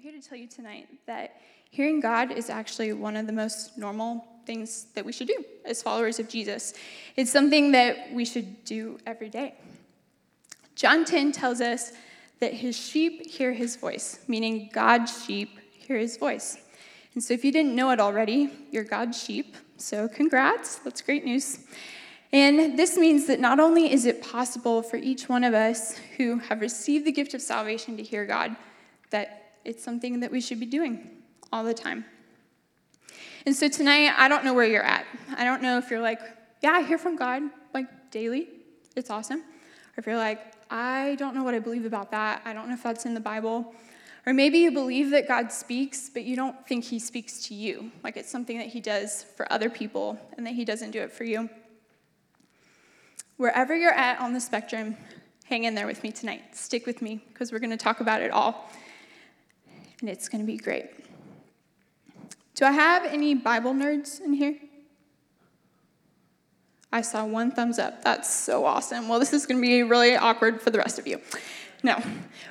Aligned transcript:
here 0.00 0.12
to 0.12 0.26
tell 0.26 0.38
you 0.38 0.46
tonight 0.46 0.88
that 1.04 1.42
hearing 1.68 2.00
God 2.00 2.30
is 2.32 2.48
actually 2.48 2.94
one 2.94 3.16
of 3.16 3.26
the 3.26 3.34
most 3.34 3.76
normal 3.76 4.24
things 4.46 4.86
that 4.94 5.04
we 5.04 5.12
should 5.12 5.26
do 5.26 5.44
as 5.66 5.82
followers 5.82 6.18
of 6.18 6.26
Jesus. 6.26 6.72
It's 7.16 7.30
something 7.30 7.72
that 7.72 8.10
we 8.10 8.24
should 8.24 8.64
do 8.64 8.98
every 9.04 9.28
day. 9.28 9.56
John 10.74 11.04
10 11.04 11.32
tells 11.32 11.60
us 11.60 11.92
that 12.38 12.54
his 12.54 12.78
sheep 12.78 13.26
hear 13.26 13.52
his 13.52 13.76
voice, 13.76 14.20
meaning 14.26 14.70
God's 14.72 15.22
sheep 15.26 15.58
hear 15.74 15.98
his 15.98 16.16
voice. 16.16 16.56
And 17.12 17.22
so 17.22 17.34
if 17.34 17.44
you 17.44 17.52
didn't 17.52 17.74
know 17.74 17.90
it 17.90 18.00
already, 18.00 18.50
you're 18.70 18.84
God's 18.84 19.22
sheep. 19.22 19.54
So 19.76 20.08
congrats, 20.08 20.76
that's 20.76 21.02
great 21.02 21.26
news. 21.26 21.58
And 22.32 22.78
this 22.78 22.96
means 22.96 23.26
that 23.26 23.38
not 23.38 23.60
only 23.60 23.92
is 23.92 24.06
it 24.06 24.22
possible 24.22 24.80
for 24.80 24.96
each 24.96 25.28
one 25.28 25.44
of 25.44 25.52
us 25.52 25.98
who 26.16 26.38
have 26.38 26.62
received 26.62 27.04
the 27.04 27.12
gift 27.12 27.34
of 27.34 27.42
salvation 27.42 27.98
to 27.98 28.02
hear 28.02 28.24
God, 28.24 28.56
that 29.10 29.39
it's 29.64 29.82
something 29.82 30.20
that 30.20 30.30
we 30.30 30.40
should 30.40 30.60
be 30.60 30.66
doing 30.66 31.10
all 31.52 31.64
the 31.64 31.74
time. 31.74 32.04
And 33.46 33.56
so 33.56 33.68
tonight, 33.68 34.12
I 34.16 34.28
don't 34.28 34.44
know 34.44 34.54
where 34.54 34.66
you're 34.66 34.82
at. 34.82 35.06
I 35.36 35.44
don't 35.44 35.62
know 35.62 35.78
if 35.78 35.90
you're 35.90 36.00
like, 36.00 36.20
yeah, 36.62 36.72
I 36.72 36.82
hear 36.82 36.98
from 36.98 37.16
God 37.16 37.42
like 37.72 38.10
daily. 38.10 38.48
It's 38.96 39.10
awesome. 39.10 39.40
Or 39.40 39.98
if 39.98 40.06
you're 40.06 40.16
like, 40.16 40.40
I 40.70 41.16
don't 41.18 41.34
know 41.34 41.42
what 41.42 41.54
I 41.54 41.58
believe 41.58 41.84
about 41.84 42.10
that. 42.10 42.42
I 42.44 42.52
don't 42.52 42.68
know 42.68 42.74
if 42.74 42.82
that's 42.82 43.06
in 43.06 43.14
the 43.14 43.20
Bible. 43.20 43.74
Or 44.26 44.34
maybe 44.34 44.58
you 44.58 44.70
believe 44.70 45.10
that 45.10 45.26
God 45.26 45.50
speaks, 45.50 46.10
but 46.10 46.24
you 46.24 46.36
don't 46.36 46.66
think 46.66 46.84
he 46.84 46.98
speaks 46.98 47.42
to 47.48 47.54
you. 47.54 47.90
Like 48.04 48.16
it's 48.16 48.30
something 48.30 48.58
that 48.58 48.68
he 48.68 48.80
does 48.80 49.24
for 49.36 49.50
other 49.50 49.70
people 49.70 50.18
and 50.36 50.46
that 50.46 50.54
he 50.54 50.64
doesn't 50.64 50.90
do 50.90 51.00
it 51.00 51.10
for 51.10 51.24
you. 51.24 51.48
Wherever 53.38 53.74
you're 53.74 53.92
at 53.92 54.20
on 54.20 54.34
the 54.34 54.40
spectrum, 54.40 54.96
hang 55.44 55.64
in 55.64 55.74
there 55.74 55.86
with 55.86 56.02
me 56.02 56.12
tonight. 56.12 56.54
Stick 56.54 56.86
with 56.86 57.00
me 57.00 57.24
because 57.32 57.50
we're 57.50 57.58
going 57.58 57.70
to 57.70 57.76
talk 57.78 58.00
about 58.00 58.20
it 58.20 58.30
all. 58.30 58.70
And 60.00 60.08
it's 60.08 60.28
going 60.28 60.40
to 60.40 60.46
be 60.46 60.56
great. 60.56 60.86
Do 62.54 62.64
I 62.64 62.72
have 62.72 63.04
any 63.04 63.34
Bible 63.34 63.72
nerds 63.72 64.20
in 64.20 64.32
here? 64.32 64.56
I 66.92 67.02
saw 67.02 67.24
one 67.24 67.52
thumbs 67.52 67.78
up. 67.78 68.02
That's 68.02 68.32
so 68.32 68.64
awesome. 68.64 69.08
Well, 69.08 69.20
this 69.20 69.32
is 69.32 69.46
going 69.46 69.60
to 69.60 69.66
be 69.66 69.82
really 69.82 70.16
awkward 70.16 70.60
for 70.60 70.70
the 70.70 70.78
rest 70.78 70.98
of 70.98 71.06
you. 71.06 71.20
No, 71.82 71.96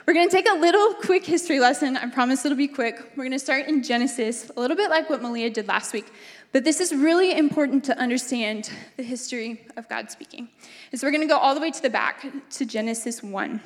we're 0.08 0.14
going 0.16 0.28
to 0.28 0.36
take 0.36 0.50
a 0.50 0.56
little 0.56 0.95
quick 0.95 1.23
history 1.23 1.59
lesson. 1.59 1.97
I 1.97 2.09
promise 2.09 2.45
it'll 2.45 2.58
be 2.58 2.67
quick. 2.67 3.00
We're 3.16 3.25
going 3.25 3.31
to 3.31 3.38
start 3.38 3.67
in 3.67 3.84
Genesis, 3.84 4.50
a 4.56 4.59
little 4.59 4.78
bit 4.78 4.89
like 4.89 5.08
what 5.09 5.22
Malia 5.22 5.52
did 5.52 5.67
last 5.67 5.94
week. 5.94 6.11
But 6.52 6.63
this 6.63 6.80
is 6.80 6.95
really 6.95 7.38
important 7.38 7.84
to 7.86 7.97
understand 8.00 8.72
the 8.97 9.03
history 9.03 9.67
of 9.78 9.88
God 9.88 10.09
speaking. 10.09 10.50
And 10.91 11.00
so 11.00 11.06
we're 11.06 11.11
going 11.11 11.28
to 11.28 11.28
go 11.28 11.38
all 11.38 11.53
the 11.53 11.61
way 11.61 11.69
to 11.69 11.81
the 11.81 11.91
back 11.91 12.25
to 12.52 12.66
Genesis 12.66 13.22
1. 13.22 13.61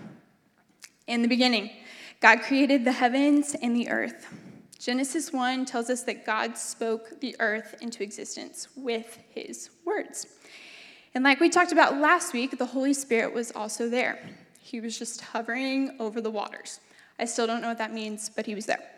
In 1.08 1.22
the 1.22 1.30
beginning, 1.30 1.70
God 2.24 2.42
created 2.42 2.86
the 2.86 2.92
heavens 2.94 3.54
and 3.62 3.76
the 3.76 3.90
earth. 3.90 4.34
Genesis 4.80 5.34
1 5.34 5.66
tells 5.66 5.90
us 5.90 6.04
that 6.04 6.26
God 6.26 6.58
spoke 6.58 7.20
the 7.20 7.36
earth 7.42 7.76
into 7.82 8.02
existence 8.02 8.70
with 8.78 9.20
his 9.28 9.72
words. 9.84 10.28
And 11.14 11.26
like 11.26 11.42
we 11.42 11.50
talked 11.50 11.74
about 11.74 11.98
last 11.98 12.32
week, 12.32 12.58
the 12.58 12.66
Holy 12.66 12.94
Spirit 12.94 13.34
was 13.34 13.52
also 13.52 13.90
there. 13.90 14.26
He 14.58 14.80
was 14.80 14.98
just 14.98 15.20
hovering 15.20 15.98
over 16.00 16.22
the 16.22 16.32
waters. 16.32 16.80
I 17.20 17.26
still 17.26 17.46
don't 17.46 17.62
know 17.62 17.68
what 17.68 17.78
that 17.80 17.94
means, 17.94 18.30
but 18.30 18.46
he 18.46 18.56
was 18.56 18.68
there. 18.68 18.90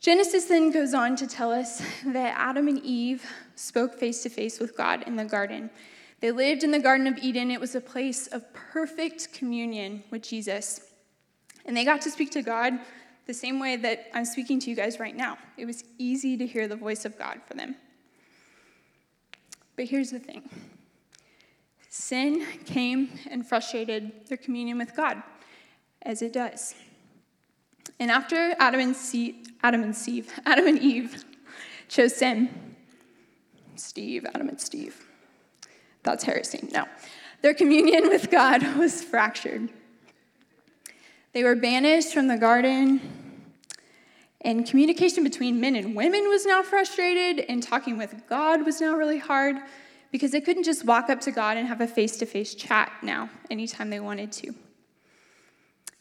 Genesis 0.00 0.46
then 0.46 0.70
goes 0.70 0.94
on 0.94 1.16
to 1.16 1.26
tell 1.26 1.52
us 1.52 1.82
that 2.06 2.34
Adam 2.38 2.66
and 2.66 2.82
Eve 2.82 3.26
spoke 3.56 3.92
face 3.98 4.22
to 4.22 4.30
face 4.30 4.58
with 4.58 4.74
God 4.74 5.04
in 5.06 5.16
the 5.16 5.26
garden. 5.26 5.68
They 6.20 6.32
lived 6.32 6.64
in 6.64 6.70
the 6.70 6.80
Garden 6.80 7.06
of 7.06 7.18
Eden. 7.18 7.50
It 7.50 7.60
was 7.60 7.74
a 7.74 7.80
place 7.80 8.26
of 8.26 8.50
perfect 8.54 9.34
communion 9.34 10.02
with 10.10 10.22
Jesus. 10.22 10.91
And 11.64 11.76
they 11.76 11.84
got 11.84 12.00
to 12.02 12.10
speak 12.10 12.30
to 12.32 12.42
God 12.42 12.78
the 13.26 13.34
same 13.34 13.60
way 13.60 13.76
that 13.76 14.10
I'm 14.14 14.24
speaking 14.24 14.58
to 14.60 14.70
you 14.70 14.76
guys 14.76 14.98
right 14.98 15.16
now. 15.16 15.38
It 15.56 15.66
was 15.66 15.84
easy 15.98 16.36
to 16.36 16.46
hear 16.46 16.66
the 16.66 16.76
voice 16.76 17.04
of 17.04 17.16
God 17.18 17.40
for 17.46 17.54
them. 17.54 17.76
But 19.76 19.86
here's 19.86 20.10
the 20.10 20.18
thing 20.18 20.48
sin 21.88 22.46
came 22.64 23.10
and 23.30 23.46
frustrated 23.46 24.26
their 24.26 24.36
communion 24.36 24.78
with 24.78 24.96
God, 24.96 25.22
as 26.02 26.22
it 26.22 26.32
does. 26.32 26.74
And 28.00 28.10
after 28.10 28.54
Adam 28.58 28.80
and, 28.80 28.96
Adam 29.62 29.82
and 29.82 29.94
Steve, 29.94 30.32
Adam 30.46 30.66
and 30.66 30.78
Eve 30.78 31.24
chose 31.88 32.16
sin, 32.16 32.48
Steve, 33.76 34.26
Adam 34.34 34.48
and 34.48 34.60
Steve, 34.60 35.06
that's 36.02 36.24
heresy. 36.24 36.68
No. 36.72 36.86
Their 37.42 37.54
communion 37.54 38.08
with 38.08 38.30
God 38.30 38.62
was 38.76 39.02
fractured. 39.02 39.70
They 41.32 41.44
were 41.44 41.54
banished 41.54 42.12
from 42.12 42.28
the 42.28 42.36
garden, 42.36 43.00
and 44.42 44.66
communication 44.66 45.24
between 45.24 45.60
men 45.60 45.76
and 45.76 45.96
women 45.96 46.28
was 46.28 46.44
now 46.44 46.62
frustrated, 46.62 47.46
and 47.48 47.62
talking 47.62 47.96
with 47.96 48.22
God 48.28 48.66
was 48.66 48.82
now 48.82 48.94
really 48.94 49.18
hard 49.18 49.56
because 50.10 50.30
they 50.30 50.42
couldn't 50.42 50.64
just 50.64 50.84
walk 50.84 51.08
up 51.08 51.22
to 51.22 51.30
God 51.30 51.56
and 51.56 51.66
have 51.66 51.80
a 51.80 51.86
face 51.86 52.18
to 52.18 52.26
face 52.26 52.54
chat 52.54 52.92
now 53.02 53.30
anytime 53.50 53.88
they 53.88 54.00
wanted 54.00 54.30
to. 54.32 54.54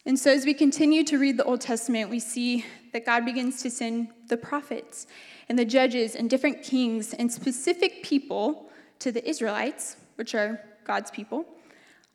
And 0.06 0.20
so, 0.20 0.31
as 0.31 0.46
we 0.46 0.53
continue 0.53 1.06
to 1.06 1.18
read 1.18 1.38
the 1.38 1.46
Old 1.46 1.62
Testament, 1.62 2.09
we 2.09 2.20
see 2.20 2.66
that 2.91 3.06
God 3.06 3.24
begins 3.24 3.62
to 3.62 3.70
send 3.70 4.09
the 4.28 4.36
prophets 4.36 5.08
and 5.47 5.58
the 5.58 5.64
judges 5.64 6.16
and 6.16 6.30
different 6.30 6.62
kings 6.62 7.14
and 7.14 7.31
specific 7.31 8.03
people 8.03 8.70
to 9.00 9.14
the 9.14 9.28
Israelites, 9.28 9.96
which 10.16 10.36
are 10.36 10.59
God's 10.84 11.09
people, 11.09 11.46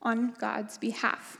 on 0.02 0.34
God's 0.38 0.76
behalf. 0.76 1.38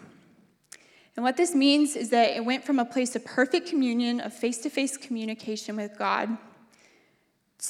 And 1.17 1.25
what 1.25 1.39
this 1.39 1.55
means 1.55 1.97
is 1.97 2.11
that 2.11 2.37
it 2.37 2.45
went 2.45 2.65
from 2.65 2.79
a 2.79 2.85
place 2.85 3.17
of 3.17 3.25
perfect 3.25 3.69
communion, 3.69 4.21
of 4.21 4.35
face 4.35 4.59
to 4.59 4.71
face 4.71 4.99
communication 4.99 5.77
with 5.77 5.99
God, 5.99 6.37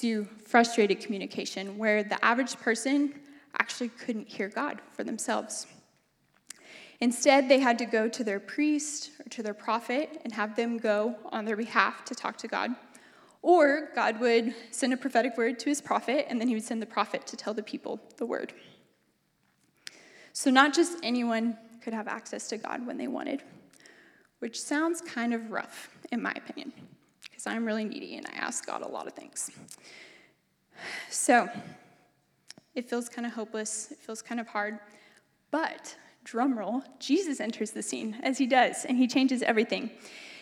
to 0.00 0.24
frustrated 0.44 1.00
communication, 1.00 1.78
where 1.78 2.02
the 2.02 2.22
average 2.24 2.56
person 2.56 3.14
actually 3.58 3.88
couldn't 3.88 4.28
hear 4.28 4.48
God 4.48 4.80
for 4.92 5.04
themselves. 5.04 5.68
Instead, 7.00 7.48
they 7.48 7.60
had 7.60 7.78
to 7.78 7.84
go 7.84 8.08
to 8.08 8.24
their 8.24 8.40
priest 8.40 9.10
or 9.20 9.28
to 9.28 9.42
their 9.42 9.54
prophet 9.54 10.20
and 10.24 10.32
have 10.32 10.56
them 10.56 10.76
go 10.76 11.14
on 11.26 11.44
their 11.44 11.56
behalf 11.56 12.04
to 12.06 12.14
talk 12.14 12.36
to 12.38 12.48
God. 12.48 12.70
Or 13.42 13.90
God 13.94 14.18
would 14.18 14.54
send 14.72 14.92
a 14.92 14.96
prophetic 14.96 15.36
word 15.36 15.60
to 15.60 15.68
his 15.68 15.80
prophet, 15.80 16.26
and 16.28 16.40
then 16.40 16.48
he 16.48 16.54
would 16.54 16.64
send 16.64 16.82
the 16.82 16.86
prophet 16.86 17.26
to 17.28 17.36
tell 17.36 17.54
the 17.54 17.62
people 17.62 18.00
the 18.16 18.26
word. 18.26 18.54
So, 20.32 20.50
not 20.50 20.74
just 20.74 20.98
anyone 21.02 21.56
could 21.86 21.94
have 21.94 22.08
access 22.08 22.48
to 22.48 22.56
God 22.56 22.84
when 22.84 22.98
they 22.98 23.06
wanted, 23.06 23.44
which 24.40 24.60
sounds 24.60 25.00
kind 25.00 25.32
of 25.32 25.52
rough, 25.52 25.88
in 26.10 26.20
my 26.20 26.32
opinion, 26.32 26.72
because 27.22 27.46
I'm 27.46 27.64
really 27.64 27.84
needy 27.84 28.16
and 28.16 28.26
I 28.26 28.36
ask 28.36 28.66
God 28.66 28.82
a 28.82 28.88
lot 28.88 29.06
of 29.06 29.12
things. 29.12 29.52
So, 31.10 31.48
it 32.74 32.90
feels 32.90 33.08
kind 33.08 33.24
of 33.24 33.34
hopeless, 33.34 33.92
it 33.92 33.98
feels 33.98 34.20
kind 34.20 34.40
of 34.40 34.48
hard, 34.48 34.80
but 35.52 35.94
drumroll, 36.24 36.82
Jesus 36.98 37.38
enters 37.38 37.70
the 37.70 37.84
scene, 37.84 38.16
as 38.20 38.36
he 38.36 38.48
does, 38.48 38.84
and 38.84 38.98
he 38.98 39.06
changes 39.06 39.42
everything. 39.42 39.92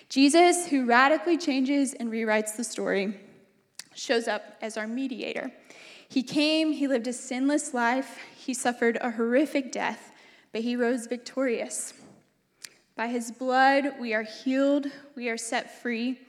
Jesus, 0.08 0.68
who 0.68 0.86
radically 0.86 1.36
changes 1.36 1.92
and 1.92 2.10
rewrites 2.10 2.56
the 2.56 2.64
story, 2.64 3.20
shows 3.94 4.28
up 4.28 4.56
as 4.62 4.78
our 4.78 4.86
mediator. 4.86 5.52
He 6.08 6.22
came, 6.22 6.72
he 6.72 6.88
lived 6.88 7.06
a 7.06 7.12
sinless 7.12 7.74
life, 7.74 8.18
he 8.34 8.54
suffered 8.54 8.96
a 9.02 9.10
horrific 9.10 9.72
death, 9.72 10.12
but 10.54 10.62
he 10.62 10.76
rose 10.76 11.08
victorious. 11.08 11.94
By 12.94 13.08
his 13.08 13.32
blood, 13.32 13.94
we 13.98 14.14
are 14.14 14.22
healed, 14.22 14.86
we 15.16 15.28
are 15.28 15.36
set 15.36 15.82
free. 15.82 16.20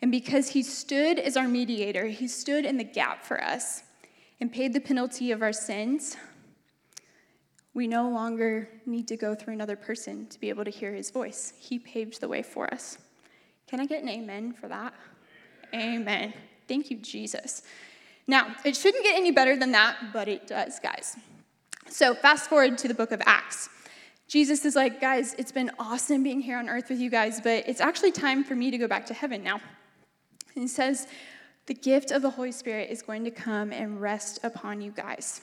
And 0.00 0.12
because 0.12 0.50
he 0.50 0.62
stood 0.62 1.18
as 1.18 1.36
our 1.36 1.48
mediator, 1.48 2.06
he 2.06 2.28
stood 2.28 2.64
in 2.64 2.76
the 2.76 2.84
gap 2.84 3.24
for 3.24 3.42
us 3.42 3.82
and 4.40 4.52
paid 4.52 4.74
the 4.74 4.80
penalty 4.80 5.32
of 5.32 5.42
our 5.42 5.52
sins, 5.52 6.16
we 7.74 7.88
no 7.88 8.08
longer 8.08 8.68
need 8.86 9.08
to 9.08 9.16
go 9.16 9.34
through 9.34 9.54
another 9.54 9.74
person 9.74 10.28
to 10.28 10.38
be 10.38 10.50
able 10.50 10.64
to 10.64 10.70
hear 10.70 10.92
his 10.92 11.10
voice. 11.10 11.52
He 11.58 11.80
paved 11.80 12.20
the 12.20 12.28
way 12.28 12.42
for 12.42 12.72
us. 12.72 12.98
Can 13.66 13.80
I 13.80 13.86
get 13.86 14.04
an 14.04 14.08
amen 14.08 14.52
for 14.52 14.68
that? 14.68 14.94
Amen. 15.74 16.32
Thank 16.68 16.92
you, 16.92 16.98
Jesus. 16.98 17.62
Now, 18.28 18.54
it 18.64 18.76
shouldn't 18.76 19.02
get 19.02 19.16
any 19.16 19.32
better 19.32 19.56
than 19.56 19.72
that, 19.72 19.96
but 20.12 20.28
it 20.28 20.46
does, 20.46 20.78
guys. 20.78 21.16
So, 21.90 22.14
fast 22.14 22.48
forward 22.48 22.78
to 22.78 22.88
the 22.88 22.94
book 22.94 23.12
of 23.12 23.22
Acts. 23.24 23.68
Jesus 24.28 24.64
is 24.66 24.76
like, 24.76 25.00
guys, 25.00 25.34
it's 25.38 25.52
been 25.52 25.70
awesome 25.78 26.22
being 26.22 26.40
here 26.40 26.58
on 26.58 26.68
earth 26.68 26.90
with 26.90 27.00
you 27.00 27.08
guys, 27.08 27.40
but 27.40 27.66
it's 27.66 27.80
actually 27.80 28.12
time 28.12 28.44
for 28.44 28.54
me 28.54 28.70
to 28.70 28.76
go 28.76 28.86
back 28.86 29.06
to 29.06 29.14
heaven 29.14 29.42
now. 29.42 29.54
And 30.54 30.62
he 30.62 30.68
says, 30.68 31.06
the 31.66 31.74
gift 31.74 32.10
of 32.10 32.20
the 32.20 32.30
Holy 32.30 32.52
Spirit 32.52 32.90
is 32.90 33.00
going 33.00 33.24
to 33.24 33.30
come 33.30 33.72
and 33.72 34.00
rest 34.00 34.40
upon 34.42 34.82
you 34.82 34.90
guys. 34.90 35.40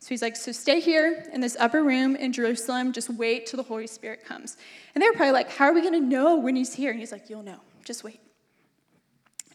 So 0.00 0.08
he's 0.08 0.22
like, 0.22 0.36
so 0.36 0.52
stay 0.52 0.80
here 0.80 1.24
in 1.32 1.40
this 1.40 1.56
upper 1.60 1.84
room 1.84 2.16
in 2.16 2.32
Jerusalem, 2.32 2.92
just 2.92 3.10
wait 3.10 3.46
till 3.46 3.56
the 3.56 3.68
Holy 3.68 3.86
Spirit 3.86 4.24
comes. 4.24 4.56
And 4.94 5.02
they're 5.02 5.12
probably 5.12 5.32
like, 5.32 5.50
how 5.50 5.66
are 5.66 5.72
we 5.72 5.80
going 5.80 5.94
to 5.94 6.00
know 6.00 6.36
when 6.36 6.56
he's 6.56 6.74
here? 6.74 6.90
And 6.90 6.98
he's 6.98 7.12
like, 7.12 7.30
you'll 7.30 7.42
know, 7.42 7.60
just 7.84 8.02
wait. 8.02 8.20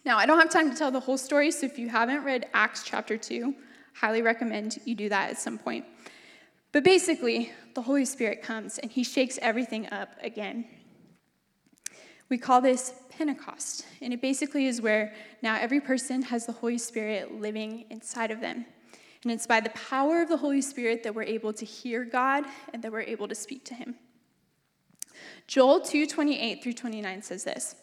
Now, 0.06 0.18
I 0.18 0.26
don't 0.26 0.40
have 0.40 0.50
time 0.50 0.70
to 0.70 0.76
tell 0.76 0.92
the 0.92 1.00
whole 1.00 1.18
story, 1.18 1.52
so 1.52 1.66
if 1.66 1.80
you 1.80 1.88
haven't 1.88 2.24
read 2.24 2.48
Acts 2.54 2.84
chapter 2.84 3.18
2, 3.18 3.56
highly 3.94 4.22
recommend 4.22 4.80
you 4.86 4.96
do 4.96 5.08
that 5.10 5.30
at 5.32 5.38
some 5.38 5.58
point. 5.58 5.86
But 6.74 6.84
basically, 6.84 7.52
the 7.76 7.84
Holy 7.84 8.04
Spirit 8.04 8.42
comes 8.42 8.80
and 8.80 8.92
he 8.92 9.04
shakes 9.04 9.40
everything 9.42 9.88
up 9.92 10.10
again. 10.22 10.66
We 12.30 12.38
call 12.38 12.62
this 12.62 12.96
Pentecost. 13.10 13.86
And 14.02 14.12
it 14.12 14.22
basically 14.22 14.66
is 14.66 14.82
where 14.82 15.14
now 15.42 15.56
every 15.56 15.80
person 15.80 16.24
has 16.24 16.48
the 16.48 16.52
Holy 16.52 16.80
Spirit 16.80 17.40
living 17.40 17.86
inside 17.92 18.32
of 18.32 18.42
them. 18.42 18.66
And 19.22 19.32
it's 19.32 19.46
by 19.46 19.60
the 19.60 19.70
power 19.70 20.22
of 20.22 20.30
the 20.30 20.38
Holy 20.38 20.62
Spirit 20.62 21.04
that 21.04 21.14
we're 21.14 21.24
able 21.24 21.54
to 21.54 21.64
hear 21.64 22.04
God 22.04 22.44
and 22.74 22.84
that 22.84 22.92
we're 22.92 23.02
able 23.02 23.28
to 23.28 23.36
speak 23.36 23.64
to 23.66 23.76
him. 23.76 23.96
Joel 25.46 25.82
2:28 25.82 26.64
through 26.64 26.74
29 26.74 27.22
says 27.22 27.44
this. 27.44 27.76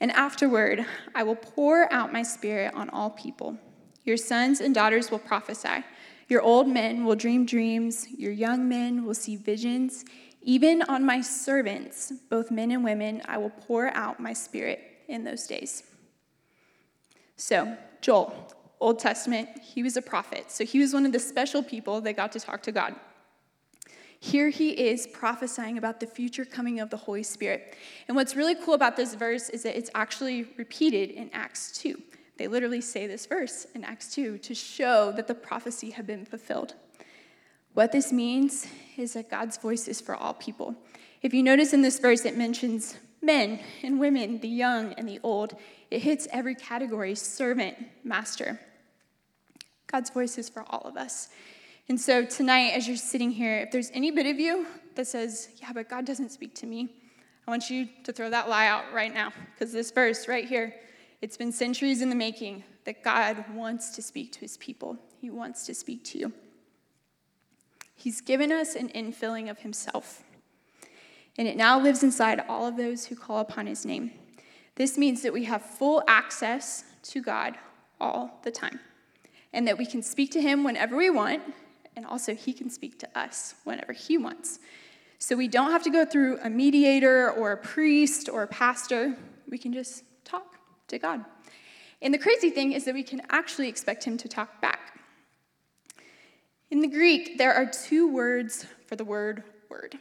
And 0.00 0.10
afterward, 0.12 0.86
I 1.14 1.22
will 1.24 1.36
pour 1.36 1.92
out 1.92 2.10
my 2.10 2.22
spirit 2.22 2.72
on 2.72 2.88
all 2.88 3.10
people. 3.10 3.58
Your 4.04 4.16
sons 4.16 4.60
and 4.60 4.74
daughters 4.74 5.10
will 5.10 5.18
prophesy. 5.18 5.84
Your 6.30 6.42
old 6.42 6.68
men 6.68 7.04
will 7.04 7.16
dream 7.16 7.44
dreams. 7.44 8.06
Your 8.16 8.30
young 8.30 8.68
men 8.68 9.04
will 9.04 9.14
see 9.14 9.34
visions. 9.34 10.04
Even 10.42 10.80
on 10.82 11.04
my 11.04 11.20
servants, 11.20 12.12
both 12.30 12.52
men 12.52 12.70
and 12.70 12.84
women, 12.84 13.20
I 13.26 13.36
will 13.36 13.50
pour 13.50 13.88
out 13.96 14.20
my 14.20 14.32
spirit 14.32 14.80
in 15.08 15.24
those 15.24 15.48
days. 15.48 15.82
So, 17.36 17.76
Joel, 18.00 18.32
Old 18.78 19.00
Testament, 19.00 19.48
he 19.60 19.82
was 19.82 19.96
a 19.96 20.02
prophet. 20.02 20.52
So 20.52 20.64
he 20.64 20.78
was 20.78 20.94
one 20.94 21.04
of 21.04 21.10
the 21.10 21.18
special 21.18 21.64
people 21.64 22.00
that 22.02 22.14
got 22.14 22.30
to 22.32 22.40
talk 22.40 22.62
to 22.62 22.72
God. 22.72 22.94
Here 24.20 24.50
he 24.50 24.70
is 24.70 25.08
prophesying 25.08 25.78
about 25.78 25.98
the 25.98 26.06
future 26.06 26.44
coming 26.44 26.78
of 26.78 26.90
the 26.90 26.96
Holy 26.96 27.24
Spirit. 27.24 27.74
And 28.06 28.16
what's 28.16 28.36
really 28.36 28.54
cool 28.54 28.74
about 28.74 28.96
this 28.96 29.14
verse 29.14 29.48
is 29.48 29.64
that 29.64 29.76
it's 29.76 29.90
actually 29.94 30.44
repeated 30.56 31.10
in 31.10 31.28
Acts 31.32 31.72
2. 31.78 32.00
They 32.40 32.48
literally 32.48 32.80
say 32.80 33.06
this 33.06 33.26
verse 33.26 33.66
in 33.74 33.84
Acts 33.84 34.14
2 34.14 34.38
to 34.38 34.54
show 34.54 35.12
that 35.12 35.26
the 35.26 35.34
prophecy 35.34 35.90
had 35.90 36.06
been 36.06 36.24
fulfilled. 36.24 36.72
What 37.74 37.92
this 37.92 38.14
means 38.14 38.66
is 38.96 39.12
that 39.12 39.28
God's 39.28 39.58
voice 39.58 39.86
is 39.86 40.00
for 40.00 40.14
all 40.14 40.32
people. 40.32 40.74
If 41.20 41.34
you 41.34 41.42
notice 41.42 41.74
in 41.74 41.82
this 41.82 41.98
verse, 41.98 42.24
it 42.24 42.38
mentions 42.38 42.96
men 43.20 43.60
and 43.82 44.00
women, 44.00 44.40
the 44.40 44.48
young 44.48 44.94
and 44.94 45.06
the 45.06 45.20
old. 45.22 45.54
It 45.90 46.00
hits 46.00 46.28
every 46.32 46.54
category 46.54 47.14
servant, 47.14 47.76
master. 48.04 48.58
God's 49.86 50.08
voice 50.08 50.38
is 50.38 50.48
for 50.48 50.64
all 50.70 50.80
of 50.86 50.96
us. 50.96 51.28
And 51.90 52.00
so 52.00 52.24
tonight, 52.24 52.70
as 52.70 52.88
you're 52.88 52.96
sitting 52.96 53.32
here, 53.32 53.58
if 53.58 53.70
there's 53.70 53.90
any 53.92 54.10
bit 54.12 54.24
of 54.24 54.40
you 54.40 54.66
that 54.94 55.06
says, 55.06 55.50
Yeah, 55.60 55.74
but 55.74 55.90
God 55.90 56.06
doesn't 56.06 56.30
speak 56.30 56.54
to 56.54 56.66
me, 56.66 56.88
I 57.46 57.50
want 57.50 57.68
you 57.68 57.86
to 58.04 58.14
throw 58.14 58.30
that 58.30 58.48
lie 58.48 58.66
out 58.66 58.84
right 58.94 59.12
now. 59.12 59.30
Because 59.52 59.74
this 59.74 59.90
verse 59.90 60.26
right 60.26 60.48
here, 60.48 60.74
it's 61.20 61.36
been 61.36 61.52
centuries 61.52 62.00
in 62.00 62.08
the 62.08 62.16
making 62.16 62.64
that 62.84 63.04
God 63.04 63.44
wants 63.54 63.90
to 63.90 64.02
speak 64.02 64.32
to 64.32 64.40
his 64.40 64.56
people, 64.56 64.96
He 65.20 65.30
wants 65.30 65.66
to 65.66 65.74
speak 65.74 66.04
to 66.04 66.18
you. 66.18 66.32
He's 67.94 68.22
given 68.22 68.50
us 68.50 68.74
an 68.74 68.88
infilling 68.88 69.50
of 69.50 69.58
himself, 69.58 70.22
and 71.36 71.46
it 71.46 71.56
now 71.56 71.78
lives 71.78 72.02
inside 72.02 72.42
all 72.48 72.66
of 72.66 72.78
those 72.78 73.06
who 73.06 73.16
call 73.16 73.40
upon 73.40 73.66
his 73.66 73.84
name. 73.84 74.12
This 74.76 74.96
means 74.96 75.20
that 75.22 75.34
we 75.34 75.44
have 75.44 75.62
full 75.62 76.02
access 76.08 76.84
to 77.02 77.20
God 77.20 77.58
all 78.00 78.40
the 78.42 78.50
time, 78.50 78.80
and 79.52 79.68
that 79.68 79.76
we 79.76 79.84
can 79.84 80.02
speak 80.02 80.30
to 80.32 80.40
him 80.40 80.64
whenever 80.64 80.96
we 80.96 81.10
want, 81.10 81.42
and 81.94 82.06
also 82.06 82.34
he 82.34 82.54
can 82.54 82.70
speak 82.70 82.98
to 83.00 83.18
us 83.18 83.54
whenever 83.64 83.92
he 83.92 84.16
wants. 84.16 84.60
So 85.18 85.36
we 85.36 85.48
don't 85.48 85.70
have 85.70 85.82
to 85.82 85.90
go 85.90 86.06
through 86.06 86.38
a 86.42 86.48
mediator 86.48 87.30
or 87.32 87.52
a 87.52 87.58
priest 87.58 88.30
or 88.30 88.44
a 88.44 88.48
pastor. 88.48 89.14
We 89.50 89.58
can 89.58 89.74
just 89.74 90.04
talk 90.24 90.59
to 90.90 90.98
God. 90.98 91.24
And 92.02 92.14
the 92.14 92.18
crazy 92.18 92.50
thing 92.50 92.72
is 92.72 92.84
that 92.84 92.94
we 92.94 93.02
can 93.02 93.22
actually 93.30 93.68
expect 93.68 94.04
him 94.04 94.16
to 94.18 94.28
talk 94.28 94.60
back. 94.60 94.98
In 96.70 96.80
the 96.80 96.88
Greek, 96.88 97.36
there 97.36 97.52
are 97.52 97.66
two 97.66 98.12
words 98.12 98.64
for 98.86 98.96
the 98.96 99.04
word 99.04 99.42
word. 99.68 99.98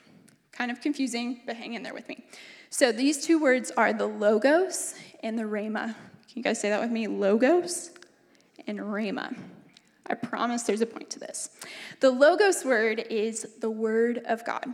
Kind 0.51 0.71
of 0.71 0.81
confusing, 0.81 1.41
but 1.45 1.55
hang 1.55 1.73
in 1.73 1.83
there 1.83 1.93
with 1.93 2.07
me. 2.09 2.25
So 2.69 2.91
these 2.91 3.25
two 3.25 3.39
words 3.39 3.71
are 3.71 3.93
the 3.93 4.05
logos 4.05 4.95
and 5.23 5.37
the 5.37 5.43
rhema. 5.43 5.85
Can 5.85 6.35
you 6.35 6.43
guys 6.43 6.59
say 6.59 6.69
that 6.69 6.81
with 6.81 6.91
me? 6.91 7.07
Logos 7.07 7.91
and 8.67 8.79
rhema. 8.79 9.35
I 10.07 10.15
promise 10.15 10.63
there's 10.63 10.81
a 10.81 10.85
point 10.85 11.09
to 11.11 11.19
this. 11.19 11.49
The 11.99 12.09
logos 12.09 12.65
word 12.65 13.05
is 13.09 13.47
the 13.59 13.69
word 13.69 14.19
of 14.25 14.43
God. 14.45 14.65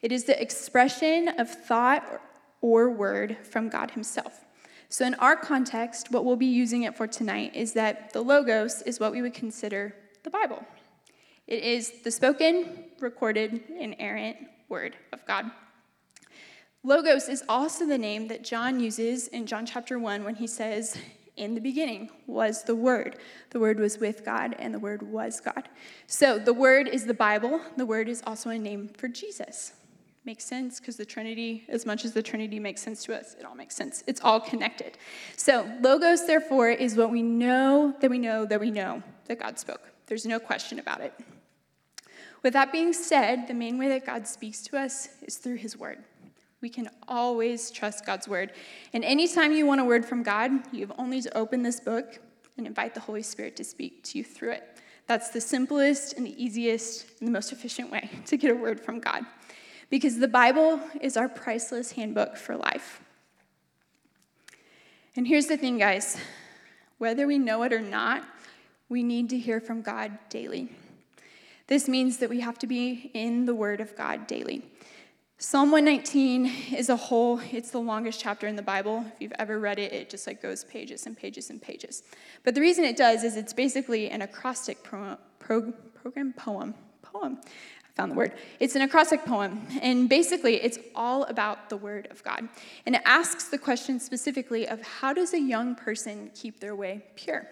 It 0.00 0.12
is 0.12 0.24
the 0.24 0.40
expression 0.40 1.28
of 1.38 1.50
thought 1.50 2.20
or 2.60 2.90
word 2.90 3.36
from 3.42 3.68
God 3.68 3.92
Himself. 3.92 4.45
So, 4.88 5.04
in 5.04 5.14
our 5.14 5.36
context, 5.36 6.10
what 6.10 6.24
we'll 6.24 6.36
be 6.36 6.46
using 6.46 6.84
it 6.84 6.96
for 6.96 7.06
tonight 7.06 7.54
is 7.54 7.72
that 7.72 8.12
the 8.12 8.22
Logos 8.22 8.82
is 8.82 9.00
what 9.00 9.12
we 9.12 9.22
would 9.22 9.34
consider 9.34 9.94
the 10.22 10.30
Bible. 10.30 10.64
It 11.46 11.62
is 11.62 12.02
the 12.02 12.10
spoken, 12.10 12.84
recorded, 13.00 13.62
and 13.78 13.96
errant 13.98 14.36
word 14.68 14.96
of 15.12 15.24
God. 15.26 15.50
Logos 16.82 17.28
is 17.28 17.42
also 17.48 17.84
the 17.84 17.98
name 17.98 18.28
that 18.28 18.44
John 18.44 18.78
uses 18.78 19.26
in 19.28 19.46
John 19.46 19.66
chapter 19.66 19.98
1 19.98 20.22
when 20.22 20.36
he 20.36 20.46
says, 20.46 20.96
In 21.36 21.54
the 21.54 21.60
beginning 21.60 22.10
was 22.28 22.62
the 22.62 22.76
Word. 22.76 23.16
The 23.50 23.58
Word 23.58 23.80
was 23.80 23.98
with 23.98 24.24
God, 24.24 24.54
and 24.58 24.72
the 24.72 24.78
Word 24.78 25.02
was 25.02 25.40
God. 25.40 25.68
So 26.06 26.38
the 26.38 26.54
Word 26.54 26.86
is 26.86 27.06
the 27.06 27.14
Bible. 27.14 27.60
The 27.76 27.86
Word 27.86 28.08
is 28.08 28.22
also 28.24 28.50
a 28.50 28.58
name 28.58 28.88
for 28.96 29.08
Jesus. 29.08 29.72
Makes 30.26 30.44
sense 30.44 30.80
because 30.80 30.96
the 30.96 31.04
Trinity, 31.04 31.62
as 31.68 31.86
much 31.86 32.04
as 32.04 32.12
the 32.12 32.20
Trinity 32.20 32.58
makes 32.58 32.82
sense 32.82 33.04
to 33.04 33.16
us, 33.16 33.36
it 33.38 33.46
all 33.46 33.54
makes 33.54 33.76
sense. 33.76 34.02
It's 34.08 34.20
all 34.20 34.40
connected. 34.40 34.98
So, 35.36 35.70
Logos, 35.80 36.26
therefore, 36.26 36.68
is 36.68 36.96
what 36.96 37.12
we 37.12 37.22
know 37.22 37.94
that 38.00 38.10
we 38.10 38.18
know 38.18 38.44
that 38.44 38.58
we 38.58 38.72
know 38.72 39.04
that 39.26 39.38
God 39.38 39.56
spoke. 39.56 39.82
There's 40.08 40.26
no 40.26 40.40
question 40.40 40.80
about 40.80 41.00
it. 41.00 41.14
With 42.42 42.54
that 42.54 42.72
being 42.72 42.92
said, 42.92 43.46
the 43.46 43.54
main 43.54 43.78
way 43.78 43.88
that 43.88 44.04
God 44.04 44.26
speaks 44.26 44.62
to 44.62 44.76
us 44.76 45.10
is 45.22 45.36
through 45.36 45.58
His 45.58 45.76
Word. 45.76 45.98
We 46.60 46.70
can 46.70 46.90
always 47.06 47.70
trust 47.70 48.04
God's 48.04 48.26
Word. 48.26 48.50
And 48.92 49.04
anytime 49.04 49.52
you 49.52 49.64
want 49.64 49.80
a 49.80 49.84
word 49.84 50.04
from 50.04 50.24
God, 50.24 50.50
you 50.72 50.80
have 50.80 50.96
only 50.98 51.22
to 51.22 51.36
open 51.38 51.62
this 51.62 51.78
book 51.78 52.18
and 52.58 52.66
invite 52.66 52.94
the 52.94 53.00
Holy 53.00 53.22
Spirit 53.22 53.54
to 53.56 53.64
speak 53.64 54.02
to 54.04 54.18
you 54.18 54.24
through 54.24 54.52
it. 54.52 54.80
That's 55.06 55.28
the 55.28 55.40
simplest 55.40 56.14
and 56.14 56.26
the 56.26 56.42
easiest 56.42 57.20
and 57.20 57.28
the 57.28 57.32
most 57.32 57.52
efficient 57.52 57.92
way 57.92 58.10
to 58.26 58.36
get 58.36 58.50
a 58.50 58.56
word 58.56 58.80
from 58.80 58.98
God. 58.98 59.24
Because 59.88 60.18
the 60.18 60.28
Bible 60.28 60.80
is 61.00 61.16
our 61.16 61.28
priceless 61.28 61.92
handbook 61.92 62.36
for 62.36 62.56
life. 62.56 63.00
And 65.14 65.26
here's 65.26 65.46
the 65.46 65.56
thing, 65.56 65.78
guys 65.78 66.18
whether 66.98 67.26
we 67.26 67.38
know 67.38 67.62
it 67.62 67.74
or 67.74 67.80
not, 67.80 68.24
we 68.88 69.02
need 69.02 69.28
to 69.30 69.38
hear 69.38 69.60
from 69.60 69.82
God 69.82 70.18
daily. 70.30 70.70
This 71.66 71.88
means 71.88 72.18
that 72.18 72.30
we 72.30 72.40
have 72.40 72.58
to 72.60 72.66
be 72.66 73.10
in 73.12 73.44
the 73.44 73.54
Word 73.54 73.80
of 73.80 73.96
God 73.96 74.26
daily. 74.26 74.62
Psalm 75.38 75.70
119 75.70 76.46
is 76.74 76.88
a 76.88 76.96
whole, 76.96 77.40
it's 77.52 77.70
the 77.70 77.80
longest 77.80 78.18
chapter 78.18 78.46
in 78.46 78.56
the 78.56 78.62
Bible. 78.62 79.04
If 79.14 79.20
you've 79.20 79.32
ever 79.38 79.58
read 79.58 79.78
it, 79.78 79.92
it 79.92 80.08
just 80.08 80.26
like 80.26 80.40
goes 80.40 80.64
pages 80.64 81.04
and 81.04 81.14
pages 81.14 81.50
and 81.50 81.60
pages. 81.60 82.04
But 82.42 82.54
the 82.54 82.62
reason 82.62 82.84
it 82.84 82.96
does 82.96 83.22
is 83.22 83.36
it's 83.36 83.52
basically 83.52 84.08
an 84.08 84.22
acrostic 84.22 84.82
pro, 84.82 85.18
pro, 85.38 85.72
program 85.94 86.32
poem. 86.32 86.74
Poem. 87.02 87.38
Found 87.96 88.12
the 88.12 88.14
word. 88.14 88.32
It's 88.60 88.76
an 88.76 88.82
acrostic 88.82 89.24
poem. 89.24 89.66
And 89.80 90.06
basically, 90.06 90.56
it's 90.56 90.78
all 90.94 91.24
about 91.24 91.70
the 91.70 91.78
Word 91.78 92.08
of 92.10 92.22
God. 92.22 92.46
And 92.84 92.94
it 92.94 93.00
asks 93.06 93.44
the 93.44 93.56
question 93.56 93.98
specifically 93.98 94.68
of 94.68 94.82
how 94.82 95.14
does 95.14 95.32
a 95.32 95.40
young 95.40 95.74
person 95.74 96.30
keep 96.34 96.60
their 96.60 96.76
way 96.76 97.04
pure? 97.16 97.48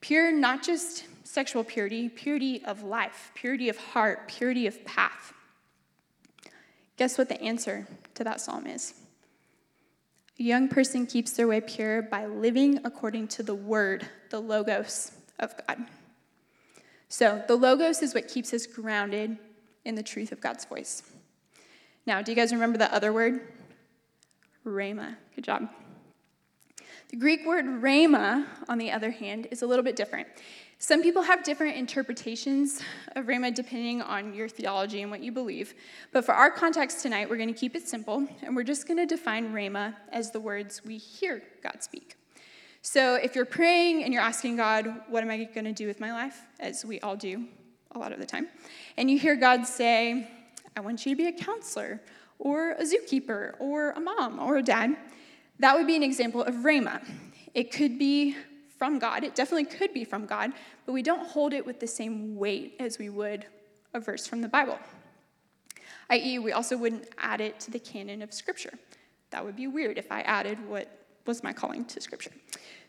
Pure, 0.00 0.32
not 0.32 0.64
just 0.64 1.04
sexual 1.22 1.62
purity, 1.62 2.08
purity 2.08 2.64
of 2.64 2.82
life, 2.82 3.30
purity 3.34 3.68
of 3.68 3.76
heart, 3.76 4.26
purity 4.26 4.66
of 4.66 4.84
path. 4.84 5.32
Guess 6.96 7.16
what 7.16 7.28
the 7.28 7.40
answer 7.40 7.86
to 8.14 8.24
that 8.24 8.40
psalm 8.40 8.66
is? 8.66 8.94
A 10.40 10.42
young 10.42 10.68
person 10.68 11.06
keeps 11.06 11.32
their 11.32 11.46
way 11.46 11.60
pure 11.60 12.02
by 12.02 12.26
living 12.26 12.80
according 12.84 13.28
to 13.28 13.44
the 13.44 13.54
word, 13.54 14.08
the 14.30 14.40
logos 14.40 15.12
of 15.38 15.54
God. 15.66 15.86
So, 17.08 17.42
the 17.46 17.56
logos 17.56 18.02
is 18.02 18.12
what 18.12 18.28
keeps 18.28 18.52
us 18.52 18.66
grounded 18.66 19.38
in 19.88 19.94
the 19.94 20.02
truth 20.02 20.32
of 20.32 20.40
God's 20.40 20.66
voice. 20.66 21.02
Now, 22.06 22.20
do 22.20 22.30
you 22.30 22.36
guys 22.36 22.52
remember 22.52 22.76
the 22.76 22.92
other 22.94 23.10
word? 23.10 23.40
Rhema. 24.64 25.16
Good 25.34 25.44
job. 25.44 25.68
The 27.08 27.16
Greek 27.16 27.46
word 27.46 27.64
rhema, 27.64 28.46
on 28.68 28.76
the 28.76 28.90
other 28.90 29.10
hand, 29.10 29.48
is 29.50 29.62
a 29.62 29.66
little 29.66 29.82
bit 29.82 29.96
different. 29.96 30.28
Some 30.78 31.02
people 31.02 31.22
have 31.22 31.42
different 31.42 31.76
interpretations 31.76 32.82
of 33.16 33.24
Rhema 33.24 33.52
depending 33.52 34.02
on 34.02 34.34
your 34.34 34.46
theology 34.48 35.00
and 35.00 35.10
what 35.10 35.22
you 35.22 35.32
believe. 35.32 35.74
But 36.12 36.24
for 36.26 36.34
our 36.34 36.50
context 36.50 37.02
tonight, 37.02 37.30
we're 37.30 37.38
going 37.38 37.52
to 37.52 37.58
keep 37.58 37.74
it 37.74 37.88
simple, 37.88 38.28
and 38.42 38.54
we're 38.54 38.64
just 38.64 38.86
going 38.86 38.98
to 38.98 39.06
define 39.06 39.54
Rhema 39.54 39.94
as 40.12 40.30
the 40.30 40.38
words 40.38 40.82
we 40.84 40.98
hear 40.98 41.42
God 41.62 41.82
speak. 41.82 42.16
So 42.82 43.14
if 43.14 43.34
you're 43.34 43.46
praying 43.46 44.04
and 44.04 44.12
you're 44.12 44.22
asking 44.22 44.56
God, 44.56 44.86
what 45.08 45.24
am 45.24 45.30
I 45.30 45.44
going 45.44 45.64
to 45.64 45.72
do 45.72 45.86
with 45.86 45.98
my 45.98 46.12
life, 46.12 46.42
as 46.60 46.84
we 46.84 47.00
all 47.00 47.16
do 47.16 47.48
a 47.92 47.98
lot 47.98 48.12
of 48.12 48.18
the 48.18 48.26
time, 48.26 48.48
and 48.96 49.10
you 49.10 49.18
hear 49.18 49.36
God 49.36 49.66
say, 49.66 50.28
I 50.76 50.80
want 50.80 51.04
you 51.04 51.12
to 51.12 51.16
be 51.16 51.26
a 51.26 51.32
counselor, 51.32 52.00
or 52.38 52.72
a 52.72 52.82
zookeeper, 52.82 53.54
or 53.58 53.90
a 53.90 54.00
mom, 54.00 54.38
or 54.38 54.58
a 54.58 54.62
dad, 54.62 54.96
that 55.58 55.76
would 55.76 55.86
be 55.86 55.96
an 55.96 56.02
example 56.02 56.42
of 56.42 56.54
Rhema. 56.56 57.02
It 57.54 57.72
could 57.72 57.98
be 57.98 58.36
from 58.78 58.98
God. 58.98 59.24
It 59.24 59.34
definitely 59.34 59.64
could 59.64 59.92
be 59.92 60.04
from 60.04 60.26
God, 60.26 60.52
but 60.86 60.92
we 60.92 61.02
don't 61.02 61.26
hold 61.26 61.52
it 61.52 61.66
with 61.66 61.80
the 61.80 61.86
same 61.86 62.36
weight 62.36 62.76
as 62.78 62.98
we 62.98 63.08
would 63.08 63.44
a 63.94 64.00
verse 64.00 64.26
from 64.26 64.40
the 64.40 64.48
Bible. 64.48 64.78
I.e., 66.10 66.38
we 66.38 66.52
also 66.52 66.76
wouldn't 66.76 67.08
add 67.18 67.40
it 67.40 67.58
to 67.60 67.70
the 67.70 67.78
canon 67.78 68.22
of 68.22 68.32
Scripture. 68.32 68.72
That 69.30 69.44
would 69.44 69.56
be 69.56 69.66
weird 69.66 69.98
if 69.98 70.10
I 70.12 70.20
added 70.22 70.58
what 70.68 70.88
was 71.28 71.44
my 71.44 71.52
calling 71.52 71.84
to 71.84 72.00
Scripture. 72.00 72.32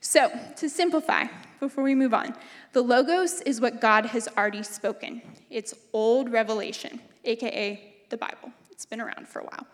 So, 0.01 0.31
to 0.55 0.69
simplify, 0.69 1.25
before 1.60 1.84
we 1.84 1.93
move 1.93 2.13
on, 2.13 2.34
the 2.72 2.81
Logos 2.81 3.41
is 3.41 3.60
what 3.60 3.81
God 3.81 4.08
has 4.08 4.29
already 4.29 4.63
spoken. 4.63 5.22
It's 5.50 5.74
old 5.91 6.31
revelation, 6.31 7.01
aka 7.25 7.93
the 8.10 8.17
Bible. 8.17 8.51
It's 8.72 8.86
been 8.86 9.01
around 9.01 9.27
for 9.27 9.39
a 9.39 9.43
while. 9.43 9.67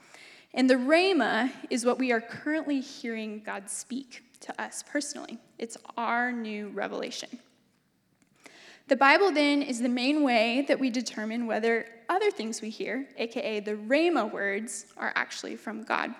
And 0.53 0.69
the 0.69 0.75
Rhema 0.75 1.51
is 1.69 1.85
what 1.85 1.99
we 1.99 2.11
are 2.11 2.19
currently 2.19 2.81
hearing 2.81 3.43
God 3.45 3.69
speak 3.69 4.23
to 4.41 4.61
us 4.61 4.83
personally. 4.83 5.37
It's 5.59 5.77
our 5.95 6.31
new 6.31 6.69
revelation. 6.69 7.29
The 8.87 8.95
Bible 8.95 9.31
then 9.31 9.61
is 9.61 9.81
the 9.81 9.89
main 9.89 10.23
way 10.23 10.65
that 10.67 10.79
we 10.79 10.89
determine 10.89 11.45
whether 11.45 11.87
other 12.09 12.31
things 12.31 12.61
we 12.61 12.69
hear, 12.69 13.07
aka 13.17 13.59
the 13.59 13.75
Rhema 13.75 14.31
words, 14.31 14.87
are 14.97 15.13
actually 15.15 15.55
from 15.55 15.83
God. 15.83 16.15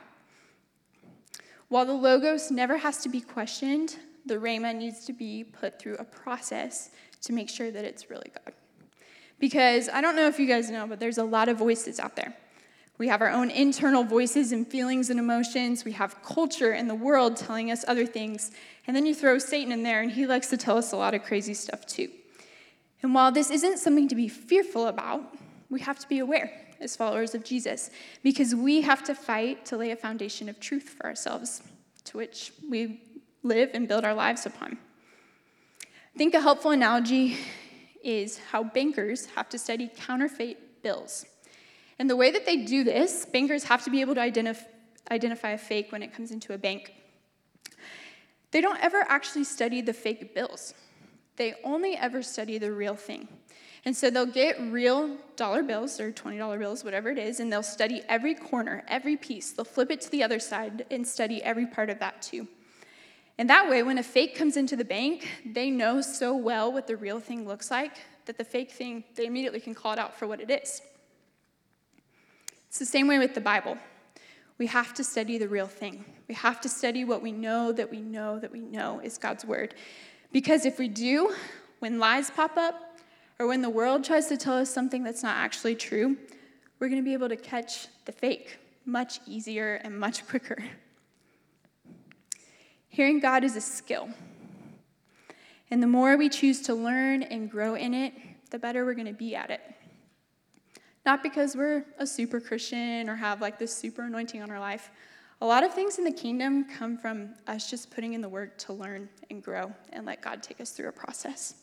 While 1.70 1.86
the 1.86 1.94
Logos 1.94 2.52
never 2.52 2.78
has 2.78 3.00
to 3.00 3.10
be 3.10 3.22
questioned, 3.22 3.98
the 4.26 4.36
Rhema 4.36 4.76
needs 4.76 5.06
to 5.06 5.14
be 5.14 5.44
put 5.44 5.80
through 5.80 5.96
a 5.96 6.04
process 6.04 6.92
to 7.22 7.34
make 7.34 7.50
sure 7.50 7.72
that 7.72 7.84
it's 7.84 8.10
really 8.10 8.32
God. 8.34 8.54
Because 9.40 9.90
I 9.90 10.02
don't 10.02 10.16
know 10.16 10.28
if 10.28 10.40
you 10.40 10.46
guys 10.46 10.70
know, 10.70 10.86
but 10.88 11.00
there's 11.00 11.18
a 11.18 11.24
lot 11.24 11.50
of 11.50 11.58
voices 11.58 12.00
out 12.00 12.16
there. 12.16 12.36
We 12.98 13.08
have 13.10 13.22
our 13.22 13.30
own 13.30 13.50
internal 13.50 14.04
voices 14.04 14.52
and 14.52 14.66
feelings 14.66 15.10
and 15.10 15.20
emotions. 15.20 15.84
We 15.84 15.92
have 15.94 16.22
culture 16.24 16.72
and 16.72 16.90
the 16.90 16.96
world 16.96 17.36
telling 17.36 17.72
us 17.72 17.84
other 17.88 18.06
things. 18.06 18.52
And 18.88 18.96
then 18.96 19.06
you 19.06 19.14
throw 19.14 19.38
Satan 19.38 19.74
in 19.74 19.84
there, 19.84 20.02
and 20.02 20.12
he 20.12 20.28
likes 20.28 20.50
to 20.52 20.58
tell 20.58 20.78
us 20.78 20.94
a 20.94 20.98
lot 20.98 21.14
of 21.14 21.24
crazy 21.24 21.54
stuff 21.54 21.86
too. 21.86 22.10
And 23.02 23.14
while 23.14 23.32
this 23.32 23.52
isn't 23.52 23.80
something 23.80 24.08
to 24.08 24.16
be 24.16 24.30
fearful 24.30 24.88
about, 24.88 25.36
we 25.70 25.82
have 25.82 26.00
to 26.00 26.08
be 26.08 26.20
aware 26.20 26.65
as 26.86 26.96
followers 26.96 27.36
of 27.36 27.44
Jesus 27.44 27.90
because 28.24 28.56
we 28.56 28.80
have 28.82 29.04
to 29.04 29.14
fight 29.14 29.66
to 29.66 29.76
lay 29.76 29.92
a 29.92 29.96
foundation 29.98 30.48
of 30.48 30.60
truth 30.62 30.96
for 30.98 31.06
ourselves 31.06 31.62
to 32.06 32.18
which 32.18 32.54
we 32.70 33.02
live 33.44 33.72
and 33.74 33.88
build 33.88 34.06
our 34.06 34.14
lives 34.14 34.46
upon. 34.46 34.78
I 35.84 36.18
think 36.18 36.34
a 36.34 36.40
helpful 36.40 36.72
analogy 36.72 37.38
is 38.02 38.38
how 38.52 38.64
bankers 38.64 39.26
have 39.36 39.50
to 39.50 39.58
study 39.58 39.92
counterfeit 39.94 40.82
bills. 40.82 41.26
And 42.00 42.10
the 42.10 42.16
way 42.16 42.32
that 42.32 42.46
they 42.46 42.58
do 42.58 42.84
this, 42.84 43.26
bankers 43.26 43.66
have 43.66 43.84
to 43.84 43.90
be 43.90 44.02
able 44.02 44.16
to 44.16 44.22
identif- 44.22 44.66
identify 45.12 45.52
a 45.52 45.58
fake 45.58 45.92
when 45.92 46.04
it 46.04 46.14
comes 46.14 46.32
into 46.32 46.54
a 46.54 46.58
bank. 46.58 46.94
They 48.52 48.62
don't 48.62 48.82
ever 48.82 49.04
actually 49.10 49.44
study 49.44 49.82
the 49.82 49.94
fake 49.94 50.34
bills, 50.34 50.74
they 51.36 51.56
only 51.64 51.98
ever 51.98 52.22
study 52.22 52.58
the 52.58 52.72
real 52.72 52.96
thing. 52.96 53.28
And 53.86 53.96
so 53.96 54.10
they'll 54.10 54.26
get 54.26 54.60
real 54.60 55.16
dollar 55.36 55.62
bills 55.62 56.00
or 56.00 56.12
$20 56.12 56.60
bills, 56.60 56.84
whatever 56.84 57.10
it 57.10 57.20
is, 57.20 57.40
and 57.40 57.54
they'll 57.54 57.62
study 57.62 58.02
every 58.10 58.34
corner, 58.34 58.84
every 58.88 59.16
piece. 59.16 59.52
They'll 59.52 59.64
flip 59.64 59.92
it 59.92 60.02
to 60.02 60.12
the 60.12 60.24
other 60.24 60.40
side 60.40 60.86
and 60.90 61.08
study 61.08 61.44
every 61.44 61.68
part 61.68 61.92
of 61.92 62.00
that 62.00 62.24
too. 62.24 62.48
And 63.38 63.50
that 63.50 63.70
way, 63.70 63.84
when 63.84 63.98
a 63.98 64.04
fake 64.04 64.36
comes 64.36 64.58
into 64.58 64.76
the 64.76 64.86
bank, 64.86 65.28
they 65.46 65.70
know 65.70 66.02
so 66.02 66.36
well 66.36 66.72
what 66.72 66.88
the 66.88 66.98
real 66.98 67.20
thing 67.20 67.48
looks 67.48 67.70
like 67.70 67.98
that 68.26 68.38
the 68.40 68.44
fake 68.44 68.72
thing, 68.72 69.04
they 69.16 69.28
immediately 69.28 69.60
can 69.60 69.76
call 69.76 69.94
it 69.94 70.00
out 70.00 70.18
for 70.18 70.26
what 70.26 70.42
it 70.42 70.50
is. 70.50 70.82
It's 72.68 72.80
the 72.80 72.86
same 72.86 73.08
way 73.08 73.20
with 73.20 73.36
the 73.36 73.42
Bible. 73.42 73.78
We 74.58 74.68
have 74.68 74.94
to 74.96 75.04
study 75.04 75.38
the 75.38 75.48
real 75.48 75.68
thing. 75.68 76.06
We 76.28 76.36
have 76.36 76.60
to 76.62 76.70
study 76.70 77.06
what 77.06 77.22
we 77.22 77.32
know 77.32 77.72
that 77.72 77.92
we 77.92 78.00
know 78.00 78.40
that 78.40 78.52
we 78.52 78.62
know 78.62 79.00
is 79.00 79.18
God's 79.18 79.46
word. 79.46 79.76
Because 80.32 80.66
if 80.66 80.80
we 80.80 80.88
do, 80.88 81.36
when 81.80 82.00
lies 82.00 82.32
pop 82.32 82.58
up 82.58 82.85
or 83.40 83.48
when 83.48 83.62
the 83.62 83.70
world 83.70 84.04
tries 84.04 84.28
to 84.28 84.38
tell 84.38 84.58
us 84.58 84.70
something 84.70 85.04
that's 85.04 85.24
not 85.24 85.36
actually 85.36 85.76
true, 85.76 86.18
we're 86.80 86.90
going 86.90 87.02
to 87.02 87.06
be 87.06 87.14
able 87.14 87.30
to 87.30 87.36
catch 87.36 87.88
the 88.06 88.12
fake 88.12 88.58
much 88.86 89.20
easier 89.28 89.76
and 89.84 89.98
much 90.00 90.28
quicker. 90.30 90.64
Hearing 92.88 93.20
God 93.20 93.44
is 93.44 93.56
a 93.56 93.62
skill. 93.62 94.10
And 95.70 95.82
the 95.82 95.88
more 95.88 96.16
we 96.16 96.30
choose 96.30 96.62
to 96.62 96.74
learn 96.76 97.24
and 97.24 97.50
grow 97.50 97.76
in 97.76 97.94
it, 97.94 98.14
the 98.52 98.60
better 98.60 98.86
we're 98.86 98.94
going 98.94 99.08
to 99.08 99.14
be 99.14 99.36
at 99.36 99.50
it. 99.50 99.62
Not 101.06 101.22
because 101.22 101.56
we're 101.56 101.86
a 102.00 102.08
super 102.08 102.40
Christian 102.40 103.10
or 103.10 103.16
have 103.16 103.42
like 103.42 103.60
this 103.60 103.76
super 103.76 104.04
anointing 104.04 104.42
on 104.42 104.50
our 104.50 104.60
life. 104.60 104.92
A 105.42 105.46
lot 105.46 105.64
of 105.64 105.74
things 105.74 105.98
in 105.98 106.06
the 106.06 106.12
kingdom 106.12 106.66
come 106.78 106.98
from 106.98 107.34
us 107.48 107.70
just 107.70 107.92
putting 107.92 108.14
in 108.14 108.22
the 108.22 108.30
work 108.30 108.58
to 108.60 108.74
learn 108.74 109.10
and 109.30 109.44
grow 109.44 109.74
and 109.92 110.06
let 110.06 110.22
God 110.22 110.42
take 110.42 110.62
us 110.62 110.72
through 110.72 110.88
a 110.88 110.94
process. 110.94 111.56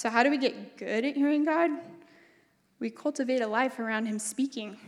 So, 0.00 0.08
how 0.08 0.22
do 0.22 0.30
we 0.30 0.38
get 0.38 0.78
good 0.78 1.04
at 1.04 1.14
hearing 1.14 1.44
God? 1.44 1.70
We 2.78 2.88
cultivate 2.88 3.42
a 3.42 3.46
life 3.46 3.78
around 3.78 4.06
Him 4.06 4.18
speaking. 4.18 4.78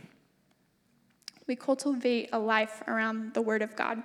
We 1.45 1.55
cultivate 1.55 2.29
a 2.33 2.39
life 2.39 2.81
around 2.87 3.35
the 3.35 3.41
Word 3.43 3.61
of 3.61 3.75
God. 3.75 4.01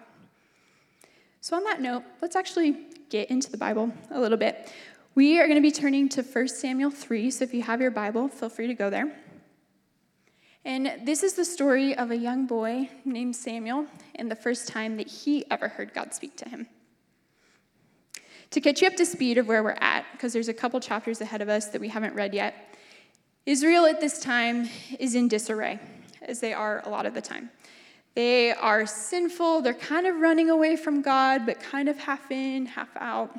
So, 1.40 1.56
on 1.56 1.64
that 1.64 1.80
note, 1.80 2.02
let's 2.20 2.36
actually 2.36 2.88
get 3.08 3.30
into 3.30 3.50
the 3.50 3.56
Bible 3.56 3.90
a 4.10 4.20
little 4.20 4.36
bit. 4.36 4.70
We 5.14 5.40
are 5.40 5.46
going 5.46 5.56
to 5.56 5.62
be 5.62 5.72
turning 5.72 6.10
to 6.10 6.22
1 6.22 6.48
Samuel 6.48 6.90
3, 6.90 7.30
so 7.30 7.42
if 7.42 7.54
you 7.54 7.62
have 7.62 7.80
your 7.80 7.90
Bible, 7.90 8.28
feel 8.28 8.50
free 8.50 8.66
to 8.66 8.74
go 8.74 8.90
there. 8.90 9.10
And 10.66 11.06
this 11.06 11.22
is 11.22 11.32
the 11.32 11.44
story 11.46 11.96
of 11.96 12.10
a 12.10 12.18
young 12.18 12.46
boy 12.46 12.90
named 13.06 13.34
Samuel 13.34 13.86
and 14.16 14.30
the 14.30 14.36
first 14.36 14.68
time 14.68 14.98
that 14.98 15.08
he 15.08 15.50
ever 15.50 15.68
heard 15.68 15.94
God 15.94 16.12
speak 16.12 16.36
to 16.36 16.48
him. 16.50 16.66
To 18.52 18.60
catch 18.60 18.80
you 18.80 18.88
up 18.88 18.96
to 18.96 19.04
speed 19.04 19.36
of 19.36 19.46
where 19.46 19.62
we're 19.62 19.76
at, 19.80 20.06
because 20.12 20.32
there's 20.32 20.48
a 20.48 20.54
couple 20.54 20.80
chapters 20.80 21.20
ahead 21.20 21.42
of 21.42 21.48
us 21.48 21.66
that 21.66 21.80
we 21.80 21.88
haven't 21.88 22.14
read 22.14 22.32
yet, 22.32 22.54
Israel 23.44 23.86
at 23.86 24.00
this 24.00 24.20
time 24.20 24.68
is 24.98 25.14
in 25.14 25.28
disarray, 25.28 25.78
as 26.22 26.40
they 26.40 26.52
are 26.52 26.82
a 26.86 26.88
lot 26.88 27.06
of 27.06 27.14
the 27.14 27.20
time. 27.20 27.50
They 28.14 28.52
are 28.52 28.86
sinful. 28.86 29.60
They're 29.60 29.74
kind 29.74 30.06
of 30.06 30.16
running 30.16 30.50
away 30.50 30.76
from 30.76 31.02
God, 31.02 31.46
but 31.46 31.60
kind 31.60 31.88
of 31.88 31.98
half 31.98 32.30
in, 32.30 32.66
half 32.66 32.88
out. 32.96 33.38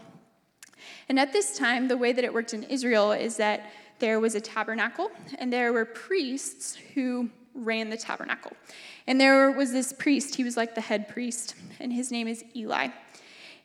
And 1.09 1.19
at 1.19 1.33
this 1.33 1.57
time, 1.57 1.87
the 1.87 1.97
way 1.97 2.13
that 2.13 2.23
it 2.23 2.33
worked 2.33 2.53
in 2.53 2.63
Israel 2.63 3.11
is 3.11 3.37
that 3.37 3.71
there 3.99 4.19
was 4.19 4.35
a 4.35 4.41
tabernacle, 4.41 5.11
and 5.37 5.51
there 5.51 5.73
were 5.73 5.85
priests 5.85 6.77
who 6.93 7.29
ran 7.53 7.89
the 7.89 7.97
tabernacle. 7.97 8.53
And 9.07 9.19
there 9.19 9.51
was 9.51 9.71
this 9.71 9.91
priest, 9.91 10.35
he 10.35 10.43
was 10.43 10.55
like 10.55 10.75
the 10.75 10.81
head 10.81 11.09
priest, 11.09 11.55
and 11.79 11.91
his 11.91 12.11
name 12.11 12.27
is 12.27 12.45
Eli. 12.55 12.89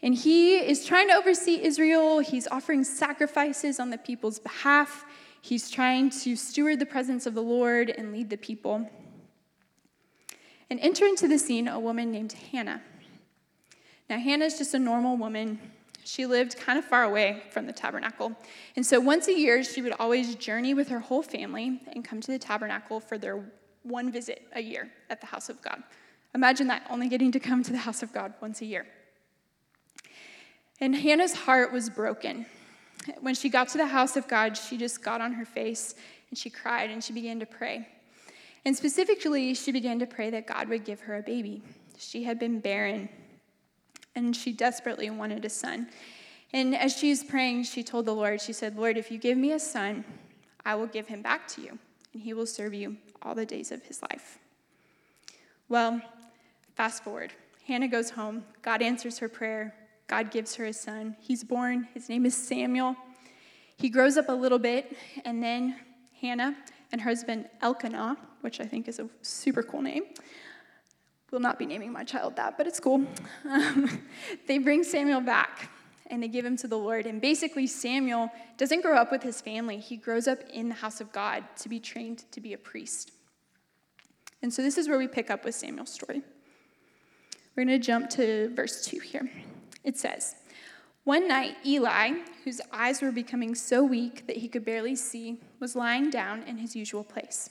And 0.04 0.14
he 0.14 0.56
is 0.56 0.84
trying 0.84 1.08
to 1.08 1.14
oversee 1.14 1.62
Israel. 1.62 2.18
He's 2.18 2.46
offering 2.48 2.84
sacrifices 2.84 3.80
on 3.80 3.88
the 3.88 3.96
people's 3.96 4.38
behalf. 4.38 5.06
He's 5.40 5.70
trying 5.70 6.10
to 6.10 6.36
steward 6.36 6.78
the 6.78 6.84
presence 6.84 7.24
of 7.24 7.32
the 7.32 7.42
Lord 7.42 7.88
and 7.88 8.12
lead 8.12 8.28
the 8.28 8.36
people. 8.36 8.90
And 10.68 10.78
enter 10.80 11.06
into 11.06 11.26
the 11.26 11.38
scene 11.38 11.68
a 11.68 11.80
woman 11.80 12.12
named 12.12 12.34
Hannah. 12.52 12.82
Now, 14.10 14.18
Hannah 14.18 14.44
is 14.44 14.58
just 14.58 14.74
a 14.74 14.78
normal 14.78 15.16
woman. 15.16 15.58
She 16.04 16.26
lived 16.26 16.58
kind 16.58 16.78
of 16.78 16.84
far 16.84 17.04
away 17.04 17.42
from 17.50 17.64
the 17.64 17.72
tabernacle. 17.72 18.36
And 18.76 18.84
so 18.84 19.00
once 19.00 19.26
a 19.28 19.32
year, 19.32 19.64
she 19.64 19.80
would 19.80 19.94
always 19.98 20.34
journey 20.34 20.74
with 20.74 20.88
her 20.88 21.00
whole 21.00 21.22
family 21.22 21.80
and 21.94 22.04
come 22.04 22.20
to 22.20 22.30
the 22.30 22.38
tabernacle 22.38 23.00
for 23.00 23.16
their 23.16 23.42
one 23.84 24.12
visit 24.12 24.42
a 24.52 24.60
year 24.60 24.90
at 25.08 25.22
the 25.22 25.26
house 25.28 25.48
of 25.48 25.62
God. 25.62 25.82
Imagine 26.34 26.66
that, 26.66 26.86
only 26.90 27.08
getting 27.08 27.32
to 27.32 27.40
come 27.40 27.62
to 27.62 27.72
the 27.72 27.78
house 27.78 28.02
of 28.02 28.12
God 28.12 28.34
once 28.42 28.60
a 28.60 28.66
year. 28.66 28.86
And 30.80 30.94
Hannah's 30.94 31.34
heart 31.34 31.72
was 31.72 31.88
broken. 31.88 32.46
When 33.20 33.34
she 33.34 33.48
got 33.48 33.68
to 33.68 33.78
the 33.78 33.86
house 33.86 34.16
of 34.16 34.28
God, 34.28 34.56
she 34.56 34.76
just 34.76 35.02
got 35.02 35.20
on 35.20 35.32
her 35.34 35.44
face 35.44 35.94
and 36.30 36.38
she 36.38 36.50
cried 36.50 36.90
and 36.90 37.02
she 37.02 37.12
began 37.12 37.38
to 37.40 37.46
pray. 37.46 37.86
And 38.64 38.74
specifically, 38.74 39.54
she 39.54 39.72
began 39.72 39.98
to 39.98 40.06
pray 40.06 40.30
that 40.30 40.46
God 40.46 40.68
would 40.68 40.84
give 40.84 41.00
her 41.00 41.16
a 41.16 41.22
baby. 41.22 41.62
She 41.98 42.24
had 42.24 42.38
been 42.38 42.60
barren, 42.60 43.08
and 44.16 44.34
she 44.34 44.52
desperately 44.52 45.10
wanted 45.10 45.44
a 45.44 45.50
son. 45.50 45.88
And 46.52 46.74
as 46.74 46.96
she 46.96 47.10
was 47.10 47.22
praying, 47.22 47.64
she 47.64 47.82
told 47.82 48.06
the 48.06 48.14
Lord, 48.14 48.40
she 48.40 48.52
said, 48.52 48.76
Lord, 48.76 48.96
if 48.96 49.10
you 49.10 49.18
give 49.18 49.36
me 49.36 49.52
a 49.52 49.58
son, 49.58 50.04
I 50.64 50.76
will 50.76 50.86
give 50.86 51.06
him 51.06 51.20
back 51.20 51.46
to 51.48 51.60
you, 51.60 51.78
and 52.12 52.22
he 52.22 52.32
will 52.32 52.46
serve 52.46 52.72
you 52.72 52.96
all 53.20 53.34
the 53.34 53.44
days 53.44 53.70
of 53.70 53.82
his 53.84 54.00
life. 54.02 54.38
Well, 55.68 56.00
fast 56.74 57.04
forward. 57.04 57.32
Hannah 57.66 57.88
goes 57.88 58.10
home. 58.10 58.44
God 58.62 58.82
answers 58.82 59.18
her 59.18 59.28
prayer. 59.28 59.74
God 60.06 60.30
gives 60.30 60.54
her 60.56 60.66
a 60.66 60.72
son. 60.72 61.16
He's 61.20 61.42
born. 61.42 61.88
His 61.94 62.08
name 62.08 62.26
is 62.26 62.36
Samuel. 62.36 62.96
He 63.76 63.88
grows 63.88 64.16
up 64.16 64.28
a 64.28 64.32
little 64.32 64.58
bit, 64.58 64.96
and 65.24 65.42
then 65.42 65.76
Hannah 66.20 66.56
and 66.92 67.00
her 67.00 67.10
husband 67.10 67.48
Elkanah, 67.60 68.16
which 68.42 68.60
I 68.60 68.64
think 68.64 68.88
is 68.88 68.98
a 68.98 69.08
super 69.22 69.62
cool 69.62 69.82
name. 69.82 70.04
Will 71.30 71.40
not 71.40 71.58
be 71.58 71.66
naming 71.66 71.92
my 71.92 72.04
child 72.04 72.36
that, 72.36 72.56
but 72.56 72.66
it's 72.66 72.78
cool. 72.78 73.04
Um, 73.50 74.02
they 74.46 74.58
bring 74.58 74.84
Samuel 74.84 75.20
back 75.20 75.70
and 76.06 76.22
they 76.22 76.28
give 76.28 76.44
him 76.44 76.56
to 76.58 76.68
the 76.68 76.78
Lord. 76.78 77.06
And 77.06 77.20
basically, 77.20 77.66
Samuel 77.66 78.30
doesn't 78.56 78.82
grow 78.82 78.96
up 78.96 79.10
with 79.10 79.22
his 79.22 79.40
family, 79.40 79.78
he 79.78 79.96
grows 79.96 80.28
up 80.28 80.38
in 80.52 80.68
the 80.68 80.76
house 80.76 81.00
of 81.00 81.10
God 81.10 81.42
to 81.56 81.68
be 81.68 81.80
trained 81.80 82.30
to 82.30 82.40
be 82.40 82.52
a 82.52 82.58
priest. 82.58 83.10
And 84.42 84.52
so, 84.52 84.62
this 84.62 84.78
is 84.78 84.88
where 84.88 84.98
we 84.98 85.08
pick 85.08 85.30
up 85.30 85.44
with 85.44 85.54
Samuel's 85.54 85.90
story. 85.90 86.22
We're 87.56 87.64
going 87.64 87.80
to 87.80 87.84
jump 87.84 88.10
to 88.10 88.54
verse 88.54 88.84
2 88.84 89.00
here. 89.00 89.30
It 89.84 89.98
says, 89.98 90.34
one 91.04 91.28
night, 91.28 91.58
Eli, 91.66 92.12
whose 92.44 92.62
eyes 92.72 93.02
were 93.02 93.12
becoming 93.12 93.54
so 93.54 93.84
weak 93.84 94.26
that 94.26 94.38
he 94.38 94.48
could 94.48 94.64
barely 94.64 94.96
see, 94.96 95.38
was 95.60 95.76
lying 95.76 96.08
down 96.08 96.42
in 96.44 96.56
his 96.56 96.74
usual 96.74 97.04
place. 97.04 97.50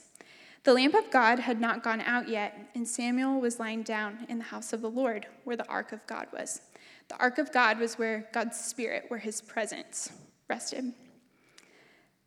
The 0.64 0.74
lamp 0.74 0.94
of 0.94 1.08
God 1.12 1.38
had 1.38 1.60
not 1.60 1.84
gone 1.84 2.00
out 2.00 2.28
yet, 2.28 2.70
and 2.74 2.88
Samuel 2.88 3.40
was 3.40 3.60
lying 3.60 3.84
down 3.84 4.26
in 4.28 4.38
the 4.38 4.44
house 4.44 4.72
of 4.72 4.80
the 4.80 4.90
Lord, 4.90 5.28
where 5.44 5.56
the 5.56 5.68
ark 5.68 5.92
of 5.92 6.04
God 6.08 6.26
was. 6.32 6.62
The 7.08 7.16
ark 7.18 7.38
of 7.38 7.52
God 7.52 7.78
was 7.78 7.94
where 7.94 8.28
God's 8.32 8.58
spirit, 8.58 9.04
where 9.06 9.20
his 9.20 9.40
presence 9.40 10.10
rested. 10.48 10.92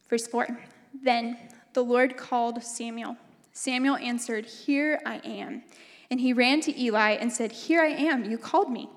Verse 0.09 0.27
4 0.27 0.47
Then 1.03 1.37
the 1.73 1.83
Lord 1.83 2.15
called 2.15 2.63
Samuel. 2.63 3.17
Samuel 3.51 3.97
answered, 3.97 4.45
Here 4.45 5.01
I 5.05 5.17
am. 5.25 5.63
And 6.09 6.21
he 6.21 6.31
ran 6.31 6.61
to 6.61 6.79
Eli 6.79 7.13
and 7.13 7.33
said, 7.33 7.51
Here 7.51 7.81
I 7.81 7.87
am, 7.87 8.23
you 8.23 8.37
called 8.37 8.71
me. 8.71 8.89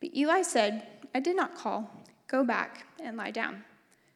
But 0.00 0.14
Eli 0.16 0.42
said, 0.42 0.86
I 1.14 1.20
did 1.20 1.36
not 1.36 1.56
call. 1.56 1.90
Go 2.26 2.44
back 2.44 2.86
and 3.02 3.16
lie 3.16 3.30
down. 3.30 3.64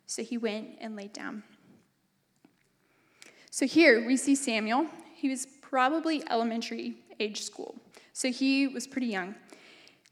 So 0.07 0.23
he 0.23 0.37
went 0.37 0.69
and 0.81 0.95
laid 0.95 1.13
down. 1.13 1.43
So 3.51 3.67
here 3.67 4.07
we 4.07 4.17
see 4.17 4.35
Samuel. 4.35 4.87
He 5.15 5.29
was 5.29 5.47
probably 5.61 6.23
elementary 6.31 6.97
age 7.21 7.43
school. 7.43 7.75
So 8.13 8.31
he 8.31 8.67
was 8.67 8.87
pretty 8.87 9.07
young. 9.07 9.35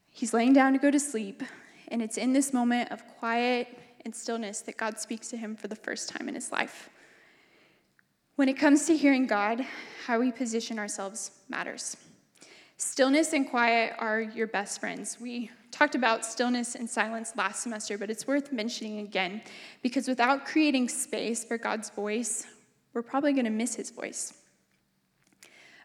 He's 0.09 0.33
laying 0.33 0.53
down 0.53 0.73
to 0.73 0.79
go 0.79 0.91
to 0.91 0.99
sleep, 0.99 1.43
and 1.87 2.01
it's 2.01 2.17
in 2.17 2.33
this 2.33 2.53
moment 2.53 2.91
of 2.91 3.07
quiet 3.07 3.67
and 4.03 4.13
stillness 4.13 4.61
that 4.61 4.77
God 4.77 4.99
speaks 4.99 5.29
to 5.29 5.37
him 5.37 5.55
for 5.55 5.67
the 5.67 5.75
first 5.75 6.09
time 6.09 6.27
in 6.27 6.35
his 6.35 6.51
life. 6.51 6.89
When 8.35 8.49
it 8.49 8.57
comes 8.57 8.85
to 8.87 8.97
hearing 8.97 9.27
God, 9.27 9.65
how 10.05 10.19
we 10.19 10.31
position 10.31 10.79
ourselves 10.79 11.31
matters. 11.47 11.95
Stillness 12.77 13.33
and 13.33 13.49
quiet 13.49 13.93
are 13.99 14.19
your 14.19 14.47
best 14.47 14.79
friends. 14.79 15.17
We 15.21 15.51
talked 15.81 15.95
about 15.95 16.23
stillness 16.23 16.75
and 16.75 16.87
silence 16.87 17.33
last 17.35 17.63
semester, 17.63 17.97
but 17.97 18.07
it's 18.11 18.27
worth 18.27 18.51
mentioning 18.51 18.99
again 18.99 19.41
because 19.81 20.07
without 20.07 20.45
creating 20.45 20.87
space 20.87 21.43
for 21.43 21.57
God's 21.57 21.89
voice, 21.89 22.45
we're 22.93 23.01
probably 23.01 23.33
going 23.33 23.45
to 23.45 23.49
miss 23.51 23.73
his 23.73 23.89
voice. 23.89 24.35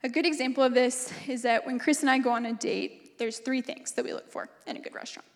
A 0.05 0.09
good 0.11 0.27
example 0.27 0.63
of 0.63 0.75
this 0.75 1.11
is 1.27 1.41
that 1.45 1.65
when 1.65 1.79
Chris 1.79 2.03
and 2.03 2.11
I 2.11 2.19
go 2.19 2.29
on 2.29 2.45
a 2.45 2.53
date, 2.53 3.19
there's 3.19 3.39
three 3.39 3.63
things 3.63 3.93
that 3.93 4.05
we 4.05 4.13
look 4.13 4.31
for 4.31 4.51
in 4.67 4.77
a 4.77 4.81
good 4.81 4.95
restaurant. 4.95 5.27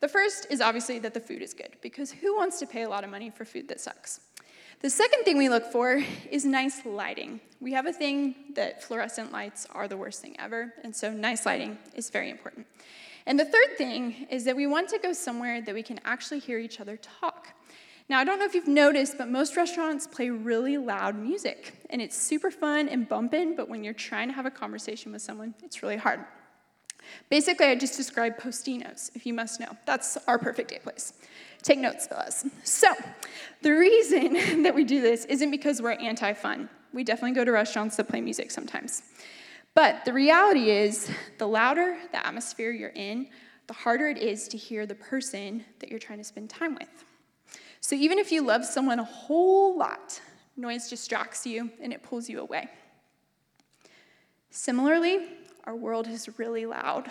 The 0.00 0.08
first 0.08 0.48
is 0.50 0.60
obviously 0.60 0.98
that 0.98 1.14
the 1.14 1.20
food 1.20 1.40
is 1.40 1.54
good, 1.54 1.76
because 1.80 2.10
who 2.10 2.36
wants 2.36 2.58
to 2.58 2.66
pay 2.66 2.82
a 2.82 2.88
lot 2.88 3.04
of 3.04 3.10
money 3.10 3.30
for 3.30 3.44
food 3.44 3.68
that 3.68 3.80
sucks? 3.80 4.22
The 4.80 4.90
second 4.90 5.22
thing 5.22 5.38
we 5.38 5.48
look 5.48 5.70
for 5.70 6.02
is 6.32 6.44
nice 6.44 6.84
lighting. 6.84 7.38
We 7.60 7.74
have 7.74 7.86
a 7.86 7.92
thing 7.92 8.34
that 8.56 8.82
fluorescent 8.82 9.30
lights 9.30 9.68
are 9.70 9.86
the 9.86 9.96
worst 9.96 10.20
thing 10.20 10.34
ever, 10.40 10.74
and 10.82 10.96
so 10.96 11.12
nice 11.12 11.46
lighting 11.46 11.78
is 11.94 12.10
very 12.10 12.28
important. 12.28 12.66
And 13.26 13.38
the 13.38 13.44
third 13.44 13.76
thing 13.76 14.26
is 14.30 14.44
that 14.44 14.56
we 14.56 14.66
want 14.66 14.88
to 14.90 14.98
go 14.98 15.12
somewhere 15.12 15.60
that 15.62 15.74
we 15.74 15.82
can 15.82 16.00
actually 16.04 16.40
hear 16.40 16.58
each 16.58 16.80
other 16.80 16.96
talk. 16.96 17.48
Now, 18.08 18.18
I 18.18 18.24
don't 18.24 18.40
know 18.40 18.44
if 18.44 18.54
you've 18.54 18.66
noticed, 18.66 19.18
but 19.18 19.28
most 19.28 19.56
restaurants 19.56 20.08
play 20.08 20.30
really 20.30 20.76
loud 20.78 21.16
music, 21.16 21.74
and 21.90 22.02
it's 22.02 22.16
super 22.16 22.50
fun 22.50 22.88
and 22.88 23.08
bumping, 23.08 23.54
but 23.54 23.68
when 23.68 23.84
you're 23.84 23.94
trying 23.94 24.26
to 24.28 24.34
have 24.34 24.46
a 24.46 24.50
conversation 24.50 25.12
with 25.12 25.22
someone, 25.22 25.54
it's 25.62 25.80
really 25.80 25.96
hard. 25.96 26.24
Basically, 27.28 27.66
I 27.66 27.76
just 27.76 27.96
described 27.96 28.40
Postinos, 28.40 29.10
if 29.14 29.26
you 29.26 29.32
must 29.32 29.60
know. 29.60 29.76
That's 29.86 30.18
our 30.26 30.38
perfect 30.38 30.70
date 30.70 30.82
place. 30.82 31.12
Take 31.62 31.78
notes, 31.78 32.06
fellas. 32.06 32.44
So, 32.64 32.88
the 33.62 33.70
reason 33.70 34.62
that 34.64 34.74
we 34.74 34.82
do 34.82 35.00
this 35.00 35.24
isn't 35.26 35.50
because 35.50 35.80
we're 35.80 35.92
anti 35.92 36.32
fun. 36.32 36.68
We 36.92 37.04
definitely 37.04 37.36
go 37.36 37.44
to 37.44 37.52
restaurants 37.52 37.96
that 37.96 38.08
play 38.08 38.20
music 38.20 38.50
sometimes. 38.50 39.02
But 39.74 40.04
the 40.04 40.12
reality 40.12 40.70
is, 40.70 41.10
the 41.38 41.46
louder 41.46 41.96
the 42.12 42.26
atmosphere 42.26 42.70
you're 42.70 42.90
in, 42.90 43.28
the 43.66 43.74
harder 43.74 44.08
it 44.08 44.18
is 44.18 44.48
to 44.48 44.56
hear 44.56 44.84
the 44.84 44.96
person 44.96 45.64
that 45.78 45.90
you're 45.90 46.00
trying 46.00 46.18
to 46.18 46.24
spend 46.24 46.50
time 46.50 46.74
with. 46.74 47.04
So 47.80 47.94
even 47.94 48.18
if 48.18 48.32
you 48.32 48.42
love 48.42 48.64
someone 48.64 48.98
a 48.98 49.04
whole 49.04 49.78
lot, 49.78 50.20
noise 50.56 50.88
distracts 50.88 51.46
you 51.46 51.70
and 51.80 51.92
it 51.92 52.02
pulls 52.02 52.28
you 52.28 52.40
away. 52.40 52.68
Similarly, 54.50 55.20
our 55.64 55.76
world 55.76 56.08
is 56.08 56.38
really 56.38 56.66
loud. 56.66 57.10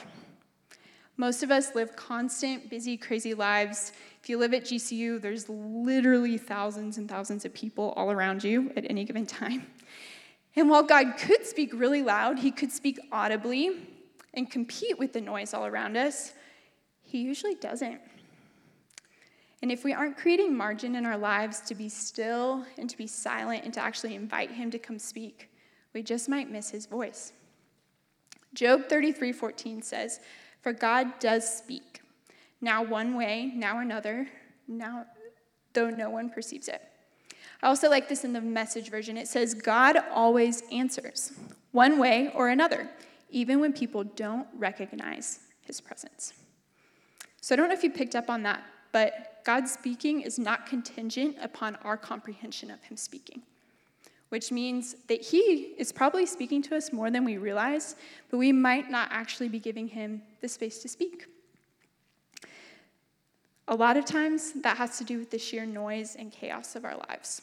Most 1.16 1.44
of 1.44 1.52
us 1.52 1.76
live 1.76 1.96
constant, 1.96 2.70
busy, 2.70 2.98
crazy 2.98 3.34
lives. 3.34 3.94
If 4.22 4.30
you 4.30 4.38
live 4.38 4.54
at 4.54 4.64
GCU, 4.64 5.22
there's 5.22 5.50
literally 5.50 6.38
thousands 6.38 6.98
and 6.98 7.10
thousands 7.10 7.46
of 7.46 7.54
people 7.54 7.94
all 7.96 8.12
around 8.12 8.44
you 8.44 8.72
at 8.76 8.86
any 8.90 9.06
given 9.06 9.26
time. 9.26 9.68
And 10.56 10.70
while 10.70 10.84
God 10.84 11.18
could 11.18 11.46
speak 11.46 11.72
really 11.74 12.02
loud, 12.02 12.40
He 12.40 12.52
could 12.52 12.72
speak 12.72 13.00
audibly 13.12 13.88
and 14.34 14.50
compete 14.50 15.00
with 15.00 15.14
the 15.14 15.22
noise 15.22 15.54
all 15.54 15.66
around 15.66 15.98
us, 15.98 16.34
He 17.02 17.20
usually 17.20 17.56
doesn't. 17.56 18.02
And 19.62 19.72
if 19.72 19.84
we 19.84 19.94
aren't 19.94 20.18
creating 20.18 20.56
margin 20.56 20.96
in 20.96 21.06
our 21.06 21.18
lives 21.18 21.60
to 21.62 21.76
be 21.76 21.90
still 21.90 22.66
and 22.78 22.90
to 22.90 22.98
be 22.98 23.08
silent 23.08 23.66
and 23.66 23.74
to 23.74 23.82
actually 23.82 24.16
invite 24.16 24.52
him 24.52 24.72
to 24.72 24.80
come 24.80 24.98
speak, 24.98 25.50
we 25.94 26.02
just 26.02 26.30
might 26.30 26.50
miss 26.50 26.70
his 26.70 26.86
voice. 26.86 27.34
Job 28.54 28.88
33 28.88 29.32
14 29.34 29.82
says, 29.82 30.22
For 30.62 30.72
God 30.72 31.20
does 31.20 31.58
speak, 31.58 32.02
now 32.62 32.84
one 32.84 33.16
way, 33.16 33.52
now 33.54 33.80
another, 33.80 34.30
now 34.68 35.06
though 35.74 35.90
no 35.90 36.10
one 36.10 36.30
perceives 36.30 36.68
it. 36.68 36.82
I 37.62 37.68
also 37.68 37.90
like 37.90 38.08
this 38.08 38.24
in 38.24 38.34
the 38.34 38.42
message 38.42 38.90
version. 38.90 39.18
It 39.18 39.28
says, 39.28 39.54
God 39.54 39.98
always 40.12 40.64
answers, 40.72 41.34
one 41.72 42.00
way 42.00 42.32
or 42.34 42.50
another, 42.50 42.90
even 43.30 43.60
when 43.60 43.74
people 43.74 44.04
don't 44.04 44.48
recognize 44.58 45.40
his 45.62 45.82
presence. 45.82 46.34
So 47.42 47.54
I 47.54 47.58
don't 47.58 47.68
know 47.68 47.74
if 47.74 47.84
you 47.84 47.92
picked 47.92 48.16
up 48.16 48.30
on 48.30 48.44
that, 48.44 48.64
but 48.92 49.42
God's 49.44 49.72
speaking 49.72 50.22
is 50.22 50.38
not 50.38 50.66
contingent 50.66 51.38
upon 51.42 51.76
our 51.78 51.98
comprehension 51.98 52.70
of 52.70 52.82
Him 52.84 52.98
speaking, 52.98 53.42
which 54.30 54.52
means 54.52 54.96
that 55.08 55.22
He 55.22 55.74
is 55.78 55.92
probably 55.92 56.26
speaking 56.26 56.62
to 56.64 56.76
us 56.76 56.92
more 56.92 57.10
than 57.10 57.24
we 57.24 57.38
realize, 57.38 57.96
but 58.30 58.38
we 58.38 58.52
might 58.52 58.90
not 58.90 59.10
actually 59.12 59.50
be 59.50 59.60
giving 59.60 59.88
Him 59.88 60.22
the 60.42 60.48
space 60.48 60.80
to 60.80 60.88
speak. 60.88 61.26
A 63.68 63.76
lot 63.76 63.98
of 63.98 64.06
times, 64.06 64.54
that 64.62 64.78
has 64.78 64.98
to 64.98 65.04
do 65.04 65.20
with 65.20 65.30
the 65.30 65.38
sheer 65.38 65.66
noise 65.66 66.16
and 66.18 66.32
chaos 66.32 66.76
of 66.76 66.86
our 66.86 66.98
lives. 67.10 67.42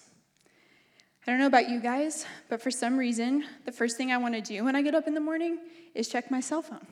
I 1.26 1.32
don't 1.32 1.40
know 1.40 1.46
about 1.48 1.68
you 1.68 1.80
guys, 1.80 2.24
but 2.48 2.62
for 2.62 2.70
some 2.70 2.96
reason, 2.96 3.44
the 3.64 3.72
first 3.72 3.96
thing 3.96 4.12
I 4.12 4.16
want 4.16 4.34
to 4.34 4.40
do 4.40 4.62
when 4.64 4.76
I 4.76 4.82
get 4.82 4.94
up 4.94 5.08
in 5.08 5.14
the 5.14 5.20
morning 5.20 5.58
is 5.92 6.08
check 6.08 6.30
my 6.30 6.38
cell 6.38 6.62
phone. 6.62 6.86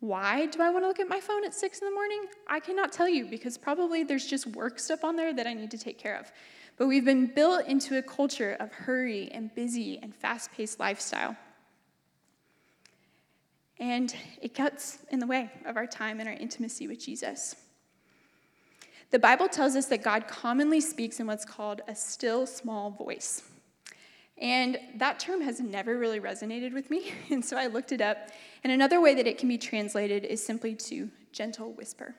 Why 0.00 0.46
do 0.46 0.62
I 0.62 0.70
want 0.70 0.84
to 0.84 0.88
look 0.88 1.00
at 1.00 1.08
my 1.08 1.20
phone 1.20 1.44
at 1.44 1.52
six 1.52 1.80
in 1.80 1.86
the 1.86 1.94
morning? 1.94 2.24
I 2.48 2.60
cannot 2.60 2.92
tell 2.92 3.08
you 3.08 3.26
because 3.26 3.58
probably 3.58 4.04
there's 4.04 4.26
just 4.26 4.46
work 4.46 4.78
stuff 4.78 5.04
on 5.04 5.16
there 5.16 5.34
that 5.34 5.46
I 5.46 5.52
need 5.52 5.70
to 5.70 5.78
take 5.78 5.98
care 5.98 6.18
of. 6.18 6.32
But 6.78 6.86
we've 6.86 7.04
been 7.04 7.26
built 7.26 7.66
into 7.66 7.98
a 7.98 8.02
culture 8.02 8.56
of 8.58 8.72
hurry 8.72 9.30
and 9.32 9.54
busy 9.54 9.98
and 10.02 10.14
fast 10.14 10.50
paced 10.52 10.80
lifestyle. 10.80 11.36
And 13.78 14.14
it 14.40 14.54
gets 14.54 14.98
in 15.10 15.18
the 15.18 15.26
way 15.26 15.50
of 15.66 15.76
our 15.76 15.86
time 15.86 16.20
and 16.20 16.28
our 16.28 16.34
intimacy 16.34 16.88
with 16.88 16.98
Jesus. 17.04 17.54
The 19.12 19.18
Bible 19.18 19.46
tells 19.46 19.76
us 19.76 19.86
that 19.86 20.02
God 20.02 20.26
commonly 20.26 20.80
speaks 20.80 21.20
in 21.20 21.26
what's 21.26 21.44
called 21.44 21.82
a 21.86 21.94
still 21.94 22.46
small 22.46 22.90
voice. 22.90 23.42
And 24.38 24.78
that 24.96 25.20
term 25.20 25.42
has 25.42 25.60
never 25.60 25.98
really 25.98 26.18
resonated 26.18 26.72
with 26.72 26.90
me, 26.90 27.12
and 27.30 27.44
so 27.44 27.58
I 27.58 27.66
looked 27.66 27.92
it 27.92 28.00
up. 28.00 28.30
And 28.64 28.72
another 28.72 29.02
way 29.02 29.14
that 29.14 29.26
it 29.26 29.36
can 29.36 29.50
be 29.50 29.58
translated 29.58 30.24
is 30.24 30.44
simply 30.44 30.74
to 30.76 31.10
gentle 31.30 31.72
whisper. 31.74 32.14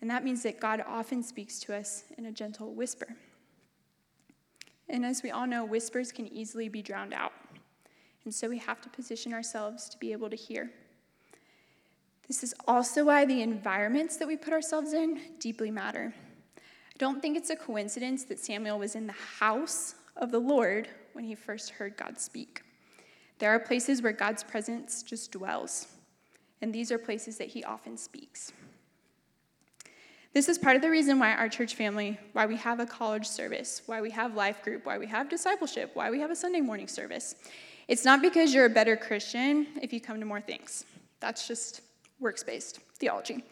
And 0.00 0.08
that 0.08 0.22
means 0.22 0.44
that 0.44 0.60
God 0.60 0.84
often 0.86 1.24
speaks 1.24 1.58
to 1.60 1.74
us 1.74 2.04
in 2.16 2.26
a 2.26 2.32
gentle 2.32 2.72
whisper. 2.72 3.08
And 4.88 5.04
as 5.04 5.24
we 5.24 5.32
all 5.32 5.48
know, 5.48 5.64
whispers 5.64 6.12
can 6.12 6.28
easily 6.28 6.68
be 6.68 6.82
drowned 6.82 7.14
out. 7.14 7.32
And 8.24 8.32
so 8.32 8.48
we 8.48 8.58
have 8.58 8.80
to 8.82 8.88
position 8.88 9.34
ourselves 9.34 9.88
to 9.88 9.98
be 9.98 10.12
able 10.12 10.30
to 10.30 10.36
hear. 10.36 10.70
This 12.26 12.42
is 12.42 12.54
also 12.66 13.04
why 13.04 13.24
the 13.24 13.42
environments 13.42 14.16
that 14.16 14.26
we 14.26 14.36
put 14.36 14.52
ourselves 14.52 14.92
in 14.92 15.20
deeply 15.38 15.70
matter. 15.70 16.12
I 16.56 16.98
don't 16.98 17.22
think 17.22 17.36
it's 17.36 17.50
a 17.50 17.56
coincidence 17.56 18.24
that 18.24 18.38
Samuel 18.38 18.78
was 18.78 18.94
in 18.94 19.06
the 19.06 19.12
house 19.12 19.94
of 20.16 20.32
the 20.32 20.38
Lord 20.38 20.88
when 21.12 21.24
he 21.24 21.34
first 21.34 21.70
heard 21.70 21.96
God 21.96 22.18
speak. 22.18 22.62
There 23.38 23.50
are 23.50 23.60
places 23.60 24.02
where 24.02 24.12
God's 24.12 24.42
presence 24.42 25.02
just 25.02 25.30
dwells, 25.30 25.88
and 26.62 26.72
these 26.72 26.90
are 26.90 26.98
places 26.98 27.36
that 27.38 27.48
he 27.48 27.62
often 27.62 27.96
speaks. 27.96 28.52
This 30.32 30.48
is 30.48 30.58
part 30.58 30.76
of 30.76 30.82
the 30.82 30.90
reason 30.90 31.18
why 31.18 31.32
our 31.32 31.48
church 31.48 31.74
family, 31.74 32.18
why 32.32 32.46
we 32.46 32.56
have 32.56 32.80
a 32.80 32.86
college 32.86 33.26
service, 33.26 33.82
why 33.86 34.00
we 34.00 34.10
have 34.10 34.34
life 34.34 34.62
group, 34.62 34.84
why 34.84 34.98
we 34.98 35.06
have 35.06 35.28
discipleship, 35.28 35.92
why 35.94 36.10
we 36.10 36.20
have 36.20 36.30
a 36.30 36.36
Sunday 36.36 36.60
morning 36.60 36.88
service. 36.88 37.36
It's 37.88 38.04
not 38.04 38.20
because 38.20 38.52
you're 38.52 38.66
a 38.66 38.70
better 38.70 38.96
Christian 38.96 39.66
if 39.80 39.92
you 39.92 40.00
come 40.00 40.18
to 40.20 40.26
more 40.26 40.40
things. 40.40 40.84
That's 41.20 41.48
just 41.48 41.80
works 42.20 42.42
based 42.42 42.80
theology. 42.98 43.44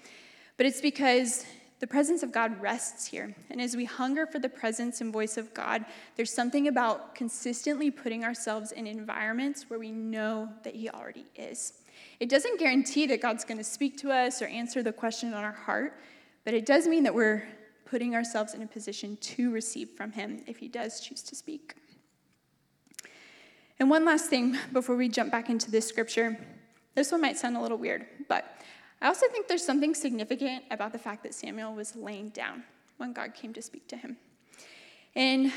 But 0.56 0.66
it's 0.66 0.80
because 0.80 1.44
the 1.80 1.86
presence 1.86 2.22
of 2.22 2.32
God 2.32 2.60
rests 2.62 3.06
here. 3.06 3.34
And 3.50 3.60
as 3.60 3.76
we 3.76 3.84
hunger 3.84 4.26
for 4.26 4.38
the 4.38 4.48
presence 4.48 5.00
and 5.00 5.12
voice 5.12 5.36
of 5.36 5.52
God, 5.52 5.84
there's 6.16 6.32
something 6.32 6.68
about 6.68 7.14
consistently 7.14 7.90
putting 7.90 8.24
ourselves 8.24 8.72
in 8.72 8.86
environments 8.86 9.68
where 9.68 9.78
we 9.78 9.90
know 9.90 10.48
that 10.62 10.74
He 10.74 10.88
already 10.88 11.26
is. 11.36 11.74
It 12.20 12.28
doesn't 12.28 12.58
guarantee 12.58 13.06
that 13.06 13.20
God's 13.20 13.44
going 13.44 13.58
to 13.58 13.64
speak 13.64 13.98
to 13.98 14.10
us 14.10 14.40
or 14.40 14.46
answer 14.46 14.82
the 14.82 14.92
question 14.92 15.34
on 15.34 15.44
our 15.44 15.52
heart, 15.52 16.00
but 16.44 16.54
it 16.54 16.64
does 16.64 16.86
mean 16.86 17.02
that 17.02 17.14
we're 17.14 17.46
putting 17.84 18.14
ourselves 18.14 18.54
in 18.54 18.62
a 18.62 18.66
position 18.66 19.18
to 19.20 19.50
receive 19.50 19.90
from 19.90 20.12
Him 20.12 20.42
if 20.46 20.58
He 20.58 20.68
does 20.68 21.00
choose 21.00 21.22
to 21.22 21.34
speak. 21.34 21.74
And 23.78 23.90
one 23.90 24.04
last 24.04 24.30
thing 24.30 24.56
before 24.72 24.96
we 24.96 25.08
jump 25.08 25.32
back 25.32 25.50
into 25.50 25.70
this 25.70 25.86
scripture. 25.86 26.38
This 26.94 27.10
one 27.10 27.20
might 27.20 27.36
sound 27.36 27.56
a 27.56 27.60
little 27.60 27.78
weird, 27.78 28.06
but 28.28 28.44
I 29.02 29.08
also 29.08 29.26
think 29.28 29.48
there's 29.48 29.64
something 29.64 29.94
significant 29.94 30.64
about 30.70 30.92
the 30.92 30.98
fact 30.98 31.22
that 31.24 31.34
Samuel 31.34 31.74
was 31.74 31.96
laying 31.96 32.28
down 32.30 32.62
when 32.96 33.12
God 33.12 33.34
came 33.34 33.52
to 33.52 33.62
speak 33.62 33.88
to 33.88 33.96
him. 33.96 34.16
And 35.16 35.52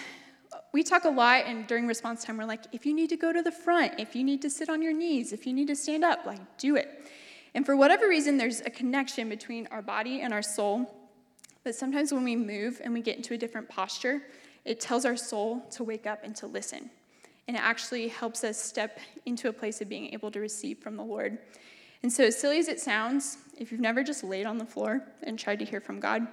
we 0.74 0.84
talk 0.84 1.06
a 1.06 1.10
lot, 1.10 1.44
and 1.46 1.68
during 1.68 1.88
response 1.88 2.24
time, 2.24 2.38
we're 2.38 2.46
like, 2.46 2.64
if 2.72 2.86
you 2.86 2.94
need 2.94 3.10
to 3.10 3.18
go 3.18 3.32
to 3.32 3.42
the 3.42 3.52
front, 3.52 4.00
if 4.00 4.16
you 4.16 4.24
need 4.24 4.42
to 4.42 4.50
sit 4.50 4.70
on 4.70 4.82
your 4.82 4.94
knees, 4.94 5.34
if 5.34 5.46
you 5.46 5.54
need 5.54 5.68
to 5.68 5.76
stand 5.76 6.04
up, 6.04 6.26
like, 6.26 6.40
do 6.58 6.76
it. 6.76 7.10
And 7.54 7.66
for 7.66 7.76
whatever 7.76 8.08
reason, 8.08 8.38
there's 8.38 8.62
a 8.62 8.70
connection 8.70 9.30
between 9.30 9.68
our 9.72 9.82
body 9.82 10.22
and 10.22 10.34
our 10.34 10.42
soul. 10.42 10.94
But 11.64 11.76
sometimes 11.76 12.12
when 12.12 12.24
we 12.24 12.36
move 12.36 12.82
and 12.84 12.94
we 12.94 13.02
get 13.02 13.18
into 13.18 13.34
a 13.34 13.38
different 13.38 13.70
posture, 13.70 14.22
it 14.66 14.80
tells 14.80 15.06
our 15.06 15.18
soul 15.18 15.66
to 15.72 15.84
wake 15.84 16.06
up 16.06 16.24
and 16.24 16.36
to 16.38 16.48
listen. 16.48 16.90
And 17.48 17.56
it 17.56 17.64
actually 17.64 18.08
helps 18.10 18.44
us 18.44 18.62
step 18.62 19.00
into 19.26 19.48
a 19.48 19.54
place 19.54 19.82
of 19.82 19.88
being 19.88 20.14
able 20.14 20.32
to 20.32 20.40
receive 20.40 20.80
from 20.80 20.98
the 20.98 21.04
Lord. 21.04 21.38
And 22.04 22.12
so, 22.12 22.24
as 22.26 22.40
silly 22.40 22.60
as 22.60 22.68
it 22.68 22.80
sounds, 22.80 23.38
if 23.58 23.72
you've 23.72 23.82
never 23.82 24.04
just 24.04 24.24
laid 24.24 24.46
on 24.46 24.58
the 24.58 24.66
floor 24.66 25.02
and 25.24 25.40
tried 25.40 25.60
to 25.60 25.66
hear 25.66 25.82
from 25.82 26.00
God, 26.00 26.28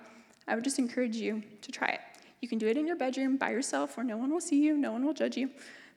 I 0.46 0.54
would 0.54 0.64
just 0.64 0.78
encourage 0.78 1.16
you 1.16 1.42
to 1.62 1.72
try 1.72 1.88
it. 1.88 2.00
You 2.40 2.48
can 2.48 2.58
do 2.58 2.66
it 2.66 2.76
in 2.76 2.86
your 2.86 2.96
bedroom 2.96 3.36
by 3.36 3.50
yourself 3.50 3.96
where 3.96 4.04
no 4.04 4.16
one 4.16 4.30
will 4.30 4.40
see 4.40 4.62
you, 4.62 4.76
no 4.76 4.92
one 4.92 5.06
will 5.06 5.14
judge 5.14 5.36
you, 5.36 5.50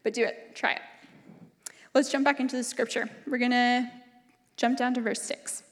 but 0.03 0.13
do 0.13 0.23
it. 0.23 0.55
Try 0.55 0.73
it. 0.73 0.81
Let's 1.93 2.09
jump 2.11 2.23
back 2.23 2.39
into 2.39 2.55
the 2.55 2.63
scripture. 2.63 3.09
We're 3.25 3.37
going 3.37 3.51
to 3.51 3.91
jump 4.55 4.77
down 4.77 4.93
to 4.93 5.01
verse 5.01 5.21
6. 5.23 5.63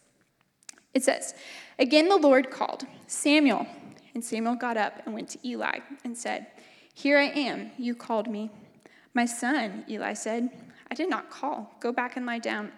It 0.94 1.04
says, 1.04 1.36
Again 1.80 2.10
the 2.10 2.18
Lord 2.18 2.52
called, 2.52 2.86
Samuel. 3.08 3.68
And 4.14 4.24
Samuel 4.24 4.56
got 4.56 4.76
up 4.76 5.02
and 5.06 5.14
went 5.14 5.30
to 5.30 5.48
Eli 5.48 5.80
and 6.04 6.18
said, 6.18 6.48
Here 6.94 7.18
I 7.18 7.26
am, 7.26 7.72
you 7.78 7.96
called 7.96 8.28
me. 8.28 8.50
My 9.16 9.26
son, 9.26 9.86
Eli 9.90 10.14
said, 10.14 10.50
I 10.92 10.94
did 10.94 11.10
not 11.10 11.30
call. 11.30 11.74
Go 11.80 11.94
back 11.94 12.18
and 12.18 12.26
lie 12.26 12.38
down. 12.38 12.72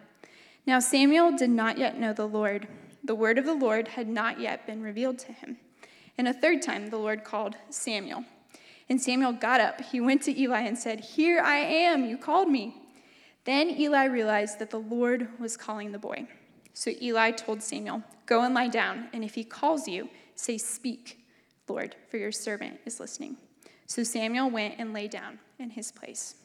Now 0.67 0.79
Samuel 0.79 1.35
did 1.35 1.49
not 1.49 1.79
yet 1.79 1.99
know 1.99 2.13
the 2.13 2.27
Lord. 2.27 2.67
The 3.03 3.15
word 3.15 3.39
of 3.39 3.45
the 3.45 3.55
Lord 3.55 3.87
had 3.87 4.07
not 4.07 4.39
yet 4.39 4.67
been 4.67 4.83
revealed 4.83 5.17
to 5.19 5.33
him. 5.33 5.57
And 6.15 6.27
a 6.27 6.33
third 6.33 6.61
time 6.61 6.89
the 6.89 6.97
Lord 6.97 7.23
called 7.23 7.55
Samuel. 7.71 8.23
And 8.87 9.01
Samuel 9.01 9.33
got 9.33 9.59
up. 9.59 9.81
He 9.81 9.99
went 9.99 10.21
to 10.23 10.39
Eli 10.39 10.61
and 10.61 10.77
said, 10.77 10.99
Here 10.99 11.41
I 11.41 11.57
am, 11.57 12.05
you 12.05 12.17
called 12.17 12.49
me. 12.49 12.75
Then 13.45 13.71
Eli 13.71 14.05
realized 14.05 14.59
that 14.59 14.69
the 14.69 14.79
Lord 14.79 15.27
was 15.39 15.57
calling 15.57 15.91
the 15.91 15.99
boy. 15.99 16.27
So 16.73 16.91
Eli 17.01 17.31
told 17.31 17.63
Samuel, 17.63 18.03
Go 18.27 18.43
and 18.43 18.53
lie 18.53 18.67
down, 18.67 19.07
and 19.11 19.23
if 19.23 19.33
he 19.33 19.43
calls 19.43 19.87
you, 19.87 20.09
say, 20.35 20.59
Speak, 20.59 21.25
Lord, 21.67 21.95
for 22.09 22.17
your 22.17 22.31
servant 22.31 22.79
is 22.85 22.99
listening. 22.99 23.37
So 23.87 24.03
Samuel 24.03 24.49
went 24.49 24.75
and 24.77 24.93
lay 24.93 25.07
down 25.07 25.39
in 25.59 25.71
his 25.71 25.91
place. 25.91 26.35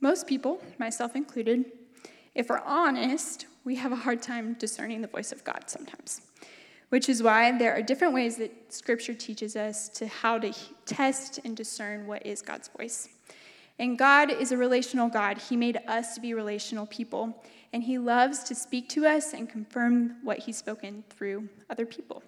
Most 0.00 0.26
people, 0.26 0.62
myself 0.78 1.16
included, 1.16 1.64
if 2.34 2.48
we're 2.48 2.60
honest, 2.60 3.46
we 3.64 3.74
have 3.76 3.90
a 3.90 3.96
hard 3.96 4.22
time 4.22 4.54
discerning 4.54 5.02
the 5.02 5.08
voice 5.08 5.32
of 5.32 5.42
God 5.42 5.64
sometimes, 5.66 6.20
which 6.90 7.08
is 7.08 7.22
why 7.22 7.56
there 7.58 7.72
are 7.74 7.82
different 7.82 8.14
ways 8.14 8.36
that 8.36 8.52
Scripture 8.72 9.14
teaches 9.14 9.56
us 9.56 9.88
to 9.90 10.06
how 10.06 10.38
to 10.38 10.52
test 10.84 11.40
and 11.44 11.56
discern 11.56 12.06
what 12.06 12.24
is 12.24 12.40
God's 12.40 12.68
voice. 12.68 13.08
And 13.78 13.98
God 13.98 14.30
is 14.30 14.52
a 14.52 14.56
relational 14.56 15.08
God. 15.08 15.38
He 15.38 15.56
made 15.56 15.78
us 15.88 16.14
to 16.14 16.20
be 16.20 16.34
relational 16.34 16.86
people, 16.86 17.42
and 17.72 17.82
He 17.82 17.98
loves 17.98 18.44
to 18.44 18.54
speak 18.54 18.88
to 18.90 19.06
us 19.06 19.32
and 19.32 19.48
confirm 19.48 20.16
what 20.22 20.38
He's 20.38 20.56
spoken 20.56 21.02
through 21.10 21.48
other 21.68 21.86
people. 21.86 22.22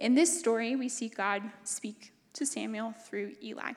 In 0.00 0.14
this 0.14 0.40
story, 0.40 0.76
we 0.76 0.88
see 0.88 1.10
God 1.10 1.42
speak 1.62 2.12
to 2.32 2.46
Samuel 2.46 2.94
through 3.06 3.34
Eli. 3.42 3.72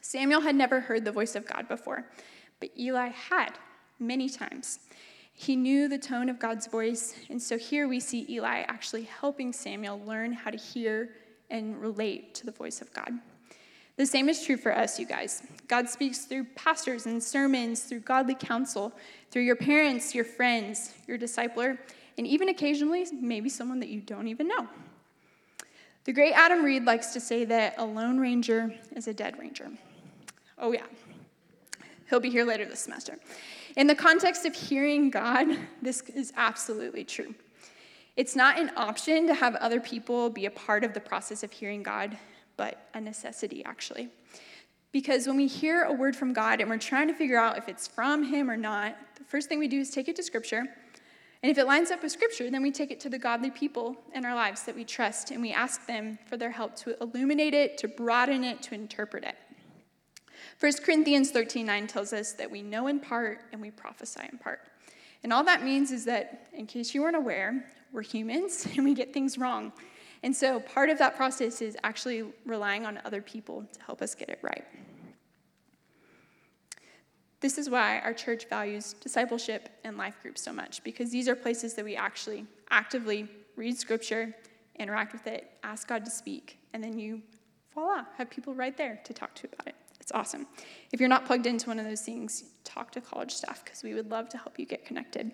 Samuel 0.00 0.40
had 0.40 0.54
never 0.54 0.78
heard 0.78 1.04
the 1.04 1.10
voice 1.10 1.34
of 1.34 1.44
God 1.44 1.66
before, 1.66 2.04
but 2.60 2.70
Eli 2.78 3.08
had 3.08 3.50
many 3.98 4.28
times. 4.28 4.78
He 5.32 5.56
knew 5.56 5.88
the 5.88 5.98
tone 5.98 6.28
of 6.28 6.38
God's 6.38 6.68
voice, 6.68 7.16
and 7.28 7.42
so 7.42 7.58
here 7.58 7.88
we 7.88 7.98
see 7.98 8.24
Eli 8.30 8.60
actually 8.68 9.02
helping 9.02 9.52
Samuel 9.52 10.00
learn 10.06 10.32
how 10.32 10.50
to 10.50 10.56
hear 10.56 11.10
and 11.50 11.80
relate 11.80 12.32
to 12.36 12.46
the 12.46 12.52
voice 12.52 12.80
of 12.80 12.92
God. 12.92 13.10
The 13.96 14.06
same 14.06 14.28
is 14.28 14.44
true 14.44 14.56
for 14.56 14.76
us, 14.76 15.00
you 15.00 15.06
guys. 15.06 15.42
God 15.66 15.88
speaks 15.88 16.26
through 16.26 16.44
pastors 16.54 17.06
and 17.06 17.20
sermons, 17.20 17.82
through 17.82 18.00
godly 18.00 18.36
counsel, 18.36 18.92
through 19.32 19.42
your 19.42 19.56
parents, 19.56 20.14
your 20.14 20.24
friends, 20.24 20.94
your 21.08 21.18
discipler, 21.18 21.78
and 22.16 22.28
even 22.28 22.48
occasionally, 22.48 23.06
maybe 23.12 23.48
someone 23.48 23.80
that 23.80 23.88
you 23.88 24.00
don't 24.00 24.28
even 24.28 24.46
know. 24.46 24.68
The 26.06 26.12
great 26.12 26.34
Adam 26.34 26.64
Reed 26.64 26.84
likes 26.84 27.08
to 27.14 27.20
say 27.20 27.44
that 27.46 27.74
a 27.78 27.84
lone 27.84 28.20
ranger 28.20 28.72
is 28.94 29.08
a 29.08 29.12
dead 29.12 29.36
ranger. 29.40 29.68
Oh, 30.56 30.72
yeah. 30.72 30.86
He'll 32.08 32.20
be 32.20 32.30
here 32.30 32.44
later 32.44 32.64
this 32.64 32.78
semester. 32.78 33.18
In 33.76 33.88
the 33.88 33.94
context 33.96 34.46
of 34.46 34.54
hearing 34.54 35.10
God, 35.10 35.48
this 35.82 36.02
is 36.02 36.32
absolutely 36.36 37.02
true. 37.02 37.34
It's 38.14 38.36
not 38.36 38.56
an 38.56 38.70
option 38.76 39.26
to 39.26 39.34
have 39.34 39.56
other 39.56 39.80
people 39.80 40.30
be 40.30 40.46
a 40.46 40.50
part 40.50 40.84
of 40.84 40.94
the 40.94 41.00
process 41.00 41.42
of 41.42 41.50
hearing 41.50 41.82
God, 41.82 42.16
but 42.56 42.88
a 42.94 43.00
necessity, 43.00 43.64
actually. 43.64 44.08
Because 44.92 45.26
when 45.26 45.36
we 45.36 45.48
hear 45.48 45.82
a 45.82 45.92
word 45.92 46.14
from 46.14 46.32
God 46.32 46.60
and 46.60 46.70
we're 46.70 46.78
trying 46.78 47.08
to 47.08 47.14
figure 47.14 47.36
out 47.36 47.58
if 47.58 47.68
it's 47.68 47.88
from 47.88 48.22
Him 48.22 48.48
or 48.48 48.56
not, 48.56 48.96
the 49.16 49.24
first 49.24 49.48
thing 49.48 49.58
we 49.58 49.66
do 49.66 49.80
is 49.80 49.90
take 49.90 50.06
it 50.06 50.14
to 50.16 50.22
Scripture. 50.22 50.66
And 51.42 51.50
if 51.50 51.58
it 51.58 51.66
lines 51.66 51.90
up 51.90 52.02
with 52.02 52.12
Scripture, 52.12 52.50
then 52.50 52.62
we 52.62 52.70
take 52.70 52.90
it 52.90 53.00
to 53.00 53.10
the 53.10 53.18
godly 53.18 53.50
people 53.50 53.96
in 54.14 54.24
our 54.24 54.34
lives 54.34 54.62
that 54.64 54.74
we 54.74 54.84
trust 54.84 55.30
and 55.30 55.42
we 55.42 55.52
ask 55.52 55.86
them 55.86 56.18
for 56.26 56.36
their 56.36 56.50
help 56.50 56.74
to 56.76 57.00
illuminate 57.02 57.54
it, 57.54 57.78
to 57.78 57.88
broaden 57.88 58.42
it, 58.42 58.62
to 58.62 58.74
interpret 58.74 59.24
it. 59.24 59.36
1 60.60 60.72
Corinthians 60.84 61.30
13 61.30 61.66
9 61.66 61.86
tells 61.86 62.12
us 62.12 62.32
that 62.32 62.50
we 62.50 62.62
know 62.62 62.86
in 62.86 62.98
part 62.98 63.40
and 63.52 63.60
we 63.60 63.70
prophesy 63.70 64.22
in 64.32 64.38
part. 64.38 64.60
And 65.22 65.32
all 65.32 65.44
that 65.44 65.62
means 65.62 65.90
is 65.90 66.04
that, 66.06 66.48
in 66.52 66.66
case 66.66 66.94
you 66.94 67.02
weren't 67.02 67.16
aware, 67.16 67.64
we're 67.92 68.02
humans 68.02 68.66
and 68.76 68.84
we 68.84 68.94
get 68.94 69.12
things 69.12 69.36
wrong. 69.36 69.72
And 70.22 70.34
so 70.34 70.60
part 70.60 70.88
of 70.88 70.98
that 70.98 71.16
process 71.16 71.60
is 71.60 71.76
actually 71.84 72.24
relying 72.46 72.86
on 72.86 73.00
other 73.04 73.20
people 73.20 73.66
to 73.72 73.82
help 73.82 74.02
us 74.02 74.14
get 74.14 74.28
it 74.28 74.38
right. 74.42 74.64
This 77.40 77.58
is 77.58 77.68
why 77.68 78.00
our 78.00 78.14
church 78.14 78.48
values 78.48 78.94
discipleship 78.94 79.68
and 79.84 79.98
life 79.98 80.16
groups 80.22 80.42
so 80.42 80.52
much, 80.52 80.82
because 80.84 81.10
these 81.10 81.28
are 81.28 81.36
places 81.36 81.74
that 81.74 81.84
we 81.84 81.94
actually 81.94 82.46
actively 82.70 83.28
read 83.56 83.76
scripture, 83.78 84.34
interact 84.78 85.12
with 85.12 85.26
it, 85.26 85.50
ask 85.62 85.86
God 85.86 86.04
to 86.04 86.10
speak, 86.10 86.58
and 86.72 86.82
then 86.82 86.98
you, 86.98 87.22
voila, 87.74 88.04
have 88.16 88.30
people 88.30 88.54
right 88.54 88.76
there 88.76 89.00
to 89.04 89.12
talk 89.12 89.34
to 89.34 89.48
about 89.52 89.66
it. 89.68 89.74
It's 90.00 90.12
awesome. 90.12 90.46
If 90.92 91.00
you're 91.00 91.08
not 91.08 91.26
plugged 91.26 91.46
into 91.46 91.68
one 91.68 91.78
of 91.78 91.84
those 91.84 92.02
things, 92.02 92.44
talk 92.64 92.92
to 92.92 93.00
college 93.00 93.32
staff 93.32 93.64
because 93.64 93.82
we 93.82 93.92
would 93.92 94.10
love 94.10 94.28
to 94.30 94.38
help 94.38 94.58
you 94.58 94.64
get 94.64 94.86
connected. 94.86 95.32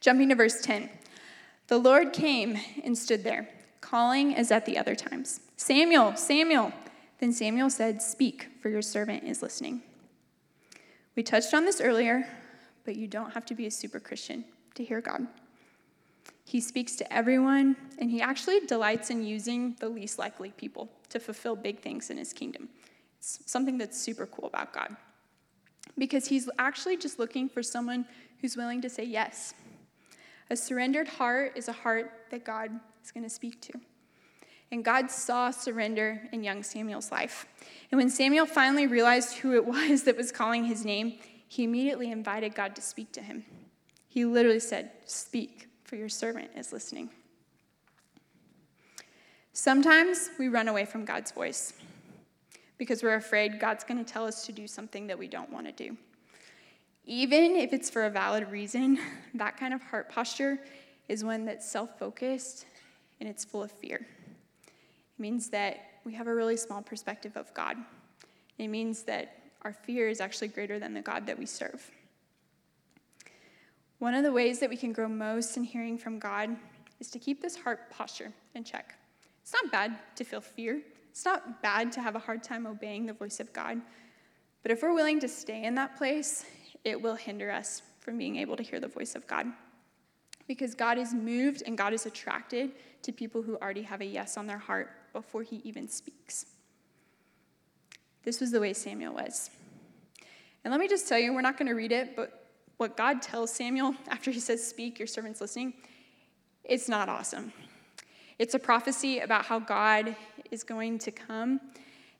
Jumping 0.00 0.28
to 0.28 0.34
verse 0.34 0.60
10. 0.60 0.90
The 1.68 1.78
Lord 1.78 2.12
came 2.12 2.58
and 2.84 2.98
stood 2.98 3.24
there, 3.24 3.48
calling 3.80 4.34
as 4.34 4.50
at 4.50 4.66
the 4.66 4.76
other 4.76 4.94
times 4.94 5.40
Samuel, 5.56 6.16
Samuel. 6.16 6.72
Then 7.18 7.32
Samuel 7.32 7.70
said, 7.70 8.02
Speak, 8.02 8.48
for 8.60 8.68
your 8.68 8.82
servant 8.82 9.24
is 9.24 9.42
listening. 9.42 9.82
We 11.16 11.22
touched 11.22 11.52
on 11.54 11.64
this 11.64 11.80
earlier, 11.80 12.26
but 12.84 12.96
you 12.96 13.06
don't 13.06 13.32
have 13.32 13.44
to 13.46 13.54
be 13.54 13.66
a 13.66 13.70
super 13.70 14.00
Christian 14.00 14.44
to 14.74 14.84
hear 14.84 15.00
God. 15.00 15.26
He 16.44 16.60
speaks 16.60 16.96
to 16.96 17.12
everyone, 17.12 17.76
and 17.98 18.10
he 18.10 18.20
actually 18.20 18.60
delights 18.66 19.10
in 19.10 19.22
using 19.22 19.76
the 19.78 19.88
least 19.88 20.18
likely 20.18 20.50
people 20.50 20.90
to 21.10 21.20
fulfill 21.20 21.54
big 21.56 21.80
things 21.80 22.10
in 22.10 22.16
his 22.16 22.32
kingdom. 22.32 22.68
It's 23.18 23.40
something 23.46 23.78
that's 23.78 24.00
super 24.00 24.26
cool 24.26 24.46
about 24.46 24.72
God. 24.72 24.96
Because 25.98 26.26
he's 26.26 26.48
actually 26.58 26.96
just 26.96 27.18
looking 27.18 27.48
for 27.48 27.62
someone 27.62 28.06
who's 28.40 28.56
willing 28.56 28.80
to 28.82 28.88
say 28.88 29.04
yes. 29.04 29.54
A 30.50 30.56
surrendered 30.56 31.06
heart 31.06 31.52
is 31.56 31.68
a 31.68 31.72
heart 31.72 32.10
that 32.30 32.44
God 32.44 32.70
is 33.04 33.12
going 33.12 33.24
to 33.24 33.30
speak 33.30 33.60
to. 33.62 33.72
And 34.72 34.84
God 34.84 35.10
saw 35.10 35.50
surrender 35.50 36.22
in 36.32 36.44
young 36.44 36.62
Samuel's 36.62 37.10
life. 37.10 37.46
And 37.90 37.98
when 37.98 38.08
Samuel 38.08 38.46
finally 38.46 38.86
realized 38.86 39.38
who 39.38 39.54
it 39.54 39.64
was 39.66 40.04
that 40.04 40.16
was 40.16 40.30
calling 40.30 40.64
his 40.64 40.84
name, 40.84 41.18
he 41.48 41.64
immediately 41.64 42.10
invited 42.10 42.54
God 42.54 42.76
to 42.76 42.82
speak 42.82 43.12
to 43.12 43.20
him. 43.20 43.44
He 44.06 44.24
literally 44.24 44.60
said, 44.60 44.90
Speak, 45.06 45.68
for 45.84 45.96
your 45.96 46.08
servant 46.08 46.50
is 46.56 46.72
listening. 46.72 47.10
Sometimes 49.52 50.30
we 50.38 50.48
run 50.48 50.68
away 50.68 50.84
from 50.84 51.04
God's 51.04 51.32
voice 51.32 51.74
because 52.78 53.02
we're 53.02 53.16
afraid 53.16 53.58
God's 53.58 53.84
going 53.84 54.02
to 54.02 54.10
tell 54.10 54.24
us 54.24 54.46
to 54.46 54.52
do 54.52 54.66
something 54.66 55.08
that 55.08 55.18
we 55.18 55.26
don't 55.26 55.50
want 55.52 55.66
to 55.66 55.72
do. 55.72 55.96
Even 57.04 57.56
if 57.56 57.72
it's 57.72 57.90
for 57.90 58.04
a 58.04 58.10
valid 58.10 58.50
reason, 58.50 58.98
that 59.34 59.56
kind 59.56 59.74
of 59.74 59.82
heart 59.82 60.08
posture 60.08 60.60
is 61.08 61.24
one 61.24 61.44
that's 61.44 61.68
self 61.68 61.98
focused 61.98 62.66
and 63.18 63.28
it's 63.28 63.44
full 63.44 63.62
of 63.62 63.72
fear. 63.72 64.06
Means 65.20 65.50
that 65.50 65.76
we 66.04 66.14
have 66.14 66.26
a 66.26 66.34
really 66.34 66.56
small 66.56 66.82
perspective 66.82 67.36
of 67.36 67.52
God. 67.54 67.76
It 68.58 68.68
means 68.68 69.02
that 69.02 69.36
our 69.62 69.72
fear 69.72 70.08
is 70.08 70.20
actually 70.20 70.48
greater 70.48 70.78
than 70.78 70.94
the 70.94 71.02
God 71.02 71.26
that 71.26 71.38
we 71.38 71.44
serve. 71.44 71.90
One 73.98 74.14
of 74.14 74.24
the 74.24 74.32
ways 74.32 74.60
that 74.60 74.70
we 74.70 74.78
can 74.78 74.94
grow 74.94 75.08
most 75.08 75.58
in 75.58 75.64
hearing 75.64 75.98
from 75.98 76.18
God 76.18 76.56
is 77.00 77.10
to 77.10 77.18
keep 77.18 77.42
this 77.42 77.54
heart 77.54 77.90
posture 77.90 78.32
in 78.54 78.64
check. 78.64 78.94
It's 79.42 79.52
not 79.52 79.70
bad 79.70 79.98
to 80.16 80.24
feel 80.24 80.40
fear, 80.40 80.80
it's 81.10 81.26
not 81.26 81.60
bad 81.60 81.92
to 81.92 82.00
have 82.00 82.16
a 82.16 82.18
hard 82.18 82.42
time 82.42 82.66
obeying 82.66 83.04
the 83.04 83.12
voice 83.12 83.40
of 83.40 83.52
God, 83.52 83.82
But 84.62 84.72
if 84.72 84.82
we're 84.82 84.94
willing 84.94 85.20
to 85.20 85.28
stay 85.28 85.64
in 85.64 85.74
that 85.76 85.96
place, 85.96 86.44
it 86.84 87.00
will 87.00 87.14
hinder 87.14 87.50
us 87.50 87.82
from 87.98 88.18
being 88.18 88.36
able 88.36 88.56
to 88.56 88.62
hear 88.62 88.80
the 88.80 88.88
voice 88.88 89.14
of 89.14 89.26
God. 89.26 89.46
Because 90.46 90.74
God 90.74 90.98
is 90.98 91.14
moved 91.14 91.62
and 91.66 91.78
God 91.78 91.92
is 91.92 92.06
attracted 92.06 92.72
to 93.02 93.12
people 93.12 93.42
who 93.42 93.56
already 93.56 93.82
have 93.82 94.00
a 94.00 94.04
yes 94.04 94.36
on 94.36 94.46
their 94.46 94.58
heart 94.58 94.90
before 95.12 95.42
he 95.42 95.60
even 95.64 95.88
speaks. 95.88 96.46
This 98.22 98.40
was 98.40 98.50
the 98.50 98.60
way 98.60 98.72
Samuel 98.72 99.14
was. 99.14 99.50
And 100.64 100.70
let 100.70 100.80
me 100.80 100.88
just 100.88 101.08
tell 101.08 101.18
you, 101.18 101.32
we're 101.32 101.40
not 101.40 101.56
going 101.56 101.68
to 101.68 101.74
read 101.74 101.92
it, 101.92 102.14
but 102.14 102.48
what 102.76 102.96
God 102.96 103.22
tells 103.22 103.50
Samuel 103.50 103.94
after 104.08 104.30
he 104.30 104.40
says, 104.40 104.66
Speak, 104.66 104.98
your 104.98 105.08
servant's 105.08 105.40
listening, 105.40 105.74
it's 106.64 106.88
not 106.88 107.08
awesome. 107.08 107.52
It's 108.38 108.54
a 108.54 108.58
prophecy 108.58 109.20
about 109.20 109.44
how 109.44 109.58
God 109.58 110.14
is 110.50 110.62
going 110.62 110.98
to 111.00 111.10
come 111.10 111.60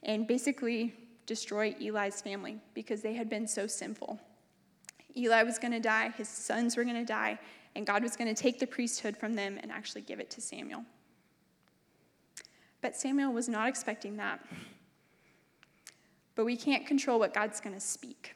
and 0.03 0.27
basically 0.27 0.95
destroy 1.27 1.75
Eli's 1.81 2.21
family 2.21 2.59
because 2.75 3.03
they 3.03 3.15
had 3.15 3.29
been 3.29 3.47
so 3.47 3.67
sinful. 3.67 4.19
Eli 5.17 5.43
was 5.43 5.59
going 5.59 5.73
to 5.73 5.81
die, 5.81 6.11
his 6.17 6.29
sons 6.29 6.77
were 6.77 6.85
going 6.85 6.97
to 6.97 7.05
die, 7.05 7.39
and 7.75 7.87
God 7.87 8.03
was 8.03 8.17
going 8.17 8.33
to 8.33 8.41
take 8.41 8.59
the 8.59 8.67
priesthood 8.67 9.17
from 9.17 9.35
them 9.35 9.59
and 9.63 9.71
actually 9.71 10.03
give 10.03 10.21
it 10.21 10.31
to 10.31 10.41
Samuel. 10.41 10.85
But 12.81 12.97
Samuel 12.97 13.33
was 13.33 13.49
not 13.49 13.69
expecting 13.69 14.17
that. 14.17 14.41
But 16.35 16.45
we 16.45 16.57
can't 16.57 16.87
control 16.87 17.19
what 17.19 17.35
God's 17.35 17.61
going 17.61 17.75
to 17.75 17.81
speak, 17.81 18.35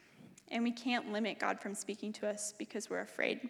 and 0.49 0.63
we 0.63 0.71
can't 0.71 1.11
limit 1.11 1.39
God 1.39 1.59
from 1.59 1.73
speaking 1.73 2.13
to 2.13 2.27
us 2.27 2.53
because 2.57 2.89
we're 2.89 3.01
afraid. 3.01 3.49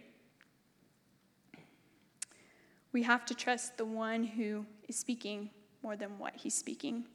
We 2.93 3.03
have 3.03 3.25
to 3.25 3.35
trust 3.35 3.77
the 3.77 3.85
one 3.85 4.23
who 4.23 4.65
is 4.87 4.95
speaking 4.95 5.49
more 5.83 5.97
than 5.97 6.17
what 6.17 6.35
he's 6.37 6.55
speaking. 6.55 7.05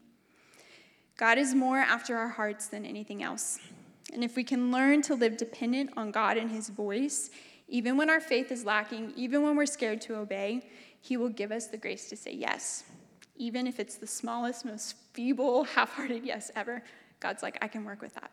God 1.16 1.38
is 1.38 1.54
more 1.54 1.78
after 1.78 2.16
our 2.16 2.28
hearts 2.28 2.66
than 2.66 2.84
anything 2.84 3.22
else. 3.22 3.58
And 4.12 4.22
if 4.22 4.36
we 4.36 4.44
can 4.44 4.70
learn 4.70 5.02
to 5.02 5.14
live 5.14 5.36
dependent 5.36 5.90
on 5.96 6.10
God 6.10 6.36
and 6.36 6.50
his 6.50 6.68
voice, 6.68 7.30
even 7.68 7.96
when 7.96 8.10
our 8.10 8.20
faith 8.20 8.52
is 8.52 8.64
lacking, 8.64 9.12
even 9.16 9.42
when 9.42 9.56
we're 9.56 9.66
scared 9.66 10.00
to 10.02 10.16
obey, 10.16 10.68
he 11.00 11.16
will 11.16 11.28
give 11.28 11.52
us 11.52 11.68
the 11.68 11.76
grace 11.76 12.08
to 12.10 12.16
say 12.16 12.32
yes. 12.32 12.84
Even 13.40 13.66
if 13.66 13.80
it's 13.80 13.96
the 13.96 14.06
smallest, 14.06 14.66
most 14.66 14.96
feeble, 15.14 15.64
half 15.74 15.94
hearted 15.94 16.24
yes 16.24 16.50
ever, 16.54 16.82
God's 17.20 17.42
like, 17.42 17.56
I 17.62 17.68
can 17.68 17.84
work 17.84 18.02
with 18.02 18.14
that. 18.14 18.30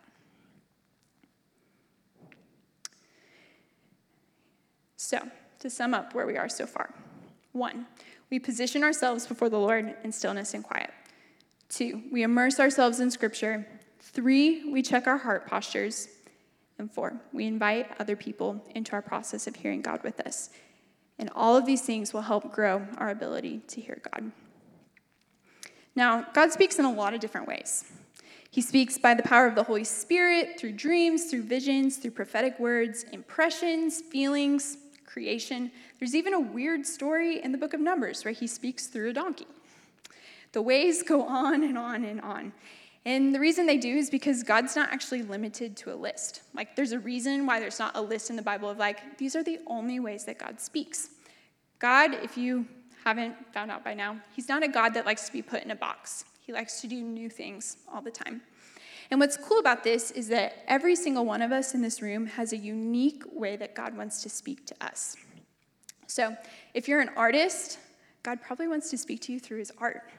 So, 4.96 5.18
to 5.60 5.70
sum 5.70 5.94
up 5.94 6.14
where 6.14 6.26
we 6.26 6.36
are 6.36 6.48
so 6.48 6.66
far 6.66 6.94
one, 7.52 7.86
we 8.30 8.38
position 8.38 8.84
ourselves 8.84 9.26
before 9.26 9.48
the 9.48 9.58
Lord 9.58 9.94
in 10.04 10.12
stillness 10.12 10.52
and 10.52 10.62
quiet. 10.62 10.90
Two, 11.70 12.02
we 12.12 12.22
immerse 12.22 12.60
ourselves 12.60 13.00
in 13.00 13.10
Scripture. 13.10 13.66
Three, 14.00 14.70
we 14.70 14.82
check 14.82 15.06
our 15.06 15.16
heart 15.16 15.46
postures. 15.46 16.08
And 16.78 16.92
four, 16.92 17.18
we 17.32 17.46
invite 17.46 17.90
other 17.98 18.14
people 18.14 18.62
into 18.74 18.92
our 18.92 19.02
process 19.02 19.46
of 19.46 19.56
hearing 19.56 19.80
God 19.80 20.02
with 20.04 20.20
us. 20.20 20.50
And 21.18 21.30
all 21.34 21.56
of 21.56 21.64
these 21.64 21.82
things 21.82 22.12
will 22.12 22.22
help 22.22 22.52
grow 22.52 22.86
our 22.98 23.08
ability 23.08 23.62
to 23.68 23.80
hear 23.80 24.00
God. 24.12 24.30
Now, 25.98 26.24
God 26.32 26.52
speaks 26.52 26.78
in 26.78 26.84
a 26.84 26.92
lot 26.92 27.12
of 27.12 27.18
different 27.18 27.48
ways. 27.48 27.84
He 28.52 28.60
speaks 28.60 28.98
by 28.98 29.14
the 29.14 29.22
power 29.24 29.48
of 29.48 29.56
the 29.56 29.64
Holy 29.64 29.82
Spirit, 29.82 30.56
through 30.56 30.74
dreams, 30.74 31.24
through 31.24 31.42
visions, 31.42 31.96
through 31.96 32.12
prophetic 32.12 32.56
words, 32.60 33.04
impressions, 33.12 34.00
feelings, 34.00 34.76
creation. 35.04 35.72
There's 35.98 36.14
even 36.14 36.34
a 36.34 36.38
weird 36.38 36.86
story 36.86 37.42
in 37.42 37.50
the 37.50 37.58
book 37.58 37.74
of 37.74 37.80
Numbers 37.80 38.24
where 38.24 38.32
he 38.32 38.46
speaks 38.46 38.86
through 38.86 39.10
a 39.10 39.12
donkey. 39.12 39.48
The 40.52 40.62
ways 40.62 41.02
go 41.02 41.24
on 41.26 41.64
and 41.64 41.76
on 41.76 42.04
and 42.04 42.20
on. 42.20 42.52
And 43.04 43.34
the 43.34 43.40
reason 43.40 43.66
they 43.66 43.76
do 43.76 43.96
is 43.96 44.08
because 44.08 44.44
God's 44.44 44.76
not 44.76 44.92
actually 44.92 45.22
limited 45.22 45.76
to 45.78 45.92
a 45.92 45.96
list. 45.96 46.42
Like, 46.54 46.76
there's 46.76 46.92
a 46.92 47.00
reason 47.00 47.44
why 47.44 47.58
there's 47.58 47.80
not 47.80 47.96
a 47.96 48.00
list 48.00 48.30
in 48.30 48.36
the 48.36 48.42
Bible 48.42 48.70
of, 48.70 48.78
like, 48.78 49.18
these 49.18 49.34
are 49.34 49.42
the 49.42 49.58
only 49.66 49.98
ways 49.98 50.26
that 50.26 50.38
God 50.38 50.60
speaks. 50.60 51.08
God, 51.80 52.14
if 52.14 52.38
you 52.38 52.66
haven't 53.08 53.34
found 53.52 53.70
out 53.70 53.84
by 53.84 53.94
now, 53.94 54.18
He's 54.34 54.48
not 54.48 54.62
a 54.62 54.68
God 54.68 54.94
that 54.94 55.06
likes 55.06 55.26
to 55.26 55.32
be 55.32 55.42
put 55.42 55.62
in 55.62 55.70
a 55.70 55.76
box. 55.76 56.24
He 56.40 56.52
likes 56.52 56.80
to 56.80 56.86
do 56.86 57.02
new 57.02 57.28
things 57.28 57.78
all 57.92 58.00
the 58.00 58.10
time. 58.10 58.42
And 59.10 59.18
what's 59.20 59.36
cool 59.36 59.58
about 59.58 59.84
this 59.84 60.10
is 60.10 60.28
that 60.28 60.64
every 60.66 60.94
single 60.94 61.24
one 61.24 61.40
of 61.40 61.50
us 61.50 61.74
in 61.74 61.80
this 61.80 62.02
room 62.02 62.26
has 62.26 62.52
a 62.52 62.56
unique 62.56 63.22
way 63.32 63.56
that 63.56 63.74
God 63.74 63.96
wants 63.96 64.22
to 64.22 64.28
speak 64.28 64.66
to 64.66 64.74
us. 64.80 65.16
So, 66.06 66.36
if 66.74 66.88
you're 66.88 67.00
an 67.00 67.10
artist, 67.16 67.78
God 68.22 68.40
probably 68.42 68.68
wants 68.68 68.90
to 68.90 68.98
speak 68.98 69.20
to 69.22 69.32
you 69.32 69.40
through 69.40 69.58
his 69.58 69.72
art. 69.78 70.10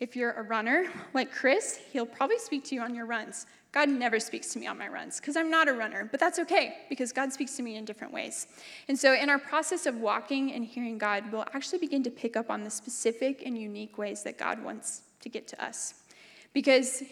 If 0.00 0.16
you're 0.16 0.32
a 0.32 0.42
runner, 0.42 0.90
like 1.14 1.32
Chris, 1.32 1.80
he'll 1.92 2.06
probably 2.06 2.38
speak 2.38 2.64
to 2.64 2.74
you 2.74 2.80
on 2.80 2.94
your 2.94 3.06
runs. 3.06 3.46
God 3.72 3.88
never 3.88 4.20
speaks 4.20 4.52
to 4.52 4.58
me 4.58 4.66
on 4.66 4.76
my 4.76 4.86
runs 4.86 5.18
because 5.18 5.34
I'm 5.34 5.50
not 5.50 5.66
a 5.66 5.72
runner, 5.72 6.06
but 6.10 6.20
that's 6.20 6.38
okay 6.40 6.74
because 6.90 7.10
God 7.10 7.32
speaks 7.32 7.56
to 7.56 7.62
me 7.62 7.76
in 7.76 7.86
different 7.86 8.12
ways. 8.12 8.46
And 8.86 8.98
so, 8.98 9.14
in 9.14 9.30
our 9.30 9.38
process 9.38 9.86
of 9.86 9.96
walking 9.96 10.52
and 10.52 10.62
hearing 10.62 10.98
God, 10.98 11.32
we'll 11.32 11.46
actually 11.54 11.78
begin 11.78 12.02
to 12.02 12.10
pick 12.10 12.36
up 12.36 12.50
on 12.50 12.64
the 12.64 12.70
specific 12.70 13.42
and 13.46 13.56
unique 13.56 13.96
ways 13.96 14.22
that 14.24 14.36
God 14.36 14.62
wants 14.62 15.02
to 15.20 15.30
get 15.30 15.48
to 15.48 15.64
us. 15.64 15.94
Because 16.52 17.02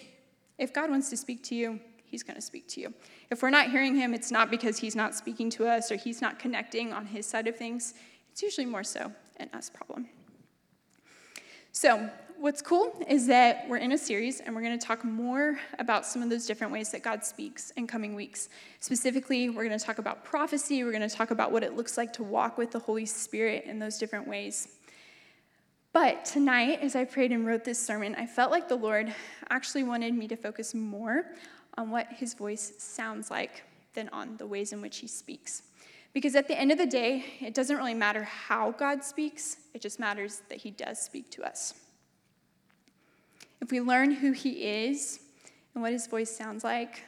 if 0.58 0.74
God 0.74 0.90
wants 0.90 1.08
to 1.10 1.16
speak 1.16 1.42
to 1.44 1.54
you, 1.54 1.80
He's 2.04 2.22
going 2.22 2.34
to 2.34 2.42
speak 2.42 2.68
to 2.68 2.80
you. 2.80 2.92
If 3.30 3.42
we're 3.42 3.50
not 3.50 3.70
hearing 3.70 3.96
Him, 3.96 4.12
it's 4.12 4.30
not 4.30 4.50
because 4.50 4.78
He's 4.78 4.96
not 4.96 5.14
speaking 5.14 5.48
to 5.50 5.66
us 5.66 5.90
or 5.90 5.96
He's 5.96 6.20
not 6.20 6.38
connecting 6.38 6.92
on 6.92 7.06
His 7.06 7.24
side 7.24 7.46
of 7.46 7.56
things. 7.56 7.94
It's 8.32 8.42
usually 8.42 8.66
more 8.66 8.84
so 8.84 9.12
an 9.38 9.48
us 9.54 9.70
problem. 9.70 10.08
So, 11.72 12.10
what's 12.40 12.62
cool 12.62 12.94
is 13.06 13.26
that 13.26 13.66
we're 13.68 13.76
in 13.76 13.92
a 13.92 13.98
series 13.98 14.40
and 14.40 14.54
we're 14.54 14.62
going 14.62 14.78
to 14.78 14.86
talk 14.86 15.04
more 15.04 15.60
about 15.78 16.06
some 16.06 16.22
of 16.22 16.30
those 16.30 16.46
different 16.46 16.72
ways 16.72 16.90
that 16.90 17.02
God 17.02 17.22
speaks 17.22 17.70
in 17.72 17.86
coming 17.86 18.14
weeks. 18.14 18.48
Specifically, 18.80 19.50
we're 19.50 19.66
going 19.66 19.78
to 19.78 19.84
talk 19.84 19.98
about 19.98 20.24
prophecy, 20.24 20.82
we're 20.82 20.90
going 20.90 21.06
to 21.06 21.14
talk 21.14 21.32
about 21.32 21.52
what 21.52 21.62
it 21.62 21.76
looks 21.76 21.98
like 21.98 22.14
to 22.14 22.22
walk 22.22 22.56
with 22.56 22.70
the 22.70 22.78
Holy 22.78 23.04
Spirit 23.04 23.64
in 23.66 23.78
those 23.78 23.98
different 23.98 24.26
ways. 24.26 24.68
But 25.92 26.24
tonight, 26.24 26.78
as 26.80 26.96
I 26.96 27.04
prayed 27.04 27.30
and 27.30 27.46
wrote 27.46 27.62
this 27.62 27.84
sermon, 27.84 28.14
I 28.14 28.24
felt 28.24 28.50
like 28.50 28.68
the 28.68 28.76
Lord 28.76 29.14
actually 29.50 29.84
wanted 29.84 30.14
me 30.14 30.26
to 30.28 30.36
focus 30.36 30.74
more 30.74 31.26
on 31.76 31.90
what 31.90 32.06
his 32.10 32.32
voice 32.32 32.72
sounds 32.78 33.30
like 33.30 33.64
than 33.92 34.08
on 34.14 34.38
the 34.38 34.46
ways 34.46 34.72
in 34.72 34.80
which 34.80 34.96
he 34.96 35.08
speaks. 35.08 35.64
Because 36.14 36.34
at 36.34 36.48
the 36.48 36.58
end 36.58 36.72
of 36.72 36.78
the 36.78 36.86
day, 36.86 37.22
it 37.40 37.52
doesn't 37.52 37.76
really 37.76 37.92
matter 37.92 38.24
how 38.24 38.70
God 38.70 39.04
speaks, 39.04 39.58
it 39.74 39.82
just 39.82 40.00
matters 40.00 40.40
that 40.48 40.56
he 40.56 40.70
does 40.70 40.98
speak 40.98 41.30
to 41.32 41.42
us. 41.42 41.74
If 43.60 43.70
we 43.70 43.80
learn 43.80 44.10
who 44.10 44.32
he 44.32 44.50
is 44.50 45.20
and 45.74 45.82
what 45.82 45.92
his 45.92 46.06
voice 46.06 46.34
sounds 46.34 46.64
like, 46.64 47.04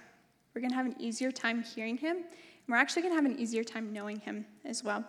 we're 0.55 0.61
going 0.61 0.71
to 0.71 0.77
have 0.77 0.87
an 0.87 0.97
easier 0.99 1.33
time 1.33 1.63
hearing 1.63 1.97
him, 1.97 2.17
and 2.17 2.25
we're 2.69 2.77
actually 2.77 3.03
going 3.03 3.13
to 3.13 3.17
have 3.17 3.25
an 3.25 3.39
easier 3.39 3.65
time 3.65 3.93
knowing 3.93 4.21
him 4.21 4.45
as 4.65 4.85
well. 4.85 5.05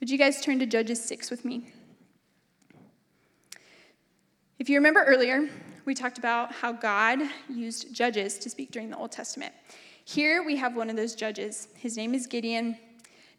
Would 0.00 0.10
you 0.10 0.18
guys 0.18 0.40
turn 0.40 0.58
to 0.58 0.66
Judges 0.66 1.02
6 1.04 1.30
with 1.30 1.44
me? 1.44 1.72
If 4.58 4.68
you 4.68 4.76
remember 4.76 5.04
earlier, 5.04 5.48
we 5.84 5.94
talked 5.94 6.18
about 6.18 6.52
how 6.52 6.72
God 6.72 7.20
used 7.48 7.94
judges 7.94 8.38
to 8.38 8.50
speak 8.50 8.72
during 8.72 8.90
the 8.90 8.96
Old 8.96 9.12
Testament. 9.12 9.54
Here 10.04 10.42
we 10.42 10.56
have 10.56 10.74
one 10.74 10.90
of 10.90 10.96
those 10.96 11.14
judges. 11.14 11.68
His 11.76 11.96
name 11.96 12.14
is 12.14 12.26
Gideon. 12.26 12.76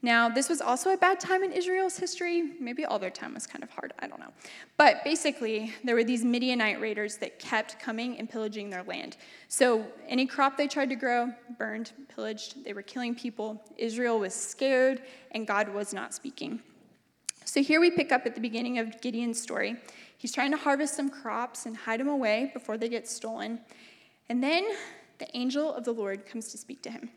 Now, 0.01 0.29
this 0.29 0.47
was 0.47 0.61
also 0.61 0.91
a 0.91 0.97
bad 0.97 1.19
time 1.19 1.43
in 1.43 1.51
Israel's 1.51 1.97
history. 1.97 2.53
Maybe 2.59 2.85
all 2.85 2.99
their 2.99 3.09
time 3.09 3.33
was 3.33 3.45
kind 3.45 3.63
of 3.63 3.69
hard, 3.69 3.93
I 3.99 4.07
don't 4.07 4.19
know. 4.19 4.31
But 4.77 5.03
basically, 5.03 5.73
there 5.83 5.93
were 5.93 6.05
these 6.05 6.23
Midianite 6.23 6.79
raiders 6.79 7.17
that 7.17 7.37
kept 7.37 7.79
coming 7.79 8.17
and 8.17 8.29
pillaging 8.29 8.69
their 8.69 8.83
land. 8.83 9.17
So, 9.49 9.85
any 10.07 10.25
crop 10.25 10.55
they 10.55 10.67
tried 10.67 10.89
to 10.89 10.95
grow, 10.95 11.33
burned, 11.57 11.91
pillaged. 12.15 12.63
They 12.63 12.71
were 12.71 12.81
killing 12.81 13.13
people. 13.13 13.61
Israel 13.75 14.19
was 14.19 14.33
scared, 14.33 15.01
and 15.31 15.45
God 15.45 15.67
was 15.73 15.93
not 15.93 16.13
speaking. 16.13 16.61
So, 17.43 17.61
here 17.61 17.81
we 17.81 17.91
pick 17.91 18.13
up 18.13 18.25
at 18.25 18.35
the 18.35 18.41
beginning 18.41 18.79
of 18.79 19.01
Gideon's 19.01 19.41
story. 19.41 19.75
He's 20.17 20.31
trying 20.31 20.51
to 20.51 20.57
harvest 20.57 20.95
some 20.95 21.09
crops 21.09 21.65
and 21.65 21.75
hide 21.75 21.99
them 21.99 22.07
away 22.07 22.51
before 22.53 22.77
they 22.77 22.87
get 22.87 23.05
stolen. 23.05 23.59
And 24.29 24.41
then 24.41 24.65
the 25.17 25.27
angel 25.35 25.73
of 25.73 25.83
the 25.83 25.91
Lord 25.91 26.25
comes 26.25 26.49
to 26.53 26.57
speak 26.57 26.81
to 26.83 26.89
him. 26.89 27.09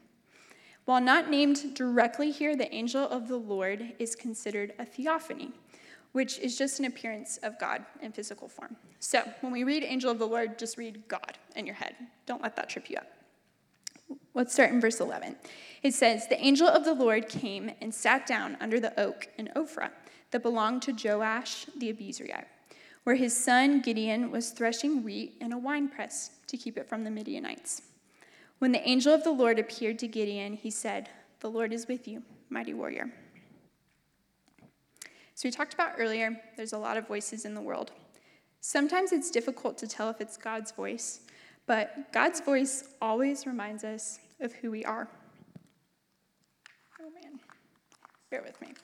While 0.85 1.01
not 1.01 1.31
named 1.31 1.75
directly 1.75 2.31
here, 2.31 2.57
the 2.57 2.73
angel 2.75 3.09
of 3.09 3.29
the 3.29 3.37
Lord 3.37 3.93
is 3.99 4.17
considered 4.17 4.73
a 4.79 4.85
theophany, 4.85 5.53
which 6.11 6.39
is 6.41 6.59
just 6.59 6.81
an 6.81 6.87
appearance 6.87 7.39
of 7.39 7.59
God 7.59 7.85
in 8.01 8.11
physical 8.13 8.49
form. 8.49 8.77
So 8.99 9.23
when 9.41 9.53
we 9.53 9.63
read 9.65 9.85
angel 9.85 10.11
of 10.11 10.19
the 10.19 10.27
Lord, 10.27 10.59
just 10.59 10.77
read 10.77 11.07
God 11.07 11.39
in 11.55 11.67
your 11.67 11.77
head. 11.77 11.95
Don't 12.27 12.43
let 12.43 12.57
that 12.57 12.69
trip 12.69 12.91
you 12.91 12.97
up. 12.97 13.07
Let's 14.35 14.53
start 14.53 14.73
in 14.73 14.81
verse 14.81 15.01
11. 15.01 15.37
It 15.83 15.95
says, 15.95 16.27
The 16.27 16.43
angel 16.43 16.67
of 16.67 16.85
the 16.85 16.95
Lord 16.95 17.29
came 17.29 17.71
and 17.81 17.95
sat 17.95 18.27
down 18.27 18.57
under 18.61 18.81
the 18.81 18.99
oak 18.99 19.29
in 19.39 19.51
Ophrah 19.55 19.91
that 20.33 20.43
belonged 20.43 20.83
to 20.83 20.93
Joash 20.93 21.67
the 21.79 21.93
Abiezrite, 21.93 22.47
where 23.05 23.17
his 23.17 23.37
son 23.37 23.81
Gideon 23.81 24.31
was 24.31 24.51
threshing 24.51 25.03
wheat 25.03 25.37
in 25.41 25.53
a 25.53 25.59
winepress 25.59 26.31
to 26.49 26.57
keep 26.57 26.77
it 26.77 26.89
from 26.89 27.05
the 27.05 27.11
Midianites. 27.11 27.83
When 28.63 28.71
the 28.71 28.89
angel 28.89 29.13
of 29.13 29.25
the 29.25 29.33
Lord 29.33 29.59
appeared 29.59 29.99
to 29.99 30.07
Gideon, 30.07 30.53
he 30.53 30.71
said, 30.71 31.09
The 31.41 31.51
Lord 31.51 31.73
is 31.73 31.89
with 31.89 32.07
you, 32.07 32.23
mighty 32.49 32.75
warrior. 32.75 33.11
So, 35.35 35.49
we 35.49 35.51
talked 35.51 35.75
about 35.75 35.95
earlier, 35.99 36.41
there's 36.57 36.73
a 36.73 36.79
lot 36.79 36.97
of 36.97 37.09
voices 37.09 37.45
in 37.45 37.55
the 37.55 37.61
world. 37.61 37.91
Sometimes 38.61 39.11
it's 39.11 39.33
difficult 39.33 39.79
to 39.79 39.89
tell 39.89 40.11
if 40.11 40.21
it's 40.21 40.37
God's 40.37 40.71
voice, 40.71 41.23
But 41.67 42.13
God's 42.13 42.39
voice 42.39 42.85
always 43.03 43.49
reminds 43.49 43.83
us 43.83 44.21
of 44.39 44.53
who 44.53 44.71
we 44.71 44.85
are. 44.85 45.09
Oh 47.01 47.11
man, 47.21 47.41
bear 48.31 48.43
with 48.43 48.61
me. 48.61 48.75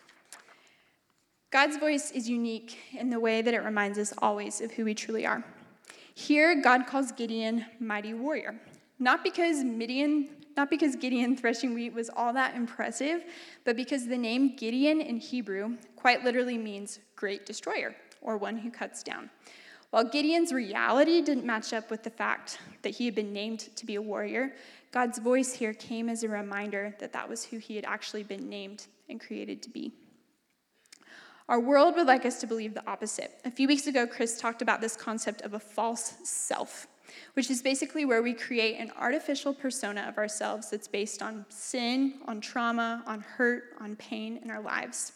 God's 1.52 1.76
voice 1.76 2.10
is 2.10 2.28
unique 2.28 2.78
in 2.98 3.10
the 3.10 3.20
way 3.20 3.42
that 3.42 3.54
it 3.54 3.62
reminds 3.62 3.96
us 3.96 4.12
always 4.18 4.60
of 4.60 4.72
who 4.72 4.84
we 4.84 4.94
truly 4.94 5.24
are. 5.24 5.44
Here, 6.16 6.60
God 6.60 6.88
calls 6.88 7.12
Gideon 7.12 7.64
mighty 7.78 8.12
warrior, 8.12 8.60
not 8.98 9.22
because 9.22 9.62
Midian, 9.62 10.28
not 10.56 10.70
because 10.70 10.96
Gideon 10.96 11.36
threshing 11.36 11.74
wheat 11.74 11.92
was 11.92 12.10
all 12.10 12.32
that 12.32 12.54
impressive, 12.56 13.24
but 13.64 13.76
because 13.76 14.06
the 14.06 14.18
name 14.18 14.56
Gideon 14.56 15.00
in 15.00 15.18
Hebrew 15.18 15.76
quite 15.96 16.24
literally 16.24 16.58
means 16.58 16.98
great 17.16 17.46
destroyer 17.46 17.94
or 18.20 18.36
one 18.36 18.58
who 18.58 18.70
cuts 18.70 19.02
down. 19.02 19.30
While 19.90 20.04
Gideon's 20.04 20.52
reality 20.52 21.22
didn't 21.22 21.46
match 21.46 21.72
up 21.72 21.90
with 21.90 22.02
the 22.02 22.10
fact 22.10 22.58
that 22.82 22.90
he 22.90 23.06
had 23.06 23.14
been 23.14 23.32
named 23.32 23.74
to 23.76 23.86
be 23.86 23.94
a 23.94 24.02
warrior, 24.02 24.52
God's 24.90 25.18
voice 25.18 25.54
here 25.54 25.72
came 25.72 26.08
as 26.08 26.22
a 26.22 26.28
reminder 26.28 26.94
that 26.98 27.12
that 27.12 27.28
was 27.28 27.44
who 27.44 27.58
he 27.58 27.76
had 27.76 27.84
actually 27.86 28.22
been 28.22 28.48
named 28.48 28.86
and 29.08 29.20
created 29.20 29.62
to 29.62 29.70
be. 29.70 29.92
Our 31.48 31.60
world 31.60 31.94
would 31.96 32.06
like 32.06 32.26
us 32.26 32.40
to 32.40 32.46
believe 32.46 32.74
the 32.74 32.86
opposite. 32.86 33.40
A 33.46 33.50
few 33.50 33.66
weeks 33.66 33.86
ago, 33.86 34.06
Chris 34.06 34.38
talked 34.38 34.60
about 34.60 34.82
this 34.82 34.96
concept 34.96 35.40
of 35.40 35.54
a 35.54 35.58
false 35.58 36.16
self, 36.22 36.86
which 37.34 37.50
is 37.50 37.62
basically 37.62 38.04
where 38.04 38.22
we 38.22 38.32
create 38.32 38.76
an 38.76 38.92
artificial 38.98 39.54
persona 39.54 40.06
of 40.08 40.18
ourselves 40.18 40.70
that's 40.70 40.88
based 40.88 41.22
on 41.22 41.44
sin, 41.48 42.14
on 42.26 42.40
trauma, 42.40 43.02
on 43.06 43.20
hurt, 43.20 43.74
on 43.80 43.96
pain 43.96 44.38
in 44.42 44.50
our 44.50 44.60
lives. 44.60 45.12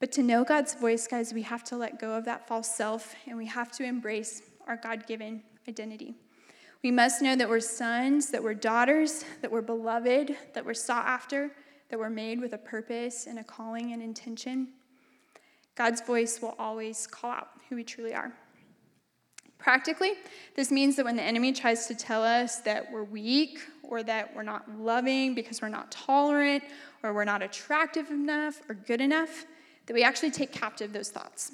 But 0.00 0.12
to 0.12 0.22
know 0.22 0.44
God's 0.44 0.74
voice, 0.74 1.06
guys, 1.06 1.32
we 1.34 1.42
have 1.42 1.62
to 1.64 1.76
let 1.76 2.00
go 2.00 2.12
of 2.12 2.24
that 2.24 2.48
false 2.48 2.74
self 2.74 3.14
and 3.26 3.36
we 3.36 3.46
have 3.46 3.70
to 3.72 3.84
embrace 3.84 4.42
our 4.66 4.76
God 4.76 5.06
given 5.06 5.42
identity. 5.68 6.14
We 6.82 6.90
must 6.90 7.20
know 7.20 7.36
that 7.36 7.48
we're 7.48 7.60
sons, 7.60 8.30
that 8.30 8.42
we're 8.42 8.54
daughters, 8.54 9.24
that 9.42 9.52
we're 9.52 9.60
beloved, 9.60 10.34
that 10.54 10.64
we're 10.64 10.72
sought 10.72 11.06
after, 11.06 11.50
that 11.90 11.98
we're 11.98 12.08
made 12.08 12.40
with 12.40 12.54
a 12.54 12.58
purpose 12.58 13.26
and 13.26 13.38
a 13.38 13.44
calling 13.44 13.92
and 13.92 14.02
intention. 14.02 14.68
God's 15.74 16.00
voice 16.00 16.40
will 16.40 16.54
always 16.58 17.06
call 17.06 17.32
out 17.32 17.48
who 17.68 17.76
we 17.76 17.84
truly 17.84 18.14
are. 18.14 18.32
Practically, 19.60 20.14
this 20.56 20.70
means 20.70 20.96
that 20.96 21.04
when 21.04 21.16
the 21.16 21.22
enemy 21.22 21.52
tries 21.52 21.86
to 21.86 21.94
tell 21.94 22.24
us 22.24 22.56
that 22.60 22.90
we're 22.90 23.04
weak 23.04 23.60
or 23.82 24.02
that 24.02 24.34
we're 24.34 24.42
not 24.42 24.64
loving 24.78 25.34
because 25.34 25.60
we're 25.60 25.68
not 25.68 25.90
tolerant 25.90 26.64
or 27.02 27.12
we're 27.12 27.24
not 27.24 27.42
attractive 27.42 28.10
enough 28.10 28.62
or 28.68 28.74
good 28.74 29.00
enough, 29.00 29.44
that 29.86 29.92
we 29.92 30.02
actually 30.02 30.30
take 30.30 30.50
captive 30.50 30.92
those 30.92 31.10
thoughts. 31.10 31.52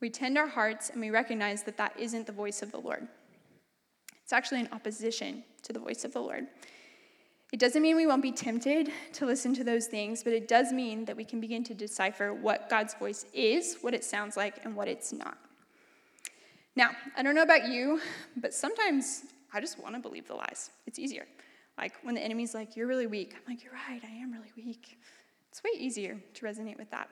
We 0.00 0.10
tend 0.10 0.36
our 0.36 0.46
hearts 0.46 0.90
and 0.90 1.00
we 1.00 1.10
recognize 1.10 1.62
that 1.62 1.78
that 1.78 1.98
isn't 1.98 2.26
the 2.26 2.32
voice 2.32 2.60
of 2.60 2.70
the 2.72 2.78
Lord. 2.78 3.08
It's 4.22 4.32
actually 4.32 4.60
in 4.60 4.68
opposition 4.72 5.42
to 5.62 5.72
the 5.72 5.78
voice 5.78 6.04
of 6.04 6.12
the 6.12 6.20
Lord. 6.20 6.46
It 7.52 7.60
doesn't 7.60 7.80
mean 7.80 7.96
we 7.96 8.06
won't 8.06 8.22
be 8.22 8.32
tempted 8.32 8.90
to 9.14 9.24
listen 9.24 9.54
to 9.54 9.64
those 9.64 9.86
things, 9.86 10.22
but 10.22 10.32
it 10.32 10.48
does 10.48 10.72
mean 10.72 11.04
that 11.06 11.16
we 11.16 11.24
can 11.24 11.40
begin 11.40 11.64
to 11.64 11.74
decipher 11.74 12.34
what 12.34 12.68
God's 12.68 12.94
voice 12.94 13.24
is, 13.32 13.78
what 13.80 13.94
it 13.94 14.04
sounds 14.04 14.36
like, 14.36 14.64
and 14.64 14.74
what 14.74 14.88
it's 14.88 15.12
not. 15.12 15.38
Now, 16.76 16.90
I 17.16 17.22
don't 17.22 17.34
know 17.34 17.42
about 17.42 17.68
you, 17.68 18.00
but 18.36 18.52
sometimes 18.52 19.22
I 19.52 19.60
just 19.60 19.78
want 19.78 19.94
to 19.94 20.00
believe 20.00 20.28
the 20.28 20.34
lies. 20.34 20.70
It's 20.86 20.98
easier. 20.98 21.26
Like 21.78 21.94
when 22.02 22.14
the 22.14 22.20
enemy's 22.20 22.54
like, 22.54 22.76
You're 22.76 22.86
really 22.86 23.06
weak. 23.06 23.34
I'm 23.34 23.52
like, 23.52 23.64
You're 23.64 23.72
right, 23.72 24.00
I 24.04 24.14
am 24.16 24.30
really 24.30 24.52
weak. 24.56 24.98
It's 25.50 25.62
way 25.64 25.70
easier 25.78 26.18
to 26.34 26.44
resonate 26.44 26.78
with 26.78 26.90
that. 26.90 27.08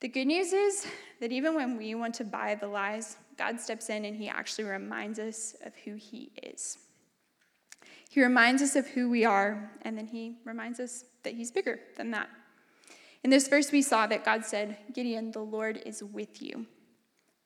The 0.00 0.08
good 0.08 0.24
news 0.24 0.52
is 0.52 0.84
that 1.20 1.30
even 1.30 1.54
when 1.54 1.76
we 1.76 1.94
want 1.94 2.14
to 2.14 2.24
buy 2.24 2.56
the 2.56 2.66
lies, 2.66 3.16
God 3.38 3.60
steps 3.60 3.88
in 3.88 4.04
and 4.04 4.16
He 4.16 4.28
actually 4.28 4.64
reminds 4.64 5.20
us 5.20 5.54
of 5.64 5.72
who 5.84 5.94
He 5.94 6.32
is. 6.42 6.78
He 8.08 8.20
reminds 8.20 8.62
us 8.62 8.74
of 8.74 8.88
who 8.88 9.08
we 9.08 9.24
are, 9.24 9.70
and 9.82 9.96
then 9.96 10.08
He 10.08 10.38
reminds 10.44 10.80
us 10.80 11.04
that 11.22 11.34
He's 11.34 11.52
bigger 11.52 11.78
than 11.96 12.10
that. 12.10 12.28
In 13.22 13.30
this 13.30 13.46
verse, 13.46 13.70
we 13.70 13.80
saw 13.80 14.08
that 14.08 14.24
God 14.24 14.44
said, 14.44 14.76
Gideon, 14.92 15.30
the 15.30 15.38
Lord 15.38 15.80
is 15.86 16.02
with 16.02 16.42
you. 16.42 16.66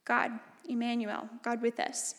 God, 0.07 0.31
Emmanuel, 0.69 1.29
God 1.43 1.63
with 1.63 1.81
us. 1.81 2.15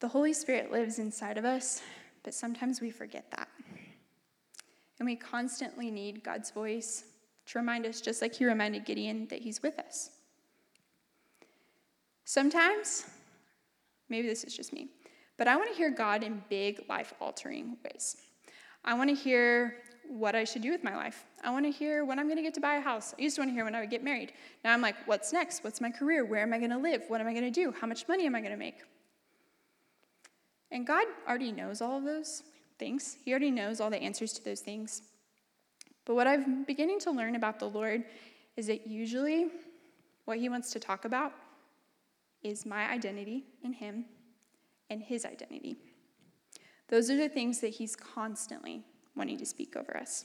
The 0.00 0.08
Holy 0.08 0.32
Spirit 0.32 0.70
lives 0.70 0.98
inside 0.98 1.38
of 1.38 1.44
us, 1.44 1.82
but 2.22 2.34
sometimes 2.34 2.80
we 2.80 2.90
forget 2.90 3.30
that. 3.32 3.48
And 4.98 5.06
we 5.06 5.16
constantly 5.16 5.90
need 5.90 6.22
God's 6.22 6.50
voice 6.50 7.04
to 7.46 7.58
remind 7.58 7.86
us, 7.86 8.00
just 8.00 8.22
like 8.22 8.34
he 8.34 8.44
reminded 8.44 8.84
Gideon, 8.84 9.26
that 9.28 9.40
he's 9.40 9.62
with 9.62 9.78
us. 9.78 10.10
Sometimes, 12.24 13.06
maybe 14.08 14.28
this 14.28 14.44
is 14.44 14.54
just 14.54 14.72
me, 14.72 14.88
but 15.36 15.48
I 15.48 15.56
want 15.56 15.70
to 15.70 15.76
hear 15.76 15.90
God 15.90 16.22
in 16.22 16.42
big, 16.48 16.84
life 16.88 17.14
altering 17.20 17.76
ways. 17.84 18.16
I 18.84 18.94
want 18.94 19.08
to 19.08 19.16
hear 19.16 19.76
what 20.08 20.34
I 20.34 20.44
should 20.44 20.62
do 20.62 20.70
with 20.70 20.84
my 20.84 20.94
life. 20.94 21.24
I 21.42 21.50
want 21.50 21.64
to 21.66 21.70
hear 21.70 22.04
when 22.04 22.18
I'm 22.18 22.26
going 22.26 22.36
to 22.36 22.42
get 22.42 22.54
to 22.54 22.60
buy 22.60 22.76
a 22.76 22.80
house. 22.80 23.14
I 23.18 23.22
used 23.22 23.36
to 23.36 23.42
want 23.42 23.50
to 23.50 23.54
hear 23.54 23.64
when 23.64 23.74
I 23.74 23.80
would 23.80 23.90
get 23.90 24.02
married. 24.02 24.32
Now 24.64 24.72
I'm 24.72 24.80
like, 24.80 24.96
what's 25.06 25.32
next? 25.32 25.62
What's 25.62 25.80
my 25.80 25.90
career? 25.90 26.24
Where 26.24 26.42
am 26.42 26.52
I 26.52 26.58
going 26.58 26.70
to 26.70 26.78
live? 26.78 27.04
What 27.08 27.20
am 27.20 27.28
I 27.28 27.32
going 27.32 27.44
to 27.44 27.50
do? 27.50 27.72
How 27.80 27.86
much 27.86 28.08
money 28.08 28.26
am 28.26 28.34
I 28.34 28.40
going 28.40 28.52
to 28.52 28.58
make? 28.58 28.78
And 30.70 30.86
God 30.86 31.06
already 31.26 31.52
knows 31.52 31.80
all 31.80 31.98
of 31.98 32.04
those 32.04 32.42
things. 32.78 33.16
He 33.24 33.30
already 33.32 33.50
knows 33.50 33.80
all 33.80 33.90
the 33.90 34.02
answers 34.02 34.32
to 34.34 34.44
those 34.44 34.60
things. 34.60 35.02
But 36.04 36.14
what 36.14 36.26
I'm 36.26 36.64
beginning 36.64 36.98
to 37.00 37.10
learn 37.10 37.36
about 37.36 37.58
the 37.58 37.68
Lord 37.68 38.04
is 38.56 38.66
that 38.66 38.86
usually 38.86 39.48
what 40.24 40.38
he 40.38 40.48
wants 40.48 40.72
to 40.72 40.80
talk 40.80 41.04
about 41.04 41.32
is 42.42 42.66
my 42.66 42.90
identity 42.90 43.44
in 43.62 43.72
him 43.72 44.04
and 44.90 45.02
his 45.02 45.24
identity. 45.24 45.76
Those 46.88 47.10
are 47.10 47.16
the 47.16 47.28
things 47.28 47.60
that 47.60 47.68
he's 47.68 47.94
constantly 47.94 48.82
wanting 49.14 49.38
to 49.38 49.46
speak 49.46 49.76
over 49.76 49.96
us. 49.96 50.24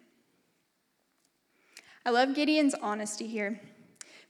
I 2.05 2.09
love 2.09 2.33
Gideon's 2.33 2.73
honesty 2.75 3.27
here 3.27 3.61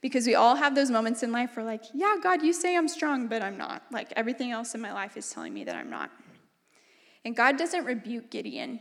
because 0.01 0.25
we 0.25 0.35
all 0.35 0.55
have 0.55 0.75
those 0.75 0.91
moments 0.91 1.23
in 1.23 1.31
life 1.31 1.55
where, 1.55 1.65
like, 1.65 1.83
yeah, 1.93 2.15
God, 2.21 2.41
you 2.41 2.53
say 2.53 2.75
I'm 2.75 2.87
strong, 2.87 3.27
but 3.27 3.41
I'm 3.41 3.57
not. 3.57 3.83
Like, 3.91 4.11
everything 4.15 4.51
else 4.51 4.75
in 4.75 4.81
my 4.81 4.91
life 4.91 5.15
is 5.15 5.29
telling 5.29 5.53
me 5.53 5.63
that 5.63 5.75
I'm 5.75 5.89
not. 5.89 6.09
And 7.23 7.35
God 7.35 7.57
doesn't 7.57 7.85
rebuke 7.85 8.29
Gideon 8.31 8.79